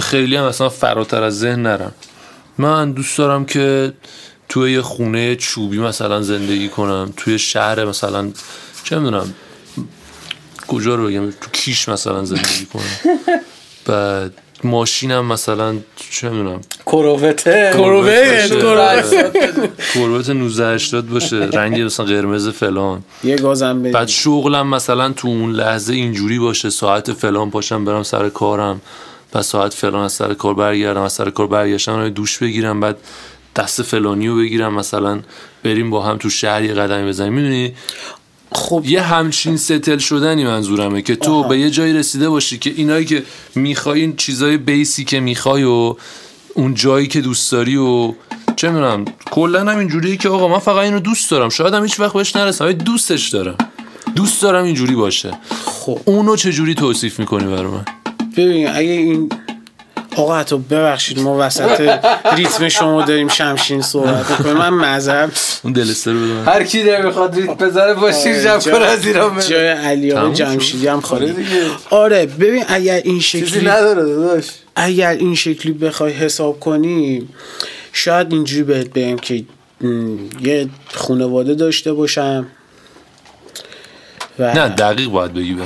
خیلی 0.00 0.36
هم 0.36 0.44
اصلا 0.44 0.68
فراتر 0.68 1.22
از 1.22 1.38
ذهن 1.38 1.62
نرم. 1.62 1.92
من 2.58 2.92
دوست 2.92 3.18
دارم 3.18 3.44
که 3.44 3.92
توی 4.48 4.72
یه 4.72 4.82
خونه 4.82 5.36
چوبی 5.36 5.78
مثلا 5.78 6.22
زندگی 6.22 6.68
کنم 6.68 7.12
توی 7.16 7.38
شهر 7.38 7.84
مثلا 7.84 8.30
چه 8.84 8.98
می‌دونم 8.98 9.34
کجا 10.68 10.94
رو 10.94 11.06
بگم؟ 11.06 11.30
تو 11.30 11.50
کیش 11.52 11.88
مثلا 11.88 12.24
زندگی 12.24 12.66
کنم. 12.72 13.18
بعد 13.86 14.32
ماشینم 14.64 15.26
مثلا 15.26 15.76
چه 16.10 16.28
می‌دونم. 16.28 16.60
کرووته. 16.86 17.70
کرووت، 17.74 18.48
کروت 19.94 20.28
1980 20.28 21.08
باشه. 21.08 21.36
رنگ 21.36 21.80
مثلا 21.80 22.06
قرمز 22.06 22.48
فلان. 22.48 23.02
یه 23.24 23.36
گازم 23.36 23.80
بدید 23.80 23.92
بعد 23.92 24.08
شغلم 24.08 24.66
مثلا 24.68 25.12
تو 25.12 25.28
اون 25.28 25.52
لحظه 25.52 25.94
اینجوری 25.94 26.38
باشه. 26.38 26.70
ساعت 26.70 27.12
فلان 27.12 27.50
پاشم 27.50 27.84
برم 27.84 28.02
سر 28.02 28.28
کارم. 28.28 28.80
بعد 29.32 29.42
ساعت 29.42 29.74
فلان 29.74 30.04
از 30.04 30.12
سر 30.12 30.34
کار 30.34 30.54
برگردم. 30.54 31.02
از 31.02 31.12
سر 31.12 31.30
کار 31.30 31.46
برگشتم 31.46 32.08
دوش 32.08 32.38
بگیرم. 32.38 32.80
بعد 32.80 32.96
دست 33.56 33.82
فلانی 33.82 34.28
رو 34.28 34.36
بگیرم. 34.36 34.74
مثلا 34.74 35.20
بریم 35.64 35.90
با 35.90 36.02
هم 36.02 36.16
تو 36.16 36.30
شهر 36.30 36.62
یه 36.62 36.74
قدمی 36.74 37.08
بزنیم. 37.08 37.32
می‌دونی؟ 37.32 37.74
خب 38.56 38.82
یه 38.86 39.02
همچین 39.02 39.56
ستل 39.56 39.98
شدنی 39.98 40.44
منظورمه 40.44 41.02
که 41.02 41.16
تو 41.16 41.44
به 41.44 41.58
یه 41.58 41.70
جایی 41.70 41.92
رسیده 41.92 42.28
باشی 42.28 42.58
که 42.58 42.72
اینایی 42.76 43.04
که 43.04 43.22
می‌خوای 43.54 44.00
این 44.00 44.16
چیزای 44.16 44.56
بیسی 44.56 45.04
که 45.04 45.20
می‌خوای 45.20 45.64
و 45.64 45.96
اون 46.54 46.74
جایی 46.74 47.06
که 47.06 47.20
دوست 47.20 47.52
داری 47.52 47.76
و 47.76 48.14
چه 48.56 48.68
می‌دونم 48.68 49.04
کلا 49.30 49.60
هم 49.60 49.78
اینجوریه 49.78 50.16
که 50.16 50.28
آقا 50.28 50.48
من 50.48 50.58
فقط 50.58 50.84
اینو 50.84 51.00
دوست 51.00 51.30
دارم. 51.30 51.48
شاید 51.48 51.74
هم 51.74 51.82
هیچ 51.82 52.00
وقت 52.00 52.12
بهش 52.12 52.36
نرسم 52.36 52.64
ولی 52.64 52.74
دوستش 52.74 53.28
دارم. 53.28 53.56
دوست 54.14 54.42
دارم 54.42 54.64
اینجوری 54.64 54.94
باشه. 54.94 55.38
خب. 55.64 56.00
اونو 56.04 56.36
چجوری 56.36 56.74
توصیف 56.74 57.18
می‌کنی 57.18 57.44
برای 57.44 57.70
من؟ 57.70 57.84
ببین 58.36 58.68
اگه 58.68 58.90
این 58.90 59.28
آقا 60.16 60.36
حتی 60.38 60.58
ببخشید 60.58 61.18
ما 61.20 61.36
وسط 61.46 61.98
ریتم 62.36 62.68
شما 62.68 63.02
داریم 63.02 63.28
شمشین 63.28 63.82
صحبت 63.82 64.30
می‌کنیم 64.30 64.56
من 64.56 64.68
معذرت 64.68 65.60
اون 65.64 65.72
دلستر 65.72 66.12
من. 66.12 66.44
هر 66.44 66.64
کی 66.64 66.82
داره 66.82 67.04
می‌خواد 67.06 67.34
ریت 67.36 67.58
بذاره 67.58 67.94
باشیر 67.94 68.42
جمع 68.42 68.58
کن 68.60 68.82
از 68.82 69.06
ایران. 69.06 69.40
جای 69.40 69.68
علی 69.68 70.12
آقا. 70.12 70.34
جمشیدی 70.34 70.86
هم 70.88 71.00
خالی 71.00 71.24
آره 71.24 71.34
دیگه. 71.34 71.62
آره 71.90 72.26
ببین 72.26 72.64
اگر 72.68 73.00
این 73.04 73.18
چیزی 73.20 73.46
شکلی 73.46 73.66
نداره 73.68 74.02
داداش 74.04 74.44
اگر 74.76 75.10
این 75.10 75.34
شکلی 75.34 75.72
بخوای 75.72 76.12
حساب 76.12 76.60
کنی 76.60 77.28
شاید 77.92 78.32
اینجوری 78.32 78.62
بهت 78.62 78.88
بگم 78.92 79.16
که 79.16 79.44
یه 80.42 80.68
خانواده 80.94 81.54
داشته 81.54 81.92
باشم 81.92 82.46
و 84.38 84.54
نه 84.54 84.68
دقیق 84.68 85.08
باید 85.08 85.34
بگی 85.34 85.54
به 85.54 85.62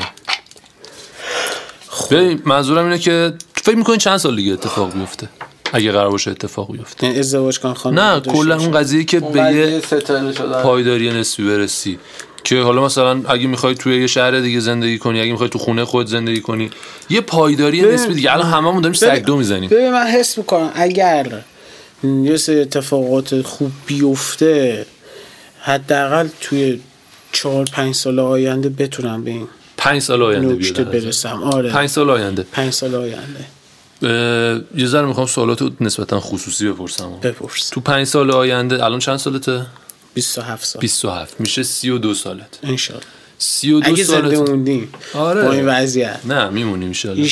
ببین 2.11 2.42
منظورم 2.44 2.84
اینه 2.84 2.98
که 2.98 3.32
فکر 3.63 3.77
می‌کنی 3.77 3.97
چند 3.97 4.17
سال 4.17 4.37
دیگه 4.37 4.53
اتفاق 4.53 4.93
بیفته 4.93 5.29
اگه 5.73 5.93
قرار 5.93 6.11
باشه 6.11 6.31
اتفاق 6.31 6.73
بیفته. 6.73 7.07
یعنی 7.07 7.19
ازدواج 7.19 7.61
کن 7.61 7.75
خانواده 7.75 8.29
نه 8.31 8.35
کلا. 8.35 8.57
اون 8.57 8.71
قضیه 8.71 9.05
که 9.05 9.21
به 9.21 9.41
یه 9.41 9.81
پایداری 10.63 11.13
نسبی 11.13 11.49
برسی. 11.49 11.99
که 12.45 12.61
حالا 12.63 12.85
مثلا 12.85 13.23
اگه 13.29 13.47
می‌خوای 13.47 13.75
توی 13.75 14.01
یه 14.01 14.07
شهر 14.07 14.41
دیگه 14.41 14.61
زندگی 14.61 14.99
کنی 14.99 15.21
اگه 15.21 15.31
می‌خوای 15.33 15.49
تو 15.49 15.59
خونه 15.59 15.85
خود 15.85 16.07
زندگی 16.07 16.41
کنی 16.41 16.71
یه 17.11 17.21
پایداری 17.21 17.83
ببین- 17.83 17.95
نسبی 17.95 18.15
دیگه. 18.15 18.33
الان 18.33 18.47
هممون 18.47 18.81
داریم 18.83 18.99
ببین- 19.03 19.15
سگدو 19.15 19.37
می‌زنیم. 19.37 19.71
ببین 19.71 19.91
من 19.93 20.07
حس 20.07 20.39
می‌کنم 20.39 20.71
اگر 20.75 21.27
یه 22.05 22.37
سری 22.37 22.61
اتفاقات 22.61 23.43
خوب 23.43 23.71
بیفته 23.87 24.87
حداقل 25.61 26.29
توی 26.41 26.81
چهار 27.33 27.65
پنج 27.73 27.95
سال 27.95 28.19
آینده 28.19 28.69
بتونم 28.69 29.25
به 29.25 29.31
این 29.31 29.49
پنج 29.81 30.03
سال 30.03 30.22
آینده 30.22 30.55
نکته 30.55 30.85
برسم. 30.85 31.43
آره. 31.43 31.70
پنج 31.70 31.89
سال 31.89 32.11
آینده. 32.11 32.43
پنج 32.53 32.72
سال 32.72 32.95
آینده. 32.95 33.45
یه 34.76 34.87
ذره 34.87 35.07
می‌خوام 35.07 35.26
سوالات 35.26 35.72
نسبتا 35.81 36.20
خصوصی 36.20 36.68
بپرسم. 36.68 37.12
بپرس. 37.22 37.68
تو 37.68 37.81
پنج 37.81 38.07
سال 38.07 38.31
آینده 38.31 38.85
الان 38.85 38.99
چند 38.99 39.16
سالته؟ 39.16 39.66
27 40.14 40.64
سال. 40.64 40.81
27 40.81 41.41
میشه 41.41 41.62
32 41.62 42.14
سالت. 42.14 42.59
انشالله. 42.62 43.03
32 43.39 43.89
اگه 43.93 44.05
زنده 44.05 44.37
سالت. 44.37 44.49
موندیم. 44.49 44.93
آره. 45.14 45.43
با 45.43 45.53
این 45.53 45.66
وضعیت. 45.66 46.20
نه 46.24 46.49
میمونی 46.49 46.85
ان 46.85 46.89
ایشالله 46.91 47.22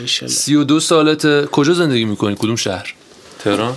ایشالله 0.00 0.34
32 0.34 0.80
سالت 0.80 1.44
کجا 1.44 1.74
زندگی 1.74 2.04
می‌کنی؟ 2.04 2.34
کدوم 2.34 2.56
شهر؟ 2.56 2.94
تهران؟ 3.44 3.76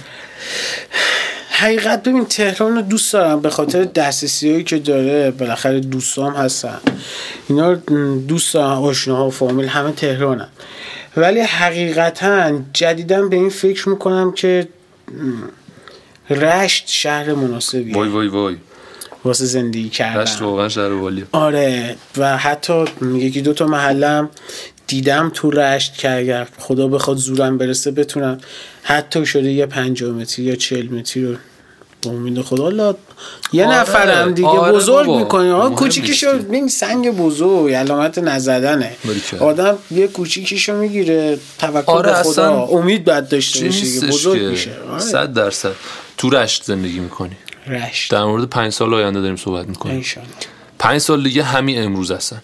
حقیقت 1.54 2.04
ببین 2.04 2.26
تهران 2.26 2.76
رو 2.76 2.82
دوست 2.82 3.14
دارم 3.14 3.40
به 3.40 3.50
خاطر 3.50 3.84
دسترسی 3.84 4.52
هایی 4.52 4.64
که 4.64 4.78
داره. 4.78 5.32
بالاخره 5.32 5.80
دوستام 5.80 6.34
هستن. 6.34 6.80
اینا 7.50 7.72
رو 7.72 8.20
دوست 8.20 8.54
دارم 8.54 8.84
آشناها 8.84 9.30
فامیل 9.30 9.68
همه 9.68 9.92
تهرانن. 9.92 10.48
ولی 11.18 11.40
حقیقتا 11.40 12.60
جدیدا 12.74 13.22
به 13.22 13.36
این 13.36 13.50
فکر 13.50 13.90
می‌کنم 13.90 14.32
که 14.32 14.68
رشت 16.30 16.84
شهر 16.88 17.34
مناسبیه. 17.34 17.96
وای 17.96 18.10
وای 18.10 18.28
وای. 18.28 18.56
واسه 19.26 19.46
زندگی 19.46 19.88
رشت 19.88 19.94
کردن 19.94 20.46
واقعا 20.46 20.70
شهر 20.70 20.92
والیه. 20.92 21.26
آره. 21.32 21.96
و 22.18 22.38
حتی 22.38 22.86
یکی 23.14 23.42
دو 23.42 23.54
تا 23.54 23.66
محلم 23.66 24.30
دیدم 24.88 25.32
تو 25.34 25.52
رشت 25.52 25.98
که 25.98 26.12
اگر 26.12 26.48
خدا 26.58 26.88
بخواد 26.88 27.18
زورم 27.18 27.58
برسه 27.58 27.92
بتونم. 27.92 28.38
حتی 28.84 29.26
شده 29.26 29.52
یه 29.52 29.66
پنجاه 29.66 30.12
متری 30.12 30.46
یا 30.46 30.56
چهل 30.56 30.86
متری 30.86 31.26
رو 31.26 31.36
با 32.04 32.12
امید 32.12 32.42
خدا. 32.42 32.64
حالا 32.64 32.96
یه 33.54 33.68
آره، 33.68 33.78
نفرم 33.78 34.32
دیگه 34.32 34.48
آره 34.48 34.72
بزرگ 34.74 35.08
بابا. 35.08 35.20
می‌کنی. 35.20 35.50
آقا 35.50 35.70
کوچیکیشو. 35.70 36.38
ببین 36.38 36.68
سنگ 36.68 37.12
بزرگ 37.12 37.74
علامت 37.74 38.18
نزدنه. 38.18 38.96
آدم 39.40 39.78
یه 39.92 40.08
کوچیکیشو 40.08 40.76
می‌گیره 40.76 41.40
توکل 41.60 41.92
آره، 41.92 42.12
به 42.12 42.16
خدا. 42.18 42.30
اصلا 42.32 42.64
امید 42.66 43.04
باید 43.04 43.30
داشته 43.30 43.64
نیستش 43.64 44.10
بزرگ 44.10 44.42
میشه. 44.42 44.72
آره. 44.92 45.00
صد 45.00 45.34
درصد. 45.34 45.72
تو 46.18 46.30
رشت 46.30 46.64
زندگی 46.64 47.00
می‌کنی. 47.00 47.36
رشت. 47.68 48.12
در 48.12 48.24
مورد 48.24 48.50
پنج 48.50 48.74
سال 48.74 48.94
آینده 48.94 49.22
داریم 49.22 49.36
صحبت 49.36 49.68
می‌کنیم. 49.68 49.96
انشالله. 49.96 50.30
پنج 50.80 50.98
سال 51.02 51.24
دیگه 51.24 51.44
همین 51.44 51.84
امروز 51.84 52.12
هستن. 52.12 52.42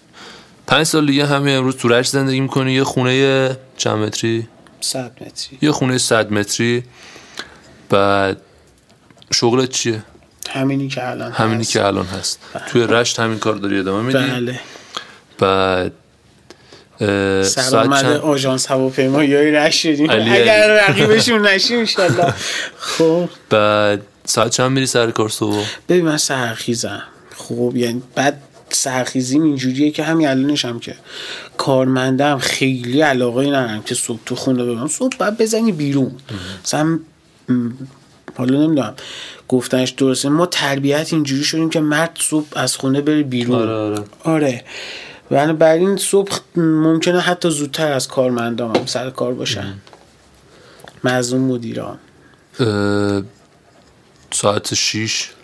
پنج 0.67 0.83
سال 0.85 1.05
دیگه 1.05 1.25
همین 1.25 1.55
امروز 1.55 1.77
تو 1.77 1.87
رشت 1.87 2.11
زندگی 2.11 2.39
می‌کنی. 2.39 2.73
یه 2.73 2.83
خونه 2.83 3.57
چند 3.77 3.97
متری؟ 3.97 4.47
صد 4.81 5.11
متری. 5.21 5.57
یه 5.61 5.71
خونه 5.71 5.97
صد 5.97 6.31
متری. 6.31 6.83
بعد 7.89 8.37
شغلت 9.33 9.69
چیه؟ 9.69 10.03
همینی 10.49 10.87
که 10.87 11.09
الان 11.09 11.31
همینی 11.31 11.61
هست. 11.61 11.71
که 11.71 11.85
الان 11.85 12.05
هست. 12.05 12.39
توی 12.67 12.83
رشت 12.83 13.19
همین 13.19 13.39
کار 13.39 13.55
داری 13.55 13.79
ادامه 13.79 14.01
میدی؟ 14.01 14.31
بله. 14.31 14.59
بعد 15.39 15.91
سلام 17.43 18.01
چند؟ 18.01 18.05
آژانس 18.05 18.71
هواپیمایی 18.71 19.35
های 19.35 19.51
رشت 19.51 19.79
شدیم 19.79 20.09
اگر. 20.09 20.87
رقیبشون 20.89 21.47
نشیم 21.47 21.79
انشالله. 21.79 22.33
خب. 22.77 23.29
بعد 23.49 24.01
ساعت 24.25 24.51
چند 24.51 24.71
میری 24.71 24.85
سر 24.85 25.11
کار 25.11 25.29
صبح؟ 25.29 25.65
ببین 25.89 26.05
من 26.05 26.17
سرخیزم 26.17 27.03
خب 27.35 27.73
یعنی 27.75 28.03
بعد 28.15 28.41
سرخیزیم 28.69 29.43
اینجوریه 29.43 29.91
که 29.91 30.03
همین 30.03 30.27
الانش 30.27 30.65
هم 30.65 30.79
که 30.79 30.95
کارمندم 31.57 32.37
خیلی 32.37 33.01
علاقه 33.01 33.47
ندارم 33.47 33.83
که 33.83 33.95
صبح 33.95 34.19
تو 34.25 34.35
خونه 34.35 34.63
ببینم 34.63 34.87
صبح 34.87 35.17
باید 35.17 35.37
بزنی 35.37 35.71
بیرون. 35.71 36.11
مثلا 36.63 36.99
حالا 38.37 38.65
نمی‌دونم. 38.65 38.93
گفتنش 39.47 39.89
درسته. 39.89 40.29
ما 40.29 40.45
تربیت 40.45 41.13
اینجوری 41.13 41.43
شدیم 41.43 41.69
که 41.69 41.79
مرد 41.79 42.17
صبح 42.19 42.47
از 42.55 42.75
خونه 42.75 43.01
بره 43.01 43.23
بیرون. 43.23 43.61
آره 43.61 43.73
آره. 43.73 44.03
آره. 44.23 44.63
بنابراین 45.29 45.97
صبح 45.97 46.39
ممکنه 46.55 47.19
حتی 47.19 47.49
زودتر 47.49 47.91
از 47.91 48.07
کارمندام 48.07 48.75
هم 48.75 48.85
سر 48.85 49.09
کار 49.09 49.33
باشن. 49.33 49.73
مظلوم 51.03 51.41
مدیران. 51.41 51.99
ساعت 54.31 54.73
شیش. 54.73 55.23
سر 55.23 55.36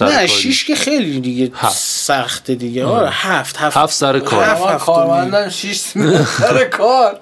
نه. 0.00 0.26
شیش 0.26 0.64
که 0.64 0.74
خیلی 0.74 1.20
دیگه 1.20 1.50
هفت. 1.54 1.78
سخته 1.78 2.54
دیگه. 2.54 2.84
آره 2.84 3.08
هفت 3.10 3.56
هفت. 3.56 3.76
هفت 3.76 3.92
سر 3.94 4.18
کار. 4.18 4.44
هفت 4.44 4.62
من 4.62 4.72
هفت 4.74 4.84
کارمندم 4.86 5.48
6 5.48 5.76
سر 6.38 6.64
کار. 6.64 7.20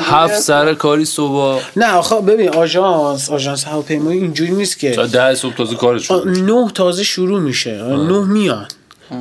هفت؟ 0.00 0.40
سر 0.40 0.74
کاری 0.74 1.04
صبح. 1.04 1.62
نه 1.76 1.92
آخه 1.92 2.20
ببین 2.20 2.48
آژانس 2.48 3.30
آژانس 3.30 3.64
هواپیمایی 3.64 4.20
اینجوری 4.20 4.50
نیست 4.52 4.78
که. 4.78 4.90
تا 4.90 5.06
ده 5.06 5.34
صبح 5.34 5.54
تازه 5.54 5.76
کارش. 5.76 6.10
نه 6.26 6.70
تازه 6.74 7.04
شروع 7.04 7.40
میشه. 7.40 7.82
آره، 7.82 7.96
نه 7.96 8.24
میان. 8.24 8.68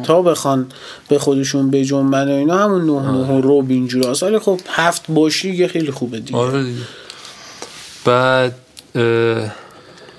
تا 0.03 0.21
بخوان 0.21 0.67
به 1.07 1.19
خودشون 1.19 1.69
به 1.71 1.85
جنبن 1.85 2.27
و 2.31 2.31
اینا 2.31 2.57
همون 2.57 2.85
نه 2.85 3.11
نه 3.11 3.27
و 3.37 3.41
روب 3.41 3.69
اینجور 3.69 4.09
هست. 4.09 4.23
ولی 4.23 4.39
خب 4.39 4.59
هفت 4.69 5.01
باشی 5.09 5.55
یه 5.55 5.67
خیلی 5.67 5.91
خوبه 5.91 6.19
دیگه. 6.19 6.37
آره 6.39 6.63
دیگه. 6.63 6.81
بعد 8.05 8.55
اه، 8.95 9.51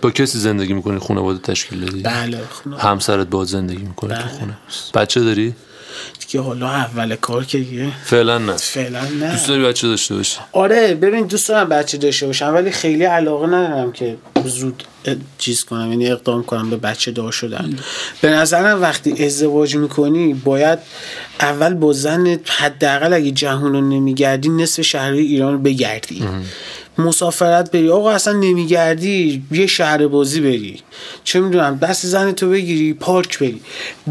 با 0.03 0.11
کسی 0.11 0.39
زندگی 0.39 0.73
می‌کنی؟ 0.73 0.99
خانواده 0.99 1.39
تشکیل 1.39 1.81
دادی؟ 1.85 2.03
بله 2.03 2.39
خونه 2.51 2.79
همسرت 2.79 3.27
با 3.27 3.45
زندگی 3.45 3.83
می‌کنه 3.83 4.15
تو 4.15 4.23
بله. 4.23 4.33
خونه. 4.33 4.57
بچه 4.95 5.21
داری؟ 5.21 5.55
دیگه 6.21 6.41
حالا 6.41 6.69
اول 6.69 7.17
کار 7.17 7.45
که 7.45 7.59
دیگه. 7.59 7.93
فعلا 8.05 8.39
نه. 8.39 8.57
فعلا 8.57 9.05
نه. 9.05 9.31
دوست 9.31 9.49
داری 9.49 9.65
بچه 9.65 9.89
داشته 9.89 10.15
باشی؟ 10.15 10.39
آره 10.53 10.95
ببین 10.95 11.27
دوست 11.27 11.49
دارم 11.49 11.69
بچه 11.69 11.99
داشته 11.99 12.27
باشم 12.27 12.55
ولی 12.55 12.71
خیلی 12.71 13.05
علاقه 13.05 13.47
ندارم 13.47 13.93
که 13.93 14.17
زود 14.45 14.83
چیز 15.39 15.65
کنم 15.65 15.91
یعنی 15.91 16.09
اقدام 16.09 16.43
کنم 16.43 16.71
به 16.71 16.77
بچه 16.77 17.11
دار 17.11 17.33
شدن. 17.33 17.79
به 18.21 18.31
نظرم 18.31 18.83
وقتی 18.83 19.25
ازدواج 19.27 19.77
می‌کنی 19.77 20.35
باید 20.35 20.79
اول 21.41 21.75
با 21.75 21.93
زن 21.93 22.39
حداقل 22.47 23.13
اگه 23.13 23.31
جهان 23.31 23.73
رو 23.73 23.81
نمیگردی 23.81 24.49
نصف 24.49 24.83
شهرهای 24.83 25.25
ایران 25.27 25.53
رو 25.53 25.59
بگردی. 25.59 26.25
مسافرت 26.99 27.71
بری. 27.71 27.91
آقا 27.91 28.11
اصلا 28.11 28.33
نمیگردی 28.33 29.43
یه 29.53 29.67
شهر 29.67 30.07
بازی 30.07 30.41
بری. 30.41 30.81
چه 31.25 31.41
می‌دونم 31.41 31.79
دست 31.83 32.07
زن 32.07 32.33
تو 32.33 32.51
بگیری 32.51 32.95
پارک 32.95 33.39
بری. 33.39 33.61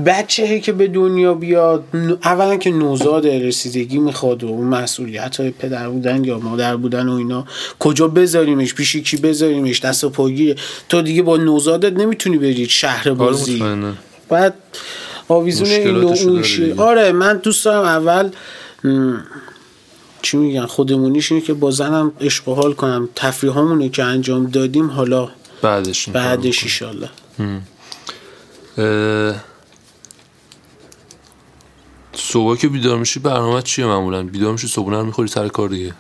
بچه 0.06 0.60
که 0.60 0.72
به 0.72 0.88
دنیا 0.88 1.34
بیاد 1.34 1.84
اولا 2.24 2.56
که 2.56 2.72
نوزاد 2.72 3.28
رسیدگی 3.28 3.98
می‌خواد 3.98 4.44
و 4.44 4.58
مسئولیت 4.58 5.40
های 5.40 5.52
پدر 5.52 5.90
بودن 5.90 6.24
یا 6.24 6.40
مادر 6.40 6.76
بودن 6.76 7.08
و 7.08 7.14
اینا. 7.14 7.46
کجا 7.80 8.08
بذاریمش؟ 8.08 8.74
پیش 8.74 8.96
کی 8.96 9.18
بذاریمش؟ 9.18 9.80
دست 9.80 10.04
و 10.04 10.10
پاگیره 10.10 10.56
تو 10.90 11.02
دیگه 11.02 11.22
با 11.22 11.38
نوزادت 11.38 11.94
نمی‌تونی 11.94 12.38
بری 12.38 12.70
شهر 12.70 13.14
بازی 13.14 13.56
مطمئنه. 13.56 13.94
بعد 14.30 14.54
آویزون 15.28 15.68
این 15.68 15.96
اون. 15.96 16.44
آره 16.78 17.12
من 17.12 17.38
دوست 17.38 17.66
دارم 17.66 17.84
اول 17.86 18.30
چی 20.26 20.38
میگن 20.38 20.66
خودمونیش 20.66 21.32
اینه 21.32 21.44
که 21.44 21.54
با 21.54 21.72
زنم 21.72 22.12
عشق 22.22 22.48
و 22.48 22.56
حال 22.56 22.74
کنم. 22.74 23.10
تفریحامونو 23.16 23.88
که 23.90 24.04
انجام 24.04 24.46
دادیم 24.46 24.90
حالا 24.90 25.30
بعدش 25.62 26.10
بعدش. 26.10 26.64
ایشالله 26.64 27.10
اه، 28.78 29.36
صبح 32.14 32.58
که 32.58 32.68
بیدار 32.68 32.98
میشی 32.98 33.20
برنامه 33.20 33.62
چیه 33.62 33.86
معمولا؟ 33.86 34.24
بیدار 34.24 34.52
میشی 34.52 34.68
صبحونه 34.68 34.98
رو 34.98 35.06
می‌خوری 35.06 35.28
سر 35.28 35.48
کار 35.48 35.70
دیگه؟ 35.70 35.94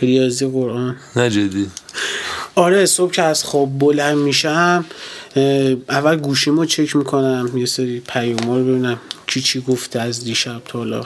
ریاضی 0.00 0.46
قرآن. 0.46 0.96
نه 1.16 1.30
جدی. 1.30 1.70
آره 2.54 2.86
صبح 2.86 3.12
که 3.12 3.22
از 3.22 3.44
خواب 3.44 3.78
بلند 3.78 4.18
میشم 4.18 4.84
اول 5.88 6.16
گوشیمو 6.16 6.64
چک 6.64 6.96
می‌کنم 6.96 7.50
یه 7.56 7.66
سری 7.66 8.00
پیاما 8.00 8.58
رو 8.58 8.64
ببینم 8.64 8.98
کی 9.26 9.40
چی 9.40 9.60
گفته 9.60 10.00
از 10.00 10.24
دیشب 10.24 10.62
تا 10.64 10.78
حالا 10.78 11.02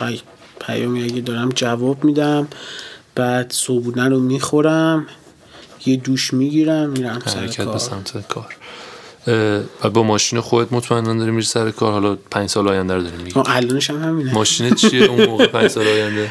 پیامی 0.69 1.05
اگه 1.05 1.21
دارم 1.21 1.49
جواب 1.49 2.05
میدم. 2.05 2.49
بعد 3.14 3.53
صبحونه 3.53 4.09
رو 4.09 4.21
می‌خورم 4.21 5.07
یه 5.87 5.97
دوش 5.97 6.35
می‌گیرم 6.35 6.91
میرم 6.91 7.23
سر 7.27 7.41
حرکت 7.41 7.57
به 7.57 7.64
کار 7.64 7.79
سمت 7.79 8.29
کار. 8.29 8.57
و 9.85 9.91
با 9.91 10.03
ماشین 10.03 10.41
خودت 10.41 10.73
مطمئنا 10.73 11.14
داری 11.14 11.31
میری 11.31 11.47
سر 11.47 11.71
کار؟ 11.71 11.93
حالا 11.93 12.16
پنج 12.31 12.49
سال 12.49 12.69
آینده 12.69 12.95
رو 12.95 13.03
داری 13.03 13.16
میگی. 13.16 13.41
الانش 13.47 13.91
هم 13.91 14.03
همینه. 14.03 14.35
ماشین 14.35 14.75
چیه 14.75 15.05
اون 15.05 15.27
موقع 15.27 15.47
پنج 15.47 15.69
سال 15.69 15.87
آینده؟ 15.87 16.31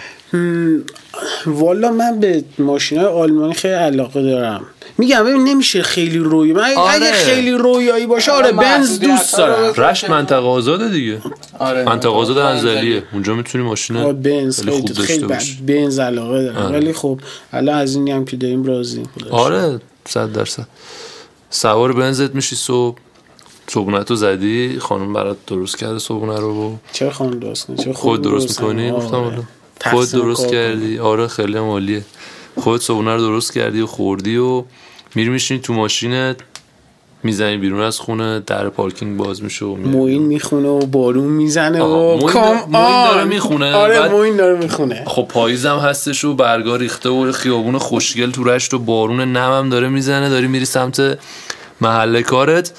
والا 1.61 1.91
من 1.91 2.19
به 2.19 2.43
ماشین 2.59 2.97
های 2.97 3.07
آلمانی 3.07 3.53
خیلی 3.53 3.73
علاقه 3.73 4.21
دارم. 4.21 4.65
میگم 4.97 5.23
ببین 5.23 5.43
نمیشه 5.43 5.81
خیلی 5.81 6.17
روی 6.17 6.53
من 6.53 6.73
آره. 6.75 6.93
اگه 6.93 7.11
خیلی 7.11 7.51
رویایی 7.51 8.05
باشه 8.05 8.31
آره 8.31 8.45
آره، 8.45 8.57
بنز 8.57 8.99
دوست 8.99 9.37
دارم. 9.37 9.73
رشت 9.73 10.09
منطقه 10.09 10.47
آزاده 10.47 10.89
دیگه. 10.89 11.21
آره 11.59 11.83
منطقه 11.83 12.09
آزاد 12.09 12.37
انزلیه 12.37 13.03
اونجا 13.13 13.33
می‌تونی 13.35 13.63
ماشین 13.63 14.11
بنز 14.21 14.59
خیلی 14.59 14.71
خوب 14.71 14.87
خیلی, 14.87 15.07
خیلی 15.07 15.19
داشته 15.19 15.27
باشی. 15.27 15.61
بنز 15.61 15.99
علاقه 15.99 16.43
دارم. 16.43 16.57
آره. 16.57 16.77
ولی 16.77 16.93
خب 16.93 17.19
الان 17.53 17.77
از 17.77 17.95
اینی 17.95 18.11
هم 18.11 18.25
که 18.25 18.37
داریم 18.37 18.63
راضی. 18.63 19.03
آره 19.31 19.79
صد 20.07 20.31
درصد. 20.31 20.67
سوار 21.49 21.93
بنزت 21.93 22.35
میشی 22.35 22.55
صبح. 22.55 22.97
صبحونه 23.69 24.03
تو 24.03 24.15
زدی 24.15 24.79
خانم 24.79 25.13
برات 25.13 25.37
درست 25.47 25.77
کرده 25.77 25.99
صبحونه 25.99 26.39
رو. 26.39 26.53
و 26.53 26.75
چرا 26.93 27.11
خانم 27.11 27.39
درست 27.39 27.67
کنی 27.67 27.77
چرا 27.77 27.93
خود 27.93 28.21
درست 28.21 28.59
کنی؟ 28.59 28.91
می‌کنی؟ 28.91 28.91
آره. 28.91 29.37
گفتم 29.37 29.45
خود 29.91 30.11
درست 30.11 30.47
کردی. 30.47 30.99
آره 30.99 31.27
خیلی 31.27 31.57
هم 31.57 31.63
عالیه. 31.63 32.05
خود 32.59 32.81
صبحونه 32.81 33.15
رو 33.15 33.21
درست 33.21 33.53
کردی 33.53 33.81
و 33.81 33.85
خوردی 33.85 34.37
و 34.37 34.63
میری 35.18 35.30
میشینی 35.30 35.59
تو 35.59 35.74
ماشینت 35.74 36.36
می‌زنی 37.24 37.57
بیرون 37.57 37.82
از 37.82 37.99
خونه 37.99 38.39
در 38.39 38.70
پارکینگ 38.70 39.18
باز 39.18 39.43
میشه 39.43 39.65
و 39.65 39.76
موین 39.76 40.22
می‌خونه 40.22 40.68
و 40.68 40.86
بارون 40.86 41.28
می‌زنه 41.28 41.82
و 41.82 42.20
کام 42.20 42.72
داره-. 42.72 43.24
می‌خونه، 43.24 43.74
آره 43.74 44.09
موین 44.09 44.38
داره 44.38 44.57
می‌خونه. 44.57 45.03
خب 45.07 45.26
پاییزم 45.30 45.78
هستش 45.78 46.26
و 46.26 46.34
برگا 46.34 46.76
ریخته 46.76 47.09
و 47.09 47.32
خیابون 47.32 47.78
خوشگل 47.78 48.32
تو 48.32 48.43
رشت 48.43 48.74
و 48.74 48.80
بارون 48.80 49.22
نمم 49.22 49.70
داره 49.70 49.89
می‌زنه 49.89 50.30
داری 50.30 50.47
میری 50.47 50.65
سمت 50.65 51.20
محل 51.82 52.22
کارت. 52.22 52.72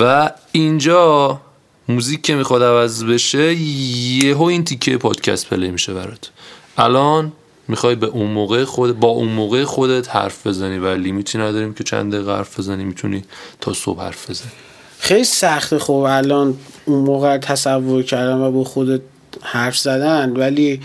و 0.00 0.30
اینجا 0.52 1.40
موزیک 1.88 2.22
که 2.22 2.34
می‌خواد 2.34 2.62
عوض 2.62 3.04
بشه 3.04 3.54
یهو 3.54 4.42
این 4.42 4.64
تیکه 4.64 4.96
پادکست 4.96 5.50
پلی 5.50 5.70
میشه 5.70 5.94
برات. 5.94 6.30
الان 6.78 7.32
می‌خوای 7.68 7.94
به 7.94 8.06
اون 8.06 8.30
موقع 8.30 8.64
خود 8.64 9.00
با 9.00 9.08
اون 9.08 9.28
موقع 9.28 9.64
خودت 9.64 10.16
حرف 10.16 10.46
بزنی 10.46 10.78
و 10.78 10.94
لیمیتی 10.94 11.38
نداریم 11.38 11.74
که 11.74 11.84
چند 11.84 12.14
دقیقه 12.14 12.36
حرف 12.36 12.58
بزنی 12.58 12.84
می‌تونی 12.84 13.24
تا 13.60 13.72
صبح 13.72 14.00
حرف 14.00 14.30
بزنی. 14.30 14.50
خیلی 14.98 15.24
سخته 15.24 15.78
خب 15.78 15.92
الان 15.92 16.56
اون 16.84 16.98
موقع 16.98 17.38
تصور 17.38 18.02
کردم 18.02 18.40
و 18.40 18.50
با 18.50 18.64
خودت 18.64 19.00
حرف 19.42 19.78
زدن 19.78 20.30
ولی 20.36 20.80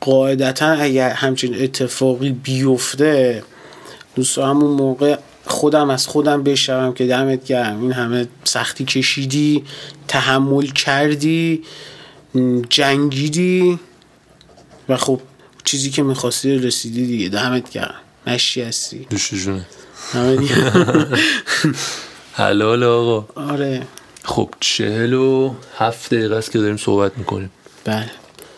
قاعدتا 0.00 0.66
اگر 0.66 1.10
همچین 1.10 1.62
اتفاقی 1.62 2.30
بیفته 2.30 3.42
دوست 4.14 4.38
اون 4.38 4.56
موقع 4.56 5.16
خودم 5.46 5.90
از 5.90 6.06
خودم 6.06 6.42
بشنوم 6.42 6.94
که 6.94 7.06
دمت 7.06 7.44
گرم. 7.44 7.82
این 7.82 7.92
همه 7.92 8.28
سختی 8.44 8.84
کشیدی 8.84 9.64
تحمل 10.08 10.66
کردی 10.66 11.62
جنگیدی 12.68 13.78
و 14.88 14.96
خب 14.96 15.20
چیزی 15.68 15.90
که 15.90 16.02
می‌خواستی 16.02 16.58
رسیدی 16.58 17.06
دیگه. 17.06 17.28
دمت 17.28 17.70
گرم. 17.70 17.94
نشی 18.26 18.62
هستی. 18.62 19.06
دوش 19.10 19.34
جونه. 19.34 19.66
حلال 22.32 22.82
آقا. 22.84 23.26
آره. 23.34 23.86
خب 24.24 24.50
چهل 24.60 25.12
و 25.12 25.54
هفت 25.78 26.14
دقیقه 26.14 26.36
است 26.36 26.52
که 26.52 26.58
داریم 26.58 26.76
صحبت 26.76 27.18
می‌کنیم. 27.18 27.50
بله. 27.84 28.10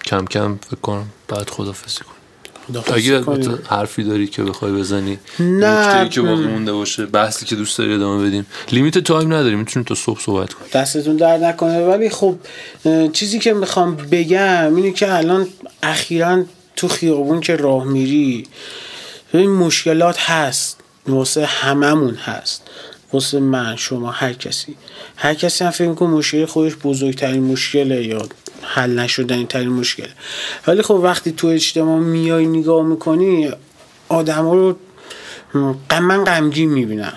کم 0.05 0.25
کم 0.25 0.59
فکر 0.71 0.81
کنم 0.81 1.07
بعد 1.29 1.51
خدافزی 1.51 1.99
کنیم. 1.99 2.85
اگه. 2.95 3.25
حرفی 3.69 4.05
داری 4.05 4.27
که 4.27 4.43
بخوای 4.43 4.73
بزنی 4.73 5.19
نه. 5.39 6.09
که 6.09 6.21
باقی 6.21 6.47
مونده 6.47 6.73
باشه 6.73 7.07
بحثی 7.07 7.47
که 7.47 7.57
دوست 7.57 7.79
داری 7.79 7.95
ادامه 7.95 8.27
بدیم. 8.27 8.47
لیمیت 8.73 8.99
تایم 8.99 9.35
نداریم 9.35 9.59
می‌تونیم 9.59 9.85
تا 9.85 9.95
صبح 9.95 10.21
صحبت 10.21 10.53
کنیم. 10.53 10.71
دستتون 10.73 11.17
درد 11.17 11.45
نکنه. 11.45 11.81
ولی 11.81 12.11
خب 12.11 12.39
چیزی 13.13 13.39
که 13.39 13.53
می‌خوام 13.53 13.97
بگم 13.97 14.77
اینه 14.77 14.93
که 14.93 15.15
الان 15.15 15.49
اخیرا 15.83 16.45
تو 16.81 16.89
خیابون 16.89 17.41
که 17.41 17.57
راه 17.57 17.85
میری 17.85 18.47
این 19.35 19.51
مشکلات 19.51 20.21
هست 20.21 20.81
واسه 21.09 21.47
هممون 21.47 22.15
هست 22.15 22.63
واسه 23.13 23.41
من 23.41 23.77
شما 23.77 24.11
هر 24.11 24.33
کسی. 24.33 24.77
هر 25.17 25.35
کسی 25.35 25.65
هم 25.65 25.71
فکر 25.71 25.89
می‌کنه 25.89 26.09
مشکل 26.09 26.45
خودش 26.45 26.73
بزرگترین 26.85 27.43
مشکله 27.43 28.05
یا 28.05 28.29
حل 28.63 28.99
نشدنی 28.99 29.45
ترین 29.45 29.69
مشکله. 29.69 30.09
ولی 30.67 30.83
خب 30.83 30.95
وقتی 30.95 31.33
تو 31.33 31.47
اجتماع 31.47 31.99
میای 31.99 32.47
نگاه 32.47 32.83
می‌کنی 32.83 33.51
آدما 34.09 34.55
رو 34.55 34.77
غم 35.91 36.05
من 36.05 36.25
غمگین 36.25 36.71
می‌بینم. 36.71 37.13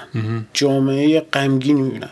جامعه 0.53 1.20
غمگین 1.20 1.82
می‌بینم. 1.82 2.09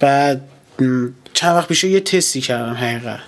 بعد 0.00 0.40
م، 0.78 1.08
چند 1.34 1.56
وقت 1.56 1.68
پیش 1.68 1.84
یه 1.84 2.00
تستی 2.00 2.40
کردم 2.40 2.74
حقیقت 2.74 3.20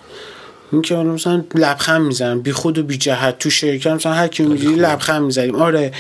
این 0.73 0.83
که 0.83 0.95
حالا 0.95 1.13
مثلا 1.13 1.45
لبخند 1.55 2.01
می‌زنم 2.01 2.41
بی 2.41 2.53
خود 2.53 2.79
و 2.79 2.83
بی 2.83 2.97
جهت. 2.97 3.39
تو 3.39 3.51
شرکت 3.51 3.87
مثلا 3.87 4.13
هر 4.13 4.29
کی 4.29 4.43
میگی 4.43 4.67
لبخند 4.67 5.23
می‌زنیم. 5.23 5.55
آره. 5.55 5.93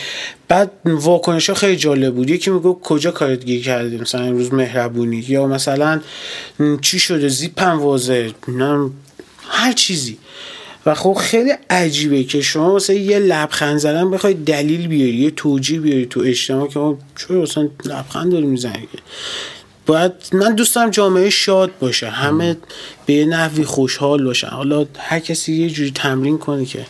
بعد 0.48 0.70
واکنش 0.84 1.48
ها 1.48 1.54
خیلی 1.54 1.76
جالب 1.76 2.14
بود. 2.14 2.30
یکی 2.30 2.50
میگو 2.50 2.80
کجا 2.82 3.10
کارت 3.10 3.44
گیر 3.44 3.62
کردی؟ 3.62 3.98
مثلا 3.98 4.22
امروز 4.22 4.52
مهربونی. 4.52 5.24
یا 5.28 5.46
مثلا 5.46 6.00
چی 6.80 6.98
شده؟ 6.98 7.28
زیپم 7.28 7.80
واضح 7.80 8.30
نه 8.48 8.90
هر 9.48 9.72
چیزی. 9.72 10.18
و 10.86 10.94
خب 10.94 11.14
خیلی 11.20 11.50
عجیبه 11.70 12.24
که 12.24 12.40
شما 12.40 12.72
واسه 12.72 12.94
یه 12.94 13.18
لبخند 13.18 13.78
زدن 13.78 14.10
بخوای 14.10 14.34
دلیل 14.34 14.86
بیاری 14.86 15.16
یه 15.16 15.30
توجیه 15.30 15.80
بیاری 15.80 16.06
تو 16.06 16.20
اجتماع 16.20 16.68
که 16.68 16.94
چرا 17.16 17.40
مثلا 17.42 17.68
لبخند 17.84 18.32
داری 18.32 18.46
می‌زنی 18.46 18.88
باید 19.86 20.12
من 20.32 20.54
دوست 20.54 20.74
دارم 20.74 20.90
جامعه 20.90 21.30
شاد 21.30 21.70
باشه 21.80 22.10
همه 22.10 22.56
به 23.06 23.12
یه 23.12 23.24
نحوی 23.24 23.64
خوشحال 23.64 24.24
باشن. 24.24 24.48
حالا 24.48 24.86
هر 24.98 25.18
کسی 25.18 25.52
یه 25.52 25.70
جوری 25.70 25.90
تمرین 25.90 26.38
کنه 26.38 26.64
که 26.64 26.86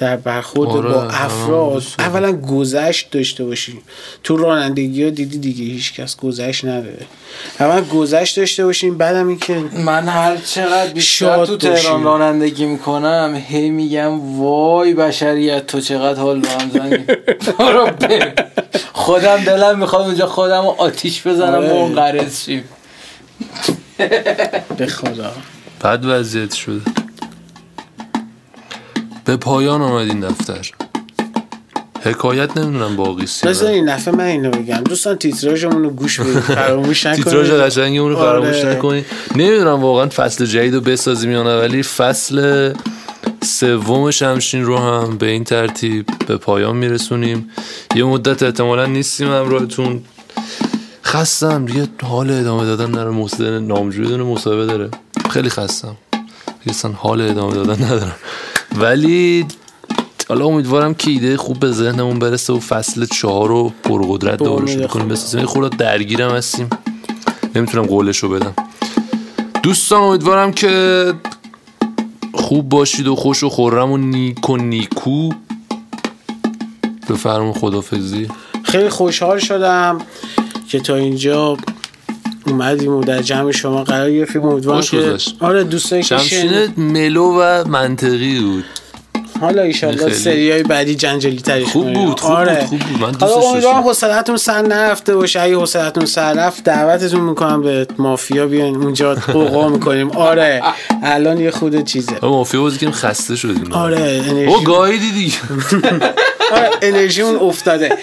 در 0.00 0.16
برخورد 0.16 0.70
آره، 0.70 0.88
با 0.88 1.00
همه 1.00 1.24
افراد 1.24 1.72
دارم. 1.72 1.84
اولا 1.98 2.32
گذشت 2.32 3.10
داشته 3.10 3.44
باشیم 3.44 3.82
تو 4.24 4.36
رانندگی 4.36 5.04
ها 5.04 5.10
دیدی 5.10 5.38
دیگه 5.38 5.64
هیچ 5.64 5.94
کس 5.94 6.16
گذشت 6.16 6.64
نداره 6.64 7.06
اولا 7.60 7.84
گذشت 7.84 8.36
داشته 8.36 8.64
باشیم 8.64 8.98
بعدم 8.98 9.28
این 9.28 9.38
که 9.38 9.64
من 9.84 10.08
هر 10.08 10.36
چقدر 10.36 10.92
بیشتر 10.92 11.46
تو 11.46 11.56
تهران. 11.56 12.04
رانندگی 12.04 12.66
می‌کنم 12.66 13.42
هی 13.48 13.70
میگم 13.70 14.40
وای 14.40 14.94
بشریت 14.94 15.66
تو 15.66 15.80
چقدر 15.80 16.20
حال 16.20 16.40
به 16.40 16.48
هم 16.48 16.70
زنی 16.70 16.98
بر. 18.00 18.32
خودم 18.92 19.36
دلم 19.36 19.78
می‌خواد 19.78 20.06
اونجا 20.06 20.26
خودم 20.26 20.62
رو 20.62 20.74
آتیش 20.78 21.26
بزنم 21.26 21.54
آره. 21.54 21.72
و 21.72 21.86
منقرض 21.88 22.44
شیم 22.44 22.64
به 24.76 24.86
خدا 24.86 25.32
بد 25.84 26.00
وضعیت 26.04 26.54
شده 26.54 26.80
به 29.30 29.36
پایان 29.36 29.82
آمد 29.82 30.08
این 30.08 30.20
دفتر. 30.20 30.70
حکایت 32.02 32.56
نمی‌دونم 32.56 32.96
باقی 32.96 33.22
بذار 33.22 33.52
سی 33.52 33.66
این 33.66 33.94
دفعه 33.94 34.14
من 34.14 34.24
اینو 34.24 34.50
بگم. 34.50 34.76
دوستان 34.76 35.16
تیتراژمون 35.16 35.82
رو 35.82 35.90
گوش 35.90 36.20
بدید. 36.20 36.40
فراموش 36.64 37.06
نکنید. 37.06 37.24
تیتراژ 37.24 37.50
قشنگمون 37.50 38.10
رو 38.10 38.16
فراموش 38.16 38.64
آره. 38.64 38.76
نکنید. 38.76 39.06
نمی‌دونم 39.36 39.80
واقعا 39.80 40.08
فصل 40.08 40.46
جدید 40.46 40.74
رو 40.74 40.80
بسازیم 40.80 41.30
یا 41.30 41.42
نه 41.42 41.60
ولی 41.60 41.82
فصل 41.82 42.72
سوم 43.42 44.10
شمشین 44.10 44.64
رو 44.64 44.78
هم 44.78 45.18
به 45.18 45.26
این 45.26 45.44
ترتیب 45.44 46.06
به 46.26 46.36
پایان 46.36 46.76
میرسونیم. 46.76 47.50
یه 47.96 48.04
مدت 48.04 48.42
احتمالا 48.42 48.86
نیستیم 48.86 49.28
همراهتون. 49.32 50.02
خستم. 51.04 51.64
دیگه 51.64 51.88
حال 52.02 52.30
ادامه 52.30 52.64
دادن 52.64 52.90
نره 52.90 53.10
مصاحبه 53.10 53.60
نامجوی 53.60 54.06
دونه 54.06 54.24
مصاحبه 54.24 54.66
داره. 54.66 54.90
خیلی 55.30 55.50
خستم. 55.50 55.96
دیگه 56.64 56.76
حال 56.88 57.20
ادامه 57.20 57.54
دادن 57.54 57.84
ندارم. 57.84 58.16
ولی 58.76 59.46
حالا 60.28 60.44
امیدوارم 60.44 60.94
که 60.94 61.10
ایده 61.10 61.36
خوب 61.36 61.60
به 61.60 61.72
ذهنمون 61.72 62.18
برسه 62.18 62.52
و 62.52 62.58
فصل 62.58 63.06
چهار 63.06 63.48
رو 63.48 63.72
پرقدرت 63.84 64.42
امید 64.42 64.86
کنیم. 64.86 65.08
بسازیم 65.08 65.46
خورده 65.46 65.76
درگیرم 65.76 66.30
هستیم. 66.30 66.70
نمی‌تونم 67.54 67.86
قولش 67.86 68.18
رو 68.18 68.28
بدم. 68.28 68.54
دوستان 69.62 70.02
امیدوارم 70.02 70.52
که 70.52 71.14
خوب 72.34 72.68
باشید 72.68 73.06
و 73.06 73.16
خوش 73.16 73.42
و 73.42 73.48
خورم 73.48 73.92
و 73.92 73.96
نیک 73.96 74.50
و 74.50 74.56
نیکو. 74.56 75.30
بفرمون 77.10 77.52
خدافزی 77.52 78.28
خیلی 78.62 78.88
خوشحال 78.88 79.38
شدم 79.38 80.00
که 80.68 80.80
تا 80.80 80.94
اینجا 80.94 81.56
اومدیم 82.46 82.94
و 82.94 83.04
در 83.04 83.22
جمع 83.22 83.52
شما 83.52 83.84
قرار 83.84 84.10
گرفتیم 84.10 84.42
امیدوارم 84.42 84.80
که 84.80 84.96
گذشت. 84.96 85.36
آره 85.40 85.64
دوستایی 85.64 86.02
که 86.02 86.16
ملو 86.76 87.40
و 87.40 87.64
منطقی 87.68 88.40
بود 88.40 88.64
حالا 89.40 89.62
ایشالله. 89.62 90.12
سری 90.14 90.50
های 90.50 90.62
بعدی 90.62 90.94
جنجالی 90.94 91.36
ترش 91.36 91.64
خوب. 91.64 91.92
بود، 91.92 92.20
خوب 92.20 92.32
آره. 92.32 92.54
بود، 92.54 92.68
خوب 92.68 92.78
بود. 92.78 93.00
من 93.00 93.14
حالا 93.20 93.34
دوستش 93.34 93.64
داشتم. 93.64 93.80
حوصلتون 93.80 94.36
سر 94.36 94.62
نرفته 94.62 95.16
باشه 95.16 95.40
اگه 95.40 95.56
حوصلتون 95.56 96.06
سر 96.06 96.32
رفت 96.32 96.64
دعوتتون 96.64 97.20
می‌کنم 97.20 97.62
به 97.62 97.86
مافیا 97.98 98.46
بیاین 98.46 98.76
اونجا 98.76 99.14
قوقا 99.14 99.68
می‌کنیم 99.68 100.10
آره 100.10 100.62
الان 101.02 101.40
یه 101.40 101.50
خود 101.50 101.84
چیزه 101.84 102.12
ما 102.22 102.28
مافیا 102.28 102.60
بازی 102.60 102.78
کنیم 102.78 102.92
خسته 102.92 103.36
شدیم 103.36 103.72
آره 103.72 103.98
او 103.98 104.30
انرژی 104.30 104.64
گایدی 104.64 105.10
دیگه 105.10 105.36
آره 106.52 106.70
انرژیمون 106.82 107.36
افتاده 107.36 107.98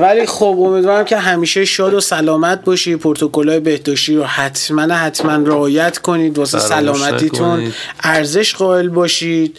ولی 0.00 0.26
خب 0.26 0.56
امیدوارم 0.60 1.04
که 1.04 1.16
همیشه 1.16 1.64
شاد 1.64 1.94
و 1.94 2.00
سلامت 2.00 2.64
باشی. 2.64 2.96
پروتکل‌های 2.96 3.60
بهداشتی 3.60 4.16
رو 4.16 4.24
حتما 4.24 4.94
حتما 4.94 5.32
رعایت 5.48 5.98
کنید. 5.98 6.38
واسه 6.38 6.58
سلامتیتون. 6.58 7.72
ارزش 8.02 8.54
قائل 8.54 8.88
باشید 8.88 9.58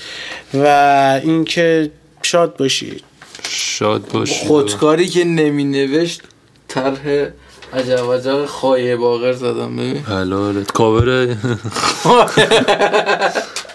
و 0.54 0.68
اینکه 1.24 1.92
شاد 2.22 2.56
باشید. 2.56 3.04
شاد 3.50 4.08
باشید. 4.14 4.48
خودکاری 4.48 5.08
که 5.08 5.24
نمی 5.24 5.64
نوشت 5.64 6.22
طرح 6.68 7.28
عجب 7.74 8.14
عجب 8.14 8.46
خواهی 8.46 8.96
باقر 8.96 9.34
زدم. 9.34 9.76
ببین. 9.76 9.98
حلالت 9.98 10.72
کاور 10.72 11.28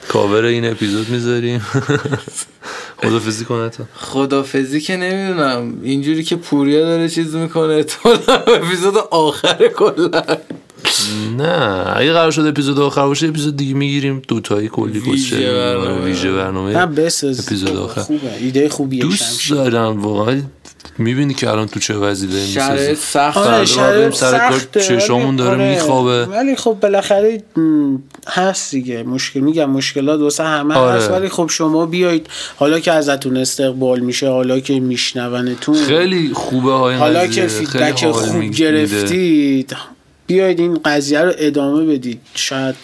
کاور 0.09 0.45
این 0.45 0.71
اپیزود 0.71 1.09
می‌ذاریم. 1.09 1.67
خدافزی 3.03 3.45
کن 3.45 3.69
تا 3.69 3.85
خدافزی 3.95 4.81
که 4.81 4.97
نمی‌دونم. 4.97 5.75
اینجوری 5.83 6.25
که 6.25 6.37
پوریا 6.37 6.81
داره 6.81 7.09
چیز 7.09 7.35
می‌کنه 7.35 7.83
تو 7.83 8.09
اپیزود 8.47 8.95
آخر 9.11 9.69
کلا. 9.69 10.23
نه 11.37 11.85
اگه 11.97 12.13
قرار 12.13 12.31
شد 12.31 12.47
اپیزود 12.47 12.81
آخر 12.81 13.07
باشه 13.07 13.29
اپیزود 13.29 13.57
دیگه 13.57 13.75
می‌گیریم. 13.75 14.23
دوتایی 14.29 14.69
کلی 14.69 14.99
ویژه 14.99 15.37
کشه 15.37 15.53
برنامه. 15.53 16.05
ویژه 16.05 16.31
نه 16.31 16.37
برنامه 16.37 16.77
اپیزود 17.39 17.77
آخر. 17.77 18.01
خوبه. 18.01 18.37
ایده 18.41 18.69
خوبیه 18.69 19.03
دوست. 19.03 19.51
دارم 19.51 20.03
واقعا 20.03 20.43
می‌بینی 20.99 21.35
که 21.35 21.51
الان 21.51 21.69
تو 21.69 21.81
چه 21.81 21.95
وضعی 21.95 22.47
شرایط 22.47 22.81
می‌سازی 22.81 22.95
سخت. 22.95 23.37
آره 23.37 23.65
شرایط 23.65 24.15
سر 24.15 24.39
کار، 24.39 24.59
سخته، 24.59 24.81
چشامون 24.81 25.37
داره 25.37 25.71
میخوابه. 25.71 26.25
ولی 26.25 26.57
خب 26.57 26.77
بالاخره 26.81 27.43
هست 28.29 28.71
دیگه. 28.71 29.03
مشکل 29.03 29.41
میگم 29.41 29.71
مشکلات 29.71 30.21
واسه 30.21 30.45
همه 30.45 30.75
آره. 30.75 30.97
هست 30.97 31.11
ولی 31.11 31.29
خب 31.29 31.47
شما 31.51 31.87
بیایید. 31.87 32.27
حالا 32.57 32.81
که 32.81 32.93
ازتون 32.93 33.37
استقبال 33.37 34.01
میشه 34.01 34.29
حالا 34.29 34.61
که 34.61 34.81
میشنونتون. 34.81 35.75
خیلی 35.75 36.31
خوبه 36.35 36.73
های 36.73 36.97
حالا. 36.97 37.27
که 37.27 37.47
فیدبک 37.47 38.11
خوب 38.11 38.35
میده. 38.35 38.57
گرفتید 38.57 39.77
بیاید 40.27 40.61
این 40.61 40.81
قضیه 40.85 41.21
رو 41.21 41.33
ادامه 41.39 41.85
بدید. 41.85 42.21
شاید 42.35 42.75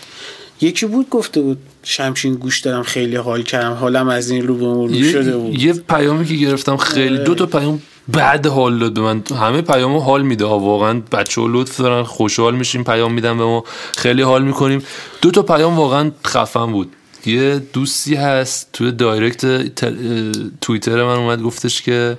یکی 0.61 0.87
بود 0.87 1.09
گفته 1.11 1.41
بود 1.41 1.59
شمشین 1.83 2.35
گوش 2.35 2.61
دارم 2.61 2.83
خیلی 2.83 3.17
حال 3.17 3.43
کردم. 3.43 3.73
حالم 3.73 4.09
از 4.09 4.31
این 4.31 4.47
رو 4.47 4.87
به 4.89 5.03
شده 5.03 5.37
بود. 5.37 5.55
یه, 5.55 5.67
یه 5.67 5.73
پیامی 5.73 6.27
که 6.27 6.35
گرفتم 6.35 6.77
خیلی 6.77 7.17
آره. 7.17 7.25
دو 7.25 7.35
تا 7.35 7.47
پیام 7.47 7.83
بعد 8.09 8.47
حال 8.47 8.91
به 8.91 9.01
من 9.01 9.23
همه 9.41 9.63
پیامو 9.63 10.01
حال 10.01 10.23
میده. 10.23 10.45
ها 10.45 10.59
واقعا 10.59 11.03
بچه 11.13 11.41
ها 11.41 11.47
لطف 11.51 11.81
دارن. 11.81 12.03
خوشحال 12.03 12.55
میشیم 12.55 12.85
پیام 12.85 13.13
میدن 13.13 13.39
به 13.39 13.45
ما. 13.45 13.65
خیلی 13.97 14.23
حال 14.23 14.45
می‌کنیم. 14.45 14.83
دو 15.23 15.31
تا 15.31 15.43
پیام 15.43 15.77
واقعا 15.77 16.11
خفن 16.27 16.67
بود. 16.73 16.93
یه 17.27 17.59
دوستی 17.73 18.15
هست 18.15 18.69
توی 18.73 18.93
دایرکت 18.93 19.75
تل- 19.75 20.51
توییتر 20.61 21.05
من 21.05 21.15
اومد 21.15 21.43
گفتش 21.43 21.83
که 21.83 22.19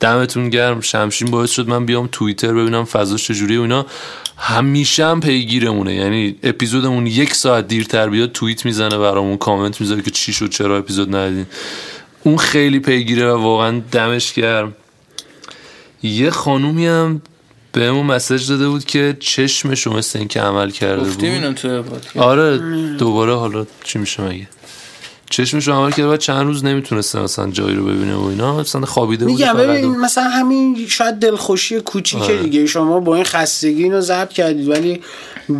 دمتون 0.00 0.50
گرم. 0.50 0.80
شمشین 0.80 1.30
باعث 1.30 1.50
شد 1.50 1.68
من 1.68 1.86
بیام 1.86 2.08
توییتر 2.12 2.52
ببینم 2.52 2.84
فضاش 2.84 3.26
چجوریه 3.26 3.58
و 3.58 3.62
اینا. 3.62 3.86
همیشه 4.36 5.06
هم 5.06 5.20
پیگیرمونه. 5.20 5.94
یعنی 5.94 6.36
اپیزودمون 6.42 7.06
یک 7.06 7.34
ساعت 7.34 7.68
دیرتر 7.68 8.08
بیاد 8.08 8.32
توییت 8.32 8.64
می‌زنه 8.64 8.98
برامون 8.98 9.36
کامنت 9.36 9.80
می‌ذاره 9.80 10.02
که 10.02 10.10
چی 10.10 10.32
شد 10.32 10.50
چرا 10.50 10.78
اپیزود 10.78 11.16
ندیدین. 11.16 11.46
اون 12.22 12.36
خیلی 12.36 12.78
پیگیره 12.78 13.32
و 13.32 13.42
واقعا 13.42 13.82
دمش 13.92 14.32
گرم. 14.32 14.74
یه 16.02 16.30
خانومی 16.30 16.86
هم 16.86 17.22
بهمون 17.72 18.06
مسج 18.06 18.48
داده 18.48 18.68
بود 18.68 18.84
که 18.84 19.16
چشم 19.20 19.74
شما 19.74 19.96
مثل 19.96 20.18
این 20.18 20.28
که 20.28 20.40
عمل 20.40 20.70
کرده 20.70 21.00
بود. 21.00 21.08
گفتیم 21.08 21.32
اینو 21.32 21.52
تو 21.52 21.82
پادکست 21.82 22.16
آره 22.16 22.58
دوباره 22.96 23.34
حالا 23.34 23.66
چی 23.84 23.98
میشه 23.98 24.22
مگه؟ 24.22 24.48
چشمش 25.30 25.68
رو 25.68 25.74
عمل 25.74 25.90
کرده 25.90 26.06
و 26.08 26.16
چند 26.16 26.46
روز 26.46 26.64
نمی‌تونسته 26.64 27.20
مثلا 27.20 27.50
جایی 27.50 27.76
رو 27.76 27.84
ببینه 27.84 28.14
و 28.14 28.24
اینا 28.24 28.56
مثلا 28.56 28.86
خوابیده 28.86 29.24
بود 29.24 29.34
میگم 29.34 29.52
ببین 29.52 29.84
و- 29.84 29.98
مثلا 29.98 30.24
همین 30.24 30.86
شاید 30.88 31.14
دلخوشی 31.14 31.80
کوچیکه 31.80 32.24
آره. 32.24 32.42
دیگه 32.42 32.66
شما 32.66 33.00
با 33.00 33.14
این 33.14 33.24
خستگی 33.24 33.82
اینو 33.82 34.00
ضبط 34.00 34.28
کردید 34.32 34.68
ولی 34.68 35.00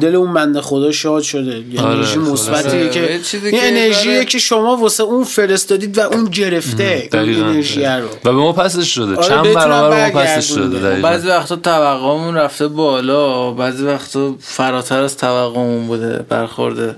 دل 0.00 0.14
اون 0.14 0.34
بنده 0.34 0.60
خدا 0.60 0.92
شاد 0.92 1.22
شده 1.22 1.58
یه 1.72 1.80
آره، 1.80 1.90
انرژی. 1.90 2.18
مثبتیه 2.18 2.80
یه 2.84 2.88
که 2.90 3.10
این 3.12 3.20
که 3.50 3.68
انرژیه 3.68 4.12
داره- 4.12 4.24
که 4.24 4.38
شما 4.38 4.76
واسه 4.76 5.02
اون 5.02 5.24
فرستادید 5.24 5.98
و 5.98 6.00
اون 6.00 6.24
گرفته 6.24 7.08
اون 7.12 7.22
دقیقاً. 7.22 7.44
انرژی 7.46 7.84
رو 7.84 8.06
و 8.06 8.08
به 8.24 8.30
ما 8.32 8.52
پسش 8.52 8.94
شده 8.94 9.16
آره، 9.16 9.28
چند 9.28 9.54
برابر 9.54 10.12
ما 10.12 10.20
پسش. 10.20 10.48
شده 10.48 10.78
دقیقاً. 10.78 11.08
بعضی 11.08 11.28
وقتا 11.28 11.56
توقعمون 11.56 12.34
رفته 12.34 12.68
بالا 12.68 13.50
بعضی 13.50 13.84
وقتا 13.84 14.34
فراتر 14.40 15.00
از 15.02 15.16
توقعمون 15.16 15.86
بوده 15.86 16.24
برخورد 16.28 16.96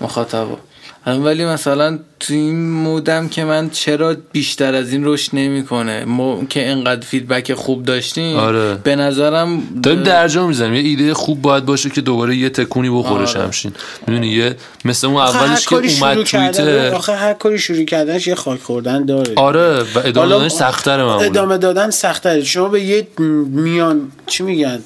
مخاطبا 0.00 0.58
ولی 1.06 1.44
مثلا 1.44 1.98
تو 2.20 2.34
این 2.34 2.70
مودم 2.70 3.28
که 3.28 3.44
من 3.44 3.70
چرا 3.70 4.16
بیشتر 4.32 4.74
از 4.74 4.92
این 4.92 5.04
رشد 5.04 5.30
نمی‌کنه؟ 5.32 6.04
ما 6.04 6.44
که 6.48 6.68
انقدر 6.68 7.06
فیدبک 7.06 7.54
خوب 7.54 7.84
داشتیم 7.84 8.36
آره. 8.36 8.74
به 8.74 8.96
نظرم 8.96 9.62
داریم 9.82 10.02
درجا 10.02 10.46
می‌زنیم. 10.46 10.74
یه 10.74 10.80
ایده 10.80 11.14
خوب 11.14 11.42
باید 11.42 11.64
باشه 11.64 11.90
که 11.90 12.00
دوباره 12.00 12.36
یه 12.36 12.48
تکونی 12.48 12.90
بخوره 12.90 13.14
آره. 13.14 13.26
شمشین. 13.26 13.72
می‌دونی 14.06 14.26
یه 14.28 14.56
مثل 14.84 15.06
اون 15.06 15.16
اولش 15.16 15.66
که 15.66 15.76
اومد 15.76 16.22
توییتر 16.22 16.94
آخه 16.94 17.12
هر 17.12 17.32
کاری 17.32 17.58
شروع 17.58 17.84
کردنش 17.84 18.26
یه 18.26 18.34
خاک 18.34 18.60
خوردن 18.60 19.04
داره. 19.04 19.32
آره 19.36 19.78
و 19.80 19.98
ادامه 20.04 20.28
دادنش 20.28 20.52
سخت‌تره 20.52 21.04
معمولا 21.04 21.26
ادامه 21.26 21.58
دادن 21.58 21.90
سختره 21.90 22.44
شما 22.44 22.68
به 22.68 22.80
یه 22.80 23.06
میان 23.48 24.12
چی 24.26 24.42
میگن؟ 24.42 24.82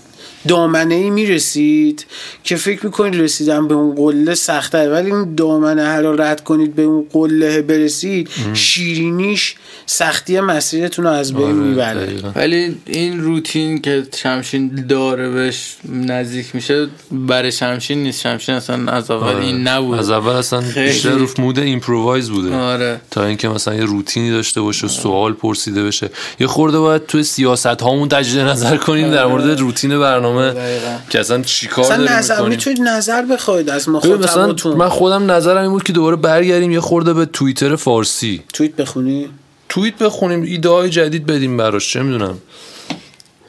دامنه 0.48 0.94
ای 0.94 1.10
می‌رسید 1.10 2.06
که 2.44 2.56
فکر 2.56 2.86
می‌کنید 2.86 3.20
رسیدن 3.20 3.68
به 3.68 3.74
اون 3.74 3.94
قله 3.94 4.34
سخته 4.34 4.90
ولی 4.90 5.10
اون 5.10 5.34
دامنه 5.34 5.82
هر 5.82 6.02
رو 6.02 6.20
رد 6.20 6.44
کنید 6.44 6.74
به 6.74 6.82
اون 6.82 7.06
قله 7.12 7.62
برسید 7.62 8.28
شیرینیش 8.54 9.54
سختی 9.86 10.40
مسیرتون 10.40 11.04
رو 11.04 11.10
از 11.10 11.34
بین 11.34 11.42
آره، 11.42 11.52
می‌بره. 11.52 12.08
ولی 12.36 12.76
این 12.86 13.20
روتین 13.20 13.80
که 13.80 14.06
شمشین 14.16 14.86
داره 14.88 15.30
بهش 15.30 15.76
نزدیک 15.92 16.54
میشه 16.54 16.86
برای 17.10 17.52
شمشین 17.52 18.02
نیست. 18.02 18.20
شمشین 18.20 18.54
اصلا 18.54 18.92
از 18.92 19.10
اول 19.10 19.28
آره. 19.28 19.44
این 19.44 19.68
نبود 19.68 19.98
از 19.98 20.10
اول 20.10 20.32
اصلا. 20.32 20.60
بیشتر 20.60 21.10
رو 21.10 21.28
mood 21.38 21.58
improvise 21.58 22.30
بوده. 22.30 22.54
آره. 22.54 23.00
تا 23.10 23.24
اینکه 23.24 23.48
مثلا 23.48 23.74
یه 23.74 23.84
روتینی 23.84 24.30
داشته 24.30 24.60
باشه 24.60 24.88
سوال 24.88 25.32
پرسیده 25.32 25.84
بشه. 25.84 26.10
یه 26.40 26.46
خورده 26.46 26.78
باید 26.78 27.06
توی 27.06 27.22
سیاست 27.22 27.66
هامون 27.66 28.08
تجدید 28.08 28.40
نظر 28.40 28.76
کنیم 28.76 29.10
در 29.10 29.26
مورد 29.26 29.60
روتین 29.60 29.98
برنامه 29.98 30.37
دقیقاً. 30.40 30.96
که 31.10 31.20
اصلا 31.20 31.42
چیکار 31.42 31.84
اصلا 31.84 31.96
داریم 31.96 32.12
نظر. 32.12 32.48
می‌تونید 32.48 32.80
نظر 32.80 33.22
بخواید 33.24 33.70
از 33.70 33.88
مخاطباتون 33.88 34.76
من 34.76 34.88
خودم 34.88 35.30
نظرم 35.30 35.62
این 35.62 35.70
بود 35.70 35.82
که 35.82 35.92
دوباره 35.92 36.16
برگردیم 36.16 36.70
یه 36.70 36.80
خورده 36.80 37.12
به 37.14 37.26
توییتر 37.26 37.76
فارسی 37.76 38.42
توییت 38.52 38.76
بخونی 38.76 39.28
توییت 39.68 39.98
بخونیم 39.98 40.42
ایده 40.42 40.68
های 40.68 40.90
جدید 40.90 41.26
بدیم 41.26 41.56
براش 41.56 41.92
چه 41.92 42.02
می‌دونم 42.02 42.38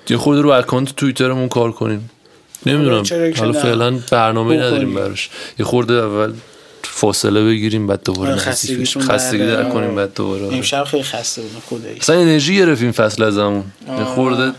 یه 0.09 0.17
خورده 0.17 0.41
رو 0.41 0.49
اکانت 0.49 0.95
توییترمون 0.95 1.47
کار 1.49 1.71
کنیم 1.71 2.09
نمی‌دونم 2.65 3.03
حالا؟ 3.37 3.53
فعلا 3.53 3.99
برنامه. 4.11 4.55
نداریم 4.55 4.93
براش 4.95 5.29
یه 5.59 5.65
خورده 5.65 5.93
اول 5.93 6.33
فاصله 6.83 7.45
بگیریم 7.45 7.87
بعد 7.87 8.03
دوباره 8.03 8.31
آره، 8.31 8.45
بشیم. 8.51 9.01
خستگی 9.01 9.45
در- 9.45 9.69
کنیم 9.69 9.95
بعد 9.95 10.13
دوباره. 10.13 10.43
امشب 10.55 10.83
خیلی 10.83 11.03
خسته 11.03 11.41
بودم 11.41 11.59
خدایی 11.69 11.97
اصلا 11.99 12.15
انرژی 12.15 12.57
گرفتیم 12.57 12.91
فصل 12.91 13.23
ازمون 13.23 13.63
یه 13.97 14.03
خورده 14.03 14.51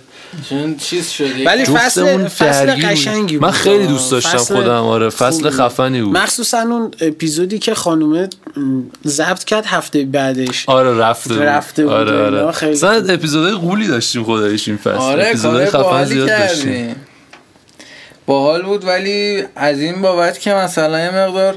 چون 0.48 0.76
چیز 0.76 1.08
شده. 1.10 1.44
ولی 1.46 1.64
فصل 1.64 2.28
فصل. 2.28 2.66
قشنگی 2.66 3.38
بود. 3.38 3.46
من 3.46 3.52
خیلی 3.52 3.86
دوست 3.86 4.10
داشتم 4.10 4.38
فصل 4.38 4.54
خودم 4.54 4.70
آره. 4.84 5.08
فصل. 5.10 5.50
خفنی 5.50 6.02
بود. 6.02 6.16
مخصوصا 6.18 6.58
اون 6.60 6.90
اپیزودی 7.00 7.58
که 7.58 7.74
خانومه 7.74 8.28
م، 8.56 8.80
ضبط 9.06 9.44
کرد 9.44 9.66
هفته 9.66 10.04
بعدش. 10.04 10.64
آره 10.68 10.96
رفته 10.98 11.34
بود. 11.34 11.42
رفته 11.42 11.82
بود. 11.82 11.92
آره 11.92 12.24
آره. 12.24 12.52
خیلی 12.52 12.72
اصلا 12.72 12.90
اپیزودهای 12.90 13.52
قولی 13.54 13.86
داشتیم 13.86 14.24
خداییش 14.24 14.68
این 14.68 14.76
فصل. 14.76 14.90
آره 14.90 15.26
اپیزودهای 15.28 15.66
خفن 15.66 16.04
زیاد 16.04 16.28
داشتیم. 16.28 16.96
باحال 18.26 18.62
بود 18.62 18.84
ولی 18.84 19.44
از 19.56 19.80
این 19.80 20.02
بابت 20.02 20.40
که 20.40 20.52
مثلا 20.54 21.00
یه 21.00 21.10
مقدار 21.10 21.54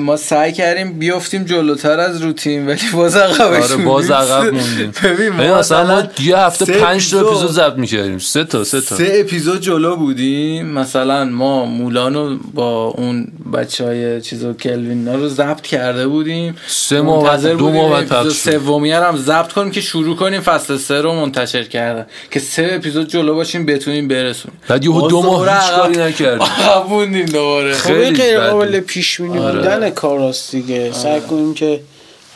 ما 0.00 0.16
سعی 0.16 0.52
کردیم 0.52 0.92
بیافتیم 0.98 1.44
جلوتر 1.44 2.00
از 2.00 2.22
روتین 2.22 2.66
ولی 2.66 2.80
باز 2.92 3.16
عقبش 3.16 3.70
آره 3.70 3.84
باز 3.84 4.10
موندیم. 4.10 4.16
عقب 4.16 4.54
موندیم. 4.54 4.92
ببین 5.04 5.28
ما 5.28 5.58
مثلا 5.58 5.96
ما 5.96 6.02
یه 6.20 6.38
هفته 6.38 6.64
پنج 6.64 7.10
تا 7.10 7.20
اپیزود- 7.20 7.50
ضبط 7.50 7.76
می‌کردیم. 7.76 8.18
سه 8.18 8.44
تا 8.44 8.64
سه 8.64 8.80
تا. 8.80 8.96
سه 8.96 9.12
اپیزود 9.14 9.60
جلو 9.60 9.96
بودیم. 9.96 10.66
مثلا 10.66 11.24
ما 11.24 11.64
مولانو 11.64 12.36
با 12.54 12.84
اون 12.86 13.28
بچه 13.52 13.84
های 13.84 14.20
چیزو 14.20 14.52
کلوین 14.52 15.08
رو 15.08 15.28
ضبط 15.28 15.60
کرده 15.60 16.06
بودیم. 16.08 16.56
سه 16.66 17.00
ماه 17.00 17.36
دو 17.36 17.70
ماه 17.70 18.04
بعد. 18.04 18.28
سومی 18.28 18.92
هم 18.92 19.16
ضبط 19.16 19.52
کنیم 19.52 19.70
که 19.70 19.80
شروع 19.80 20.16
کنیم 20.16 20.40
فصل 20.40 20.76
سه 20.76 21.00
رو 21.00 21.12
منتشر 21.12 21.62
کردن. 21.64 22.06
که 22.30 22.40
سه 22.40 22.70
اپیزود 22.72 23.08
جلو 23.08 23.34
باشیم 23.34 23.66
بتونیم 23.66 24.08
برسونیم. 24.08 24.58
بعد 24.68 24.84
یهو 24.84 25.00
باز 25.00 25.10
دو 25.10 25.22
ماه 25.22 25.60
هیچ 25.60 25.70
کاری 25.70 25.96
نکردیم. 25.96 26.42
عقب 26.66 26.88
موندیم 26.88 27.24
دوباره. 27.24 27.72
خب 27.74 27.86
خیلی 27.86 28.16
غیر 28.16 28.40
قابل. 28.40 28.80
پیش 28.80 29.20
بینی 29.20 29.38
آره. 29.38 29.65
بودن 29.74 29.90
کاراست 29.90 30.50
دیگه. 30.50 30.92
سعی 30.92 31.20
کنیم 31.20 31.54
که 31.54 31.80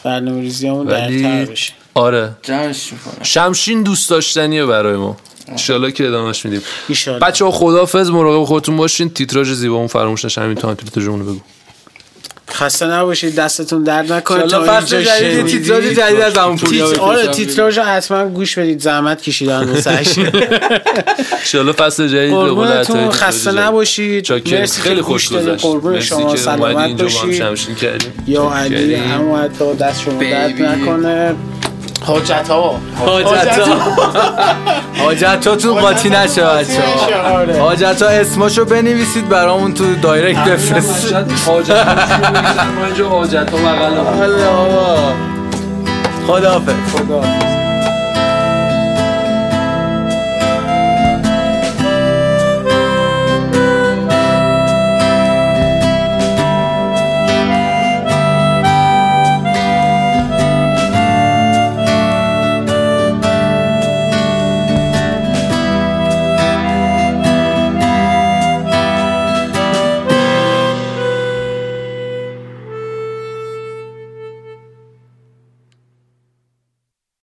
برنامه 0.05 0.41
ریزیامون 0.41 0.87
درتر 0.87 1.07
ولی 1.07 1.47
بشه. 1.47 1.73
آره. 1.95 2.31
جمعش 2.43 2.91
شمشین 3.23 3.83
دوست 3.83 4.11
داشتنیه 4.11 4.67
برای 4.67 4.97
ما. 4.97 5.17
انشالله 5.49 5.93
که 5.93 6.07
ادامهش 6.07 6.45
میدیم. 6.45 6.63
بچه 7.23 7.45
ها 7.45 7.51
خدافز 7.51 8.11
مراقب 8.11 8.45
خودتون 8.45 8.77
باشین. 8.77 9.11
تیتراژ 9.11 9.53
زیبامون 9.53 9.87
فراموش 9.87 10.25
نشه 10.25 10.41
همین 10.41 10.55
تو 10.55 10.69
هم 10.69 10.75
تیتراژمون 10.75 11.21
رو 11.21 11.27
بگو. 11.27 11.41
خسته 12.53 12.87
نباشید 12.87 13.35
دستتون 13.35 13.83
درد 13.83 14.13
نکنه 14.13 14.47
تا 14.47 14.79
اینجا. 14.79 15.43
تیتراژ 15.43 15.85
جدید 15.85 16.21
از 16.21 16.39
همون 16.39 16.57
پوریا 16.57 17.01
آره 17.01 17.27
تیتراژ 17.27 17.79
رو 17.79 17.85
حتما 17.85 18.29
گوش 18.29 18.59
بدید 18.59 18.81
زحمت 18.81 19.23
کشیدن 19.23 19.65
واسش 19.65 20.19
انشالله 21.39 21.73
فصل 21.73 22.09
جدید 22.09 22.31
به 22.31 22.37
قول 22.37 22.69
عطایی 22.69 22.85
قربونتون 22.85 23.11
تیتراژ 23.11 23.15
خسته. 23.23 23.53
نباشید. 23.53 24.33
مرسی 24.33 24.81
خیلی 24.81 24.97
که 24.97 25.03
خوش 25.03 25.29
گوش 25.29 25.33
دادید. 25.39 25.49
گذشت 25.51 25.65
قربون 25.65 26.01
شما 26.01 26.37
سلامت 26.37 26.77
هم 26.77 26.97
باشید 26.97 28.11
یا 28.27 28.51
علی. 28.51 28.95
همو 28.95 29.37
عطا 29.37 29.75
دست 29.75 30.03
شما 30.03 30.21
درد. 30.23 30.63
نکنه 30.63 31.35
حاجت 32.07 32.49
ها 32.51 32.81
حاجت 33.07 33.69
حاجتاتون 35.05 35.81
قاطی 35.81 36.11
نشه 36.11 36.45
بچه 36.45 36.83
آره. 37.33 37.59
ها 37.59 37.65
حاجت 37.65 38.03
ها 38.03 38.09
اسماشو 38.09 38.65
بنویسید 38.65 39.29
برامون 39.29 39.75
تو 39.75 39.95
دایرکت 39.95 40.45
بفرست 40.49 41.15
حاجت 41.47 41.71
ما 42.81 42.87
اینجا 42.87 43.09
حاجت 43.09 43.51
ها 43.51 43.59
بغل 43.59 44.23
الله 44.23 45.15
خداحافظ. 46.27 46.73
خدا 46.95 47.23